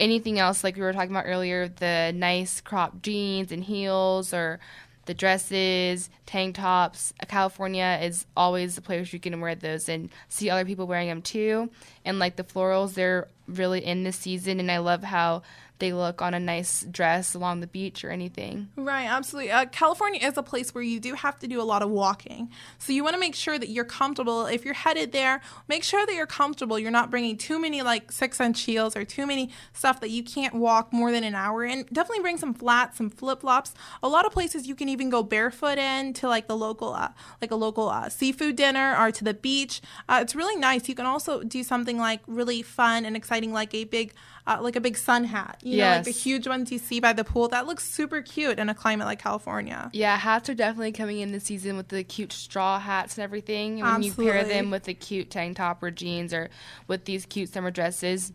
anything 0.00 0.40
else, 0.40 0.64
like 0.64 0.74
we 0.74 0.82
were 0.82 0.92
talking 0.92 1.12
about 1.12 1.26
earlier, 1.26 1.68
the 1.68 2.12
nice 2.12 2.60
crop 2.60 3.02
jeans 3.02 3.52
and 3.52 3.62
heels 3.62 4.34
or 4.34 4.58
the 5.06 5.14
dresses, 5.14 6.10
tank 6.26 6.56
tops. 6.56 7.12
California 7.28 7.98
is 8.02 8.26
always 8.36 8.74
the 8.74 8.80
place 8.80 9.12
you 9.12 9.20
can 9.20 9.40
wear 9.40 9.54
those 9.54 9.88
and 9.88 10.10
see 10.28 10.50
other 10.50 10.64
people 10.64 10.86
wearing 10.86 11.08
them 11.08 11.22
too. 11.22 11.70
And 12.04 12.18
like 12.18 12.36
the 12.36 12.44
florals, 12.44 12.94
they're 12.94 13.28
really 13.58 13.84
in 13.84 14.04
this 14.04 14.16
season, 14.16 14.60
and 14.60 14.70
I 14.70 14.78
love 14.78 15.02
how 15.02 15.42
they 15.80 15.92
look 15.92 16.22
on 16.22 16.34
a 16.34 16.40
nice 16.40 16.82
dress 16.84 17.34
along 17.34 17.60
the 17.60 17.66
beach 17.66 18.04
or 18.04 18.10
anything. 18.10 18.68
Right, 18.76 19.06
absolutely. 19.06 19.50
Uh, 19.50 19.66
California 19.66 20.20
is 20.22 20.36
a 20.36 20.42
place 20.42 20.74
where 20.74 20.84
you 20.84 21.00
do 21.00 21.14
have 21.14 21.38
to 21.40 21.48
do 21.48 21.60
a 21.60 21.64
lot 21.64 21.82
of 21.82 21.90
walking. 21.90 22.50
So 22.78 22.92
you 22.92 23.02
want 23.02 23.14
to 23.14 23.20
make 23.20 23.34
sure 23.34 23.58
that 23.58 23.68
you're 23.68 23.84
comfortable. 23.84 24.46
If 24.46 24.64
you're 24.64 24.74
headed 24.74 25.12
there, 25.12 25.40
make 25.68 25.82
sure 25.82 26.06
that 26.06 26.14
you're 26.14 26.26
comfortable. 26.26 26.78
You're 26.78 26.90
not 26.90 27.10
bringing 27.10 27.36
too 27.36 27.58
many 27.58 27.82
like 27.82 28.12
six 28.12 28.40
inch 28.40 28.62
heels 28.62 28.96
or 28.96 29.04
too 29.04 29.26
many 29.26 29.50
stuff 29.72 30.00
that 30.00 30.10
you 30.10 30.22
can't 30.22 30.54
walk 30.54 30.92
more 30.92 31.10
than 31.10 31.24
an 31.24 31.34
hour 31.34 31.64
in. 31.64 31.86
Definitely 31.92 32.20
bring 32.20 32.38
some 32.38 32.54
flats, 32.54 32.98
some 32.98 33.10
flip 33.10 33.40
flops. 33.40 33.74
A 34.02 34.08
lot 34.08 34.26
of 34.26 34.32
places 34.32 34.66
you 34.66 34.74
can 34.74 34.88
even 34.88 35.10
go 35.10 35.22
barefoot 35.22 35.78
in 35.78 36.12
to 36.14 36.28
like 36.28 36.46
the 36.46 36.56
local, 36.56 36.92
uh, 36.92 37.08
like 37.40 37.50
a 37.50 37.56
local 37.56 37.88
uh, 37.88 38.08
seafood 38.08 38.56
dinner 38.56 38.96
or 38.98 39.10
to 39.10 39.24
the 39.24 39.34
beach. 39.34 39.80
Uh, 40.08 40.20
it's 40.22 40.34
really 40.34 40.56
nice. 40.56 40.88
You 40.88 40.94
can 40.94 41.06
also 41.06 41.42
do 41.42 41.62
something 41.62 41.98
like 41.98 42.20
really 42.26 42.62
fun 42.62 43.04
and 43.04 43.16
exciting, 43.16 43.52
like 43.52 43.74
a 43.74 43.84
big 43.84 44.12
uh, 44.50 44.58
like 44.60 44.74
a 44.74 44.80
big 44.80 44.96
sun 44.96 45.24
hat. 45.24 45.60
You 45.62 45.76
yes. 45.76 45.84
know, 45.84 45.96
like 45.98 46.04
the 46.04 46.10
huge 46.10 46.48
ones 46.48 46.72
you 46.72 46.78
see 46.78 47.00
by 47.00 47.12
the 47.12 47.24
pool. 47.24 47.48
That 47.48 47.66
looks 47.66 47.88
super 47.88 48.20
cute 48.20 48.58
in 48.58 48.68
a 48.68 48.74
climate 48.74 49.06
like 49.06 49.20
California. 49.20 49.90
Yeah, 49.92 50.16
hats 50.16 50.48
are 50.50 50.54
definitely 50.54 50.92
coming 50.92 51.20
in 51.20 51.30
this 51.30 51.44
season 51.44 51.76
with 51.76 51.88
the 51.88 52.02
cute 52.02 52.32
straw 52.32 52.80
hats 52.80 53.16
and 53.16 53.22
everything. 53.22 53.76
When 53.76 53.84
Absolutely. 53.86 54.24
you 54.24 54.32
pair 54.32 54.44
them 54.44 54.70
with 54.70 54.84
the 54.84 54.94
cute 54.94 55.30
tank 55.30 55.56
top 55.56 55.82
or 55.82 55.90
jeans 55.90 56.34
or 56.34 56.50
with 56.88 57.04
these 57.04 57.26
cute 57.26 57.52
summer 57.52 57.70
dresses, 57.70 58.32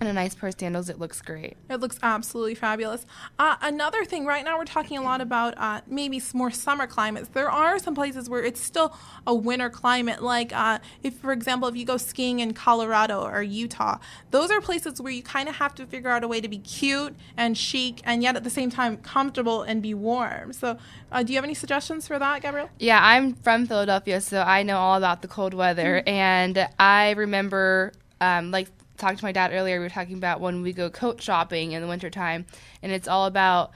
and 0.00 0.08
a 0.08 0.12
nice 0.14 0.34
pair 0.34 0.48
of 0.48 0.58
sandals. 0.58 0.88
It 0.88 0.98
looks 0.98 1.20
great. 1.20 1.58
It 1.68 1.78
looks 1.80 1.98
absolutely 2.02 2.54
fabulous. 2.54 3.04
Uh, 3.38 3.56
another 3.60 4.06
thing, 4.06 4.24
right 4.24 4.42
now 4.42 4.56
we're 4.56 4.64
talking 4.64 4.96
a 4.96 5.02
lot 5.02 5.20
about 5.20 5.54
uh, 5.58 5.82
maybe 5.86 6.22
more 6.32 6.50
summer 6.50 6.86
climates. 6.86 7.28
There 7.28 7.50
are 7.50 7.78
some 7.78 7.94
places 7.94 8.28
where 8.30 8.42
it's 8.42 8.62
still 8.62 8.96
a 9.26 9.34
winter 9.34 9.68
climate, 9.68 10.22
like 10.22 10.54
uh, 10.54 10.78
if, 11.02 11.14
for 11.18 11.32
example, 11.32 11.68
if 11.68 11.76
you 11.76 11.84
go 11.84 11.98
skiing 11.98 12.40
in 12.40 12.54
Colorado 12.54 13.22
or 13.22 13.42
Utah, 13.42 13.98
those 14.30 14.50
are 14.50 14.62
places 14.62 15.02
where 15.02 15.12
you 15.12 15.22
kind 15.22 15.50
of 15.50 15.56
have 15.56 15.74
to 15.74 15.86
figure 15.86 16.08
out 16.08 16.24
a 16.24 16.28
way 16.28 16.40
to 16.40 16.48
be 16.48 16.58
cute 16.58 17.14
and 17.36 17.58
chic, 17.58 18.00
and 18.04 18.22
yet 18.22 18.36
at 18.36 18.44
the 18.44 18.50
same 18.50 18.70
time 18.70 18.96
comfortable 18.96 19.62
and 19.62 19.82
be 19.82 19.92
warm. 19.92 20.54
So, 20.54 20.78
uh, 21.12 21.22
do 21.22 21.32
you 21.32 21.36
have 21.36 21.44
any 21.44 21.54
suggestions 21.54 22.06
for 22.06 22.18
that, 22.18 22.40
Gabrielle? 22.40 22.70
Yeah, 22.78 23.00
I'm 23.02 23.34
from 23.34 23.66
Philadelphia, 23.66 24.22
so 24.22 24.40
I 24.40 24.62
know 24.62 24.78
all 24.78 24.96
about 24.96 25.20
the 25.20 25.28
cold 25.28 25.52
weather, 25.52 25.98
mm-hmm. 25.98 26.08
and 26.08 26.68
I 26.78 27.10
remember. 27.10 27.92
Um, 28.22 28.50
like 28.50 28.68
talked 29.00 29.18
to 29.18 29.24
my 29.24 29.32
dad 29.32 29.52
earlier. 29.52 29.78
We 29.78 29.84
were 29.84 29.90
talking 29.90 30.16
about 30.16 30.40
when 30.40 30.62
we 30.62 30.72
go 30.72 30.90
coat 30.90 31.20
shopping 31.20 31.72
in 31.72 31.82
the 31.82 31.88
wintertime, 31.88 32.46
and 32.82 32.92
it's 32.92 33.08
all 33.08 33.26
about 33.26 33.72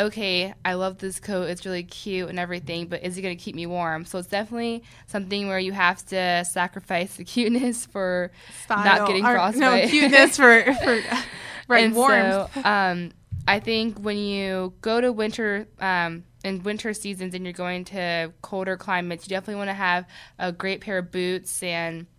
okay, 0.00 0.54
I 0.64 0.74
love 0.74 0.98
this 0.98 1.18
coat. 1.18 1.48
It's 1.48 1.66
really 1.66 1.82
cute 1.82 2.28
and 2.28 2.38
everything, 2.38 2.86
but 2.86 3.02
is 3.02 3.18
it 3.18 3.22
going 3.22 3.36
to 3.36 3.42
keep 3.42 3.56
me 3.56 3.66
warm? 3.66 4.04
So 4.04 4.18
it's 4.18 4.28
definitely 4.28 4.84
something 5.06 5.48
where 5.48 5.58
you 5.58 5.72
have 5.72 6.04
to 6.06 6.44
sacrifice 6.48 7.16
the 7.16 7.24
cuteness 7.24 7.84
for 7.84 8.30
Style. 8.64 8.84
not 8.84 9.08
getting 9.08 9.24
frostbite. 9.24 9.60
No, 9.60 9.88
cuteness 9.90 10.36
for, 10.36 10.72
for 10.74 11.00
right, 11.68 11.92
warmth. 11.92 12.54
So, 12.54 12.62
um, 12.64 13.10
I 13.46 13.60
think 13.60 13.98
when 13.98 14.18
you 14.18 14.74
go 14.82 15.00
to 15.00 15.10
winter, 15.10 15.66
um, 15.80 16.24
in 16.44 16.62
winter 16.62 16.94
seasons 16.94 17.34
and 17.34 17.44
you're 17.44 17.52
going 17.52 17.84
to 17.86 18.32
colder 18.42 18.76
climates, 18.76 19.24
you 19.26 19.30
definitely 19.30 19.56
want 19.56 19.70
to 19.70 19.74
have 19.74 20.06
a 20.38 20.52
great 20.52 20.80
pair 20.80 20.98
of 20.98 21.10
boots 21.10 21.62
and– 21.62 22.06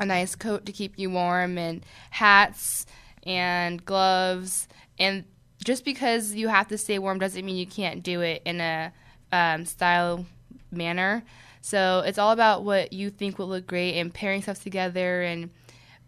a 0.00 0.06
nice 0.06 0.34
coat 0.34 0.66
to 0.66 0.72
keep 0.72 0.98
you 0.98 1.10
warm 1.10 1.58
and 1.58 1.84
hats 2.10 2.86
and 3.24 3.84
gloves 3.84 4.68
and 4.98 5.24
just 5.64 5.84
because 5.84 6.34
you 6.34 6.48
have 6.48 6.68
to 6.68 6.78
stay 6.78 6.98
warm 6.98 7.18
doesn't 7.18 7.44
mean 7.44 7.56
you 7.56 7.66
can't 7.66 8.02
do 8.02 8.20
it 8.20 8.42
in 8.44 8.60
a 8.60 8.92
um, 9.32 9.64
style 9.64 10.24
manner. 10.70 11.24
So 11.60 12.02
it's 12.06 12.18
all 12.18 12.30
about 12.30 12.62
what 12.62 12.92
you 12.92 13.10
think 13.10 13.38
will 13.38 13.48
look 13.48 13.66
great 13.66 13.98
and 13.98 14.12
pairing 14.14 14.42
stuff 14.42 14.62
together. 14.62 15.22
And 15.22 15.50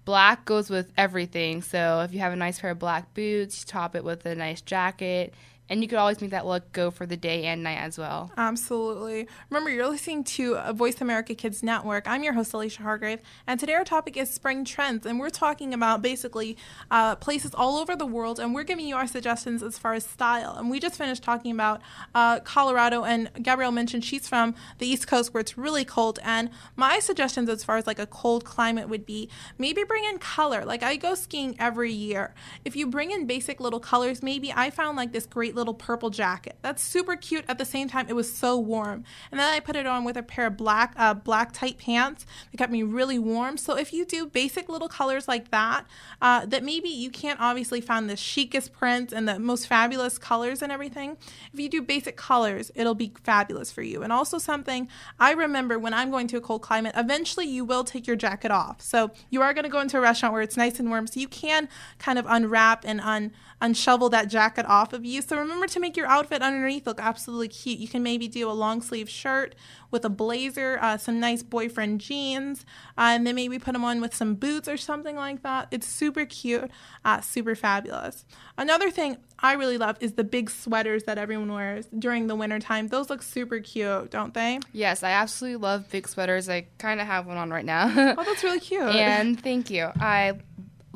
black 0.04 0.44
goes 0.44 0.70
with 0.70 0.92
everything. 0.96 1.62
So 1.62 2.02
if 2.02 2.12
you 2.12 2.20
have 2.20 2.32
a 2.32 2.36
nice 2.36 2.60
pair 2.60 2.70
of 2.70 2.78
black 2.78 3.12
boots, 3.14 3.64
top 3.64 3.96
it 3.96 4.04
with 4.04 4.24
a 4.26 4.34
nice 4.34 4.60
jacket 4.60 5.34
and 5.68 5.82
you 5.82 5.88
could 5.88 5.98
always 5.98 6.20
make 6.20 6.30
that 6.30 6.46
look 6.46 6.72
go 6.72 6.90
for 6.90 7.06
the 7.06 7.16
day 7.16 7.44
and 7.44 7.62
night 7.62 7.78
as 7.78 7.98
well. 7.98 8.32
Absolutely. 8.36 9.28
Remember, 9.50 9.70
you're 9.70 9.88
listening 9.88 10.24
to 10.24 10.54
a 10.54 10.72
Voice 10.72 11.00
America 11.00 11.34
Kids 11.34 11.62
Network. 11.62 12.08
I'm 12.08 12.22
your 12.22 12.32
host, 12.32 12.52
Alicia 12.52 12.82
Hargrave, 12.82 13.20
and 13.46 13.60
today 13.60 13.74
our 13.74 13.84
topic 13.84 14.16
is 14.16 14.30
spring 14.30 14.64
trends, 14.64 15.06
and 15.06 15.18
we're 15.18 15.30
talking 15.30 15.74
about 15.74 16.02
basically 16.02 16.56
uh, 16.90 17.16
places 17.16 17.54
all 17.54 17.76
over 17.76 17.94
the 17.94 18.06
world, 18.06 18.40
and 18.40 18.54
we're 18.54 18.64
giving 18.64 18.86
you 18.86 18.96
our 18.96 19.06
suggestions 19.06 19.62
as 19.62 19.78
far 19.78 19.94
as 19.94 20.04
style. 20.04 20.54
And 20.56 20.70
we 20.70 20.80
just 20.80 20.96
finished 20.96 21.22
talking 21.22 21.52
about 21.52 21.82
uh, 22.14 22.40
Colorado, 22.40 23.04
and 23.04 23.30
Gabrielle 23.42 23.72
mentioned 23.72 24.04
she's 24.04 24.28
from 24.28 24.54
the 24.78 24.86
East 24.86 25.06
Coast 25.06 25.34
where 25.34 25.40
it's 25.40 25.58
really 25.58 25.84
cold, 25.84 26.18
and 26.22 26.50
my 26.76 26.98
suggestions 26.98 27.48
as 27.48 27.64
far 27.64 27.76
as 27.76 27.86
like 27.86 27.98
a 27.98 28.06
cold 28.06 28.44
climate 28.44 28.88
would 28.88 29.04
be 29.04 29.28
maybe 29.58 29.84
bring 29.84 30.04
in 30.04 30.18
color. 30.18 30.64
Like 30.64 30.82
I 30.82 30.96
go 30.96 31.14
skiing 31.14 31.56
every 31.58 31.92
year. 31.92 32.34
If 32.64 32.76
you 32.76 32.86
bring 32.86 33.10
in 33.10 33.26
basic 33.26 33.60
little 33.60 33.80
colors, 33.80 34.22
maybe 34.22 34.52
I 34.54 34.70
found 34.70 34.96
like 34.96 35.12
this 35.12 35.26
great 35.26 35.54
little 35.58 35.74
purple 35.74 36.10
jacket. 36.10 36.56
That's 36.62 36.82
super 36.82 37.16
cute. 37.16 37.44
At 37.48 37.58
the 37.58 37.64
same 37.64 37.88
time, 37.88 38.06
it 38.08 38.14
was 38.14 38.32
so 38.32 38.58
warm. 38.58 39.04
And 39.30 39.38
then 39.38 39.52
I 39.52 39.60
put 39.60 39.76
it 39.76 39.86
on 39.86 40.04
with 40.04 40.16
a 40.16 40.22
pair 40.22 40.46
of 40.46 40.56
black, 40.56 40.94
uh, 40.96 41.14
black 41.14 41.52
tight 41.52 41.78
pants 41.78 42.24
It 42.52 42.56
kept 42.56 42.72
me 42.72 42.82
really 42.82 43.18
warm. 43.18 43.56
So 43.58 43.76
if 43.76 43.92
you 43.92 44.04
do 44.04 44.26
basic 44.26 44.68
little 44.68 44.88
colors 44.88 45.28
like 45.28 45.50
that, 45.50 45.86
uh, 46.22 46.46
that 46.46 46.64
maybe 46.64 46.88
you 46.88 47.10
can't 47.10 47.40
obviously 47.40 47.80
find 47.80 48.08
the 48.08 48.16
chicest 48.16 48.72
prints 48.72 49.12
and 49.12 49.28
the 49.28 49.38
most 49.38 49.66
fabulous 49.66 50.18
colors 50.18 50.62
and 50.62 50.72
everything. 50.72 51.16
If 51.52 51.60
you 51.60 51.68
do 51.68 51.82
basic 51.82 52.16
colors, 52.16 52.70
it'll 52.74 52.94
be 52.94 53.12
fabulous 53.24 53.72
for 53.72 53.82
you. 53.82 54.02
And 54.02 54.12
also 54.12 54.38
something 54.38 54.88
I 55.18 55.32
remember 55.32 55.78
when 55.78 55.92
I'm 55.92 56.10
going 56.10 56.28
to 56.28 56.36
a 56.36 56.40
cold 56.40 56.62
climate, 56.62 56.94
eventually 56.96 57.46
you 57.46 57.64
will 57.64 57.84
take 57.84 58.06
your 58.06 58.16
jacket 58.16 58.50
off. 58.50 58.80
So 58.80 59.10
you 59.30 59.42
are 59.42 59.52
going 59.52 59.64
to 59.64 59.70
go 59.70 59.80
into 59.80 59.98
a 59.98 60.00
restaurant 60.00 60.32
where 60.32 60.42
it's 60.42 60.56
nice 60.56 60.78
and 60.78 60.88
warm. 60.88 61.06
So 61.06 61.20
you 61.20 61.28
can 61.28 61.68
kind 61.98 62.18
of 62.18 62.26
unwrap 62.28 62.84
and 62.86 63.00
un 63.00 63.32
unshovel 63.60 64.10
that 64.10 64.28
jacket 64.28 64.64
off 64.66 64.92
of 64.92 65.04
you. 65.04 65.20
So 65.20 65.36
remember 65.36 65.66
to 65.66 65.80
make 65.80 65.96
your 65.96 66.06
outfit 66.06 66.42
underneath 66.42 66.86
look 66.86 67.00
absolutely 67.00 67.48
cute. 67.48 67.78
You 67.78 67.88
can 67.88 68.02
maybe 68.02 68.28
do 68.28 68.48
a 68.48 68.52
long 68.52 68.80
sleeve 68.82 69.08
shirt 69.10 69.54
with 69.90 70.04
a 70.04 70.08
blazer, 70.08 70.78
uh, 70.80 70.96
some 70.96 71.18
nice 71.18 71.42
boyfriend 71.42 72.00
jeans, 72.00 72.64
uh, 72.96 73.12
and 73.14 73.26
then 73.26 73.34
maybe 73.34 73.58
put 73.58 73.72
them 73.72 73.84
on 73.84 74.00
with 74.00 74.14
some 74.14 74.34
boots 74.34 74.68
or 74.68 74.76
something 74.76 75.16
like 75.16 75.42
that. 75.42 75.66
It's 75.70 75.86
super 75.88 76.24
cute, 76.24 76.70
uh, 77.04 77.20
super 77.20 77.54
fabulous. 77.54 78.24
Another 78.56 78.90
thing 78.90 79.16
I 79.40 79.54
really 79.54 79.78
love 79.78 79.96
is 80.00 80.12
the 80.12 80.24
big 80.24 80.50
sweaters 80.50 81.04
that 81.04 81.16
everyone 81.18 81.52
wears 81.52 81.86
during 81.98 82.26
the 82.26 82.36
wintertime. 82.36 82.88
Those 82.88 83.08
look 83.10 83.22
super 83.22 83.60
cute, 83.60 84.10
don't 84.10 84.34
they? 84.34 84.60
Yes, 84.72 85.02
I 85.02 85.10
absolutely 85.10 85.56
love 85.56 85.88
big 85.90 86.06
sweaters. 86.06 86.48
I 86.48 86.66
kind 86.78 87.00
of 87.00 87.06
have 87.06 87.26
one 87.26 87.36
on 87.38 87.50
right 87.50 87.64
now. 87.64 87.86
oh, 88.18 88.22
that's 88.24 88.44
really 88.44 88.60
cute. 88.70 88.82
and 88.82 89.40
thank 89.40 89.70
you. 89.70 89.90
I 89.98 90.34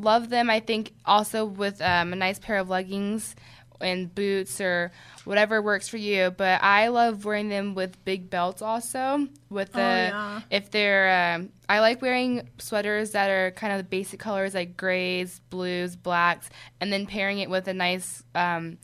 love 0.02 0.28
them. 0.28 0.50
I 0.50 0.60
think 0.60 0.92
also 1.04 1.44
with 1.44 1.80
um, 1.80 2.12
a 2.12 2.16
nice 2.16 2.38
pair 2.38 2.58
of 2.58 2.68
leggings 2.68 3.34
and 3.80 4.14
boots 4.14 4.60
or 4.60 4.92
whatever 5.24 5.60
works 5.60 5.88
for 5.88 5.96
you. 5.96 6.30
But 6.30 6.62
I 6.62 6.88
love 6.88 7.24
wearing 7.24 7.48
them 7.48 7.74
with 7.74 8.02
big 8.04 8.30
belts 8.30 8.62
also. 8.62 9.28
With 9.50 9.72
the 9.72 9.80
oh, 9.80 9.82
yeah. 9.82 10.40
if 10.50 10.70
they're 10.70 11.34
um, 11.34 11.50
I 11.68 11.80
like 11.80 12.02
wearing 12.02 12.48
sweaters 12.58 13.12
that 13.12 13.30
are 13.30 13.50
kind 13.52 13.72
of 13.72 13.78
the 13.78 13.84
basic 13.84 14.20
colors 14.20 14.54
like 14.54 14.76
grays, 14.76 15.40
blues, 15.50 15.96
blacks, 15.96 16.50
and 16.80 16.92
then 16.92 17.06
pairing 17.06 17.38
it 17.38 17.50
with 17.50 17.68
a 17.68 17.74
nice 17.74 18.22
um, 18.34 18.78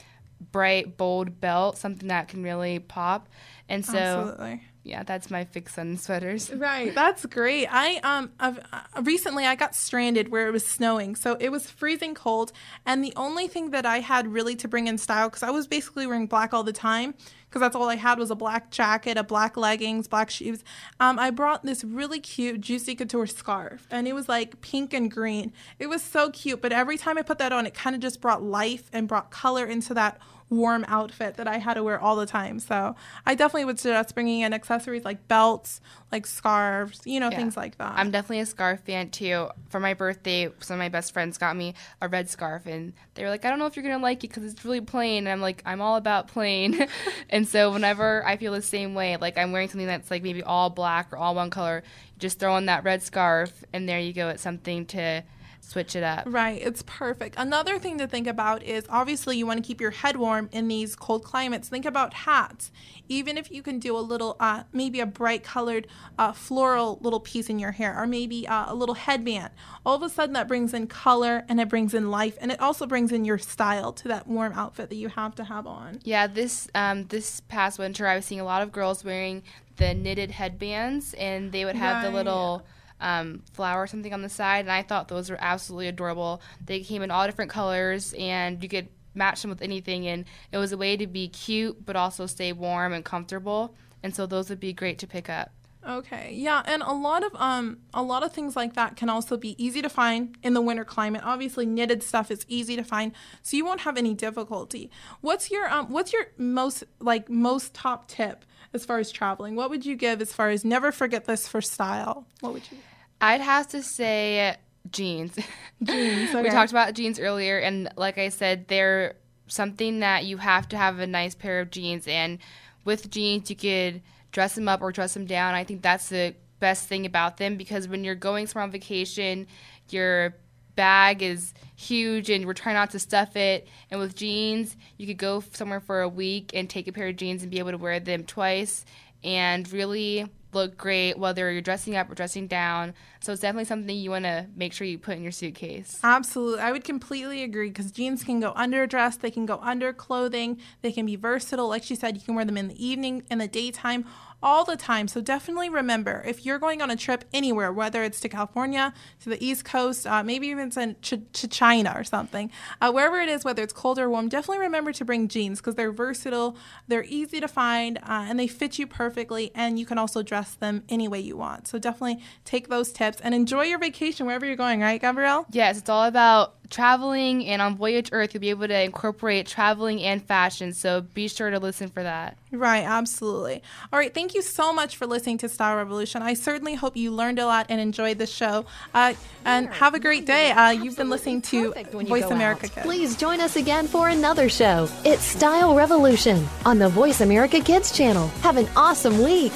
bright 0.52 0.96
bold 0.96 1.40
belt, 1.40 1.78
something 1.78 2.08
that 2.08 2.28
can 2.28 2.42
really 2.42 2.78
pop. 2.78 3.28
And 3.68 3.84
so 3.84 3.98
Absolutely 3.98 4.62
yeah, 4.84 5.02
that's 5.02 5.30
my 5.30 5.44
fix 5.44 5.78
on 5.78 5.96
sweaters. 5.96 6.50
Right, 6.58 6.94
that's 6.94 7.24
great. 7.26 7.66
I 7.70 7.96
um 7.98 8.32
I've, 8.40 8.58
uh, 8.72 9.02
recently 9.02 9.46
I 9.46 9.54
got 9.54 9.74
stranded 9.74 10.28
where 10.28 10.48
it 10.48 10.52
was 10.52 10.66
snowing, 10.66 11.14
so 11.14 11.36
it 11.38 11.50
was 11.50 11.70
freezing 11.70 12.14
cold, 12.14 12.52
and 12.86 13.04
the 13.04 13.12
only 13.16 13.48
thing 13.48 13.70
that 13.70 13.86
I 13.86 14.00
had 14.00 14.26
really 14.26 14.56
to 14.56 14.68
bring 14.68 14.86
in 14.86 14.98
style 14.98 15.28
because 15.28 15.42
I 15.42 15.50
was 15.50 15.66
basically 15.66 16.06
wearing 16.06 16.26
black 16.26 16.52
all 16.52 16.62
the 16.62 16.72
time 16.72 17.14
because 17.48 17.60
that's 17.60 17.74
all 17.74 17.88
I 17.88 17.96
had 17.96 18.18
was 18.18 18.30
a 18.30 18.34
black 18.34 18.70
jacket, 18.70 19.16
a 19.16 19.22
black 19.24 19.56
leggings, 19.56 20.06
black 20.06 20.30
shoes. 20.30 20.62
Um, 21.00 21.18
I 21.18 21.30
brought 21.30 21.64
this 21.64 21.82
really 21.82 22.20
cute 22.20 22.60
Juicy 22.60 22.94
Couture 22.94 23.26
scarf, 23.26 23.86
and 23.90 24.06
it 24.06 24.14
was 24.14 24.28
like 24.28 24.60
pink 24.60 24.92
and 24.92 25.10
green. 25.10 25.52
It 25.78 25.88
was 25.88 26.02
so 26.02 26.30
cute, 26.30 26.60
but 26.60 26.72
every 26.72 26.98
time 26.98 27.18
I 27.18 27.22
put 27.22 27.38
that 27.38 27.52
on, 27.52 27.66
it 27.66 27.74
kind 27.74 27.96
of 27.96 28.02
just 28.02 28.20
brought 28.20 28.42
life 28.42 28.90
and 28.92 29.08
brought 29.08 29.30
color 29.30 29.64
into 29.64 29.94
that 29.94 30.18
warm 30.50 30.84
outfit 30.88 31.36
that 31.36 31.46
I 31.46 31.58
had 31.58 31.74
to 31.74 31.82
wear 31.82 32.00
all 32.00 32.16
the 32.16 32.26
time. 32.26 32.58
So 32.58 32.96
I 33.26 33.34
definitely 33.34 33.66
would 33.66 33.78
suggest 33.78 34.14
bringing 34.14 34.40
in 34.40 34.52
accessories 34.52 35.04
like 35.04 35.28
belts, 35.28 35.80
like 36.10 36.26
scarves, 36.26 37.00
you 37.04 37.20
know, 37.20 37.30
yeah. 37.30 37.36
things 37.36 37.56
like 37.56 37.76
that. 37.78 37.94
I'm 37.96 38.10
definitely 38.10 38.40
a 38.40 38.46
scarf 38.46 38.80
fan 38.80 39.10
too. 39.10 39.48
For 39.68 39.80
my 39.80 39.94
birthday, 39.94 40.48
some 40.60 40.74
of 40.74 40.78
my 40.78 40.88
best 40.88 41.12
friends 41.12 41.36
got 41.38 41.56
me 41.56 41.74
a 42.00 42.08
red 42.08 42.30
scarf, 42.30 42.66
and 42.66 42.92
they 43.14 43.22
were 43.22 43.30
like, 43.30 43.44
"I 43.44 43.50
don't 43.50 43.58
know 43.58 43.66
if 43.66 43.76
you're 43.76 43.82
gonna 43.82 44.02
like 44.02 44.24
it 44.24 44.28
because 44.28 44.50
it's 44.50 44.64
really 44.64 44.80
plain." 44.80 45.26
And 45.26 45.28
I'm 45.28 45.40
like, 45.40 45.62
"I'm 45.66 45.80
all 45.80 45.96
about 45.96 46.28
plain." 46.28 46.86
and 47.30 47.46
so 47.46 47.70
whenever 47.72 48.24
I 48.26 48.36
feel 48.36 48.52
the 48.52 48.62
same 48.62 48.94
way, 48.94 49.16
like 49.16 49.36
I'm 49.36 49.52
wearing 49.52 49.68
something 49.68 49.86
that's 49.86 50.10
like 50.10 50.22
maybe 50.22 50.42
all 50.42 50.70
black 50.70 51.12
or 51.12 51.16
all 51.16 51.34
one 51.34 51.50
color, 51.50 51.82
just 52.18 52.38
throw 52.38 52.54
on 52.54 52.66
that 52.66 52.84
red 52.84 53.02
scarf, 53.02 53.64
and 53.72 53.88
there 53.88 54.00
you 54.00 54.12
go. 54.12 54.28
It's 54.28 54.42
something 54.42 54.86
to 54.86 55.22
switch 55.68 55.94
it 55.94 56.02
up. 56.02 56.24
Right, 56.26 56.60
it's 56.62 56.82
perfect. 56.86 57.34
Another 57.36 57.78
thing 57.78 57.98
to 57.98 58.06
think 58.06 58.26
about 58.26 58.62
is 58.62 58.86
obviously 58.88 59.36
you 59.36 59.46
want 59.46 59.62
to 59.62 59.66
keep 59.66 59.80
your 59.80 59.90
head 59.90 60.16
warm 60.16 60.48
in 60.50 60.66
these 60.68 60.96
cold 60.96 61.24
climates. 61.24 61.68
Think 61.68 61.84
about 61.84 62.14
hats. 62.14 62.72
Even 63.08 63.36
if 63.36 63.50
you 63.50 63.62
can 63.62 63.78
do 63.78 63.96
a 63.96 64.00
little, 64.00 64.36
uh, 64.40 64.64
maybe 64.72 65.00
a 65.00 65.06
bright 65.06 65.42
colored 65.42 65.86
uh, 66.18 66.32
floral 66.32 66.98
little 67.02 67.20
piece 67.20 67.50
in 67.50 67.58
your 67.58 67.72
hair, 67.72 67.98
or 67.98 68.06
maybe 68.06 68.48
uh, 68.48 68.72
a 68.72 68.74
little 68.74 68.94
headband, 68.94 69.50
all 69.84 69.94
of 69.94 70.02
a 70.02 70.08
sudden 70.08 70.32
that 70.32 70.48
brings 70.48 70.72
in 70.72 70.86
color 70.86 71.44
and 71.48 71.60
it 71.60 71.68
brings 71.68 71.92
in 71.92 72.10
life, 72.10 72.38
and 72.40 72.50
it 72.50 72.60
also 72.60 72.86
brings 72.86 73.12
in 73.12 73.24
your 73.24 73.38
style 73.38 73.92
to 73.92 74.08
that 74.08 74.26
warm 74.26 74.52
outfit 74.54 74.88
that 74.88 74.96
you 74.96 75.08
have 75.08 75.34
to 75.34 75.44
have 75.44 75.66
on. 75.66 76.00
Yeah, 76.02 76.26
this 76.26 76.68
um, 76.74 77.06
this 77.08 77.40
past 77.40 77.78
winter 77.78 78.06
I 78.06 78.16
was 78.16 78.24
seeing 78.24 78.40
a 78.40 78.44
lot 78.44 78.62
of 78.62 78.72
girls 78.72 79.04
wearing 79.04 79.42
the 79.76 79.94
knitted 79.94 80.30
headbands, 80.30 81.14
and 81.14 81.52
they 81.52 81.64
would 81.64 81.76
have 81.76 82.02
right. 82.02 82.10
the 82.10 82.16
little 82.16 82.64
um, 83.00 83.42
flower 83.52 83.82
or 83.82 83.86
something 83.86 84.12
on 84.12 84.22
the 84.22 84.28
side, 84.28 84.60
and 84.60 84.72
I 84.72 84.82
thought 84.82 85.08
those 85.08 85.30
were 85.30 85.38
absolutely 85.40 85.88
adorable. 85.88 86.40
They 86.64 86.80
came 86.80 87.02
in 87.02 87.10
all 87.10 87.26
different 87.26 87.50
colors, 87.50 88.14
and 88.18 88.62
you 88.62 88.68
could 88.68 88.88
match 89.14 89.42
them 89.42 89.50
with 89.50 89.62
anything, 89.62 90.06
and 90.06 90.24
it 90.52 90.58
was 90.58 90.72
a 90.72 90.76
way 90.76 90.96
to 90.96 91.06
be 91.06 91.28
cute 91.28 91.84
but 91.84 91.96
also 91.96 92.26
stay 92.26 92.52
warm 92.52 92.92
and 92.92 93.04
comfortable. 93.04 93.74
And 94.02 94.14
so 94.14 94.26
those 94.26 94.48
would 94.48 94.60
be 94.60 94.72
great 94.72 94.98
to 95.00 95.06
pick 95.06 95.28
up. 95.28 95.50
Okay. 95.86 96.32
Yeah, 96.34 96.62
and 96.66 96.82
a 96.82 96.92
lot 96.92 97.24
of 97.24 97.34
um 97.36 97.78
a 97.94 98.02
lot 98.02 98.22
of 98.22 98.32
things 98.32 98.56
like 98.56 98.74
that 98.74 98.96
can 98.96 99.08
also 99.08 99.36
be 99.36 99.62
easy 99.62 99.80
to 99.80 99.88
find 99.88 100.36
in 100.42 100.52
the 100.52 100.60
winter 100.60 100.84
climate. 100.84 101.22
Obviously, 101.24 101.66
knitted 101.66 102.02
stuff 102.02 102.30
is 102.30 102.44
easy 102.48 102.76
to 102.76 102.84
find, 102.84 103.12
so 103.42 103.56
you 103.56 103.64
won't 103.64 103.80
have 103.80 103.96
any 103.96 104.12
difficulty. 104.12 104.90
What's 105.20 105.50
your 105.50 105.68
um 105.70 105.90
what's 105.90 106.12
your 106.12 106.26
most 106.36 106.84
like 107.00 107.30
most 107.30 107.74
top 107.74 108.08
tip 108.08 108.44
as 108.74 108.84
far 108.84 108.98
as 108.98 109.10
traveling? 109.10 109.54
What 109.54 109.70
would 109.70 109.86
you 109.86 109.96
give 109.96 110.20
as 110.20 110.32
far 110.32 110.50
as 110.50 110.64
never 110.64 110.92
forget 110.92 111.24
this 111.24 111.48
for 111.48 111.60
style? 111.60 112.26
What 112.40 112.52
would 112.52 112.70
you 112.70 112.78
I'd 113.20 113.40
have 113.40 113.68
to 113.68 113.82
say 113.82 114.56
jeans. 114.90 115.38
Jeans. 115.82 116.30
Okay. 116.30 116.42
we 116.42 116.50
talked 116.50 116.72
about 116.72 116.94
jeans 116.94 117.20
earlier, 117.20 117.58
and 117.58 117.88
like 117.96 118.18
I 118.18 118.30
said, 118.30 118.66
they're 118.66 119.14
something 119.46 120.00
that 120.00 120.24
you 120.24 120.36
have 120.38 120.68
to 120.68 120.76
have 120.76 120.98
a 120.98 121.06
nice 121.06 121.34
pair 121.34 121.60
of 121.60 121.70
jeans. 121.70 122.06
And 122.08 122.38
with 122.84 123.10
jeans, 123.10 123.50
you 123.50 123.56
could 123.56 124.02
dress 124.32 124.54
them 124.54 124.68
up 124.68 124.82
or 124.82 124.92
dress 124.92 125.14
them 125.14 125.26
down. 125.26 125.54
I 125.54 125.64
think 125.64 125.82
that's 125.82 126.08
the 126.08 126.34
best 126.60 126.88
thing 126.88 127.06
about 127.06 127.36
them 127.36 127.56
because 127.56 127.88
when 127.88 128.04
you're 128.04 128.14
going 128.14 128.46
somewhere 128.46 128.64
on 128.64 128.70
vacation, 128.70 129.46
your 129.90 130.34
bag 130.74 131.22
is 131.22 131.54
huge 131.76 132.30
and 132.30 132.46
we're 132.46 132.54
trying 132.54 132.74
not 132.74 132.90
to 132.90 132.98
stuff 132.98 133.36
it. 133.36 133.66
And 133.90 134.00
with 134.00 134.14
jeans, 134.14 134.76
you 134.96 135.06
could 135.06 135.18
go 135.18 135.42
somewhere 135.52 135.80
for 135.80 136.02
a 136.02 136.08
week 136.08 136.52
and 136.54 136.68
take 136.68 136.88
a 136.88 136.92
pair 136.92 137.08
of 137.08 137.16
jeans 137.16 137.42
and 137.42 137.50
be 137.50 137.58
able 137.58 137.72
to 137.72 137.78
wear 137.78 137.98
them 138.00 138.24
twice 138.24 138.84
and 139.24 139.70
really 139.72 140.28
look 140.52 140.76
great 140.76 141.18
whether 141.18 141.50
you're 141.52 141.62
dressing 141.62 141.96
up 141.96 142.10
or 142.10 142.14
dressing 142.14 142.46
down. 142.46 142.94
So 143.20 143.32
it's 143.32 143.42
definitely 143.42 143.66
something 143.66 143.96
you 143.96 144.10
want 144.10 144.24
to 144.24 144.46
make 144.56 144.72
sure 144.72 144.86
you 144.86 144.98
put 144.98 145.16
in 145.16 145.22
your 145.22 145.32
suitcase. 145.32 145.98
Absolutely. 146.02 146.60
I 146.60 146.72
would 146.72 146.84
completely 146.84 147.42
agree 147.42 147.68
because 147.68 147.90
jeans 147.90 148.24
can 148.24 148.40
go 148.40 148.52
under 148.54 148.82
a 148.82 148.86
dress, 148.86 149.16
they 149.16 149.30
can 149.30 149.46
go 149.46 149.58
under 149.62 149.92
clothing, 149.92 150.58
they 150.82 150.92
can 150.92 151.06
be 151.06 151.16
versatile. 151.16 151.68
Like 151.68 151.82
she 151.82 151.94
said, 151.94 152.16
you 152.16 152.22
can 152.22 152.34
wear 152.34 152.44
them 152.44 152.56
in 152.56 152.68
the 152.68 152.86
evening, 152.86 153.24
in 153.30 153.38
the 153.38 153.48
daytime. 153.48 154.04
All 154.42 154.64
the 154.64 154.76
time. 154.76 155.08
So 155.08 155.20
definitely 155.20 155.68
remember 155.68 156.22
if 156.26 156.46
you're 156.46 156.58
going 156.58 156.80
on 156.80 156.90
a 156.90 156.96
trip 156.96 157.24
anywhere, 157.32 157.72
whether 157.72 158.02
it's 158.02 158.20
to 158.20 158.28
California, 158.28 158.94
to 159.20 159.28
the 159.28 159.44
East 159.44 159.64
Coast, 159.64 160.06
uh, 160.06 160.22
maybe 160.22 160.48
even 160.48 160.70
to, 160.70 160.94
to, 160.94 161.48
China 161.48 161.92
or 161.96 162.04
something, 162.04 162.50
uh, 162.80 162.92
wherever 162.92 163.20
it 163.20 163.28
is, 163.28 163.44
whether 163.44 163.62
it's 163.62 163.72
cold 163.72 163.98
or 163.98 164.08
warm, 164.08 164.28
definitely 164.28 164.62
remember 164.62 164.92
to 164.92 165.04
bring 165.04 165.26
jeans 165.26 165.60
because 165.60 165.74
they're 165.74 165.90
versatile, 165.90 166.56
they're 166.86 167.04
easy 167.04 167.40
to 167.40 167.48
find, 167.48 167.98
uh, 167.98 168.26
and 168.28 168.38
they 168.38 168.46
fit 168.46 168.78
you 168.78 168.86
perfectly. 168.86 169.50
And 169.54 169.78
you 169.78 169.86
can 169.86 169.98
also 169.98 170.22
dress 170.22 170.54
them 170.54 170.84
any 170.88 171.08
way 171.08 171.20
you 171.20 171.36
want. 171.36 171.66
So 171.66 171.78
definitely 171.78 172.22
take 172.44 172.68
those 172.68 172.92
tips 172.92 173.20
and 173.20 173.34
enjoy 173.34 173.64
your 173.64 173.78
vacation 173.78 174.26
wherever 174.26 174.44
you're 174.46 174.56
going, 174.56 174.80
right, 174.80 175.00
Gabrielle? 175.00 175.46
Yes, 175.50 175.78
it's 175.78 175.88
all 175.88 176.04
about 176.04 176.57
traveling 176.70 177.46
and 177.46 177.62
on 177.62 177.76
Voyage 177.76 178.10
Earth 178.12 178.34
you'll 178.34 178.40
be 178.40 178.50
able 178.50 178.68
to 178.68 178.82
incorporate 178.82 179.46
traveling 179.46 180.02
and 180.02 180.22
fashion 180.22 180.72
so 180.72 181.00
be 181.00 181.28
sure 181.28 181.50
to 181.50 181.58
listen 181.58 181.88
for 181.88 182.02
that. 182.02 182.36
Right 182.52 182.84
absolutely. 182.84 183.62
All 183.92 183.98
right 183.98 184.12
thank 184.12 184.34
you 184.34 184.42
so 184.42 184.72
much 184.72 184.96
for 184.96 185.06
listening 185.06 185.38
to 185.38 185.48
style 185.48 185.76
revolution. 185.76 186.22
I 186.22 186.34
certainly 186.34 186.74
hope 186.74 186.96
you 186.96 187.10
learned 187.10 187.38
a 187.38 187.46
lot 187.46 187.66
and 187.68 187.80
enjoyed 187.80 188.18
the 188.18 188.26
show. 188.26 188.66
Uh, 188.94 189.14
and 189.44 189.68
have 189.68 189.94
a 189.94 190.00
great 190.00 190.26
day. 190.26 190.50
Uh, 190.50 190.70
you've 190.70 190.96
been 190.96 191.10
listening 191.10 191.42
to 191.42 191.72
voice 191.92 192.24
america 192.24 192.68
kids. 192.68 192.86
Please 192.86 193.16
join 193.16 193.40
us 193.40 193.56
again 193.56 193.86
for 193.86 194.08
another 194.08 194.48
show. 194.48 194.88
It's 195.04 195.22
style 195.22 195.74
revolution 195.74 196.46
on 196.64 196.78
the 196.78 196.88
voice 196.88 197.20
america 197.20 197.60
kids 197.60 197.96
channel. 197.96 198.28
Have 198.42 198.56
an 198.56 198.68
awesome 198.76 199.22
week 199.22 199.52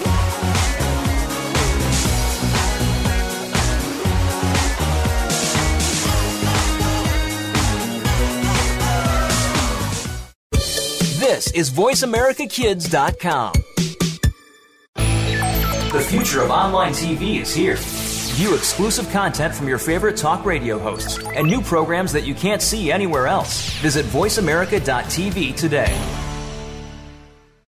This 11.43 11.51
is 11.55 11.71
VoiceAmericaKids.com. 11.73 13.53
The 14.95 16.07
future 16.09 16.41
of 16.41 16.51
online 16.51 16.93
TV 16.93 17.41
is 17.41 17.53
here. 17.53 17.75
View 18.37 18.55
exclusive 18.55 19.11
content 19.11 19.53
from 19.53 19.67
your 19.67 19.79
favorite 19.79 20.17
talk 20.17 20.45
radio 20.45 20.79
hosts 20.79 21.19
and 21.19 21.49
new 21.49 21.61
programs 21.61 22.13
that 22.13 22.23
you 22.23 22.37
can't 22.37 22.63
see 22.63 22.93
anywhere 22.93 23.27
else. 23.27 23.73
Visit 23.81 24.07
VoiceAmerica.tv 24.07 25.57
today. 25.57 26.32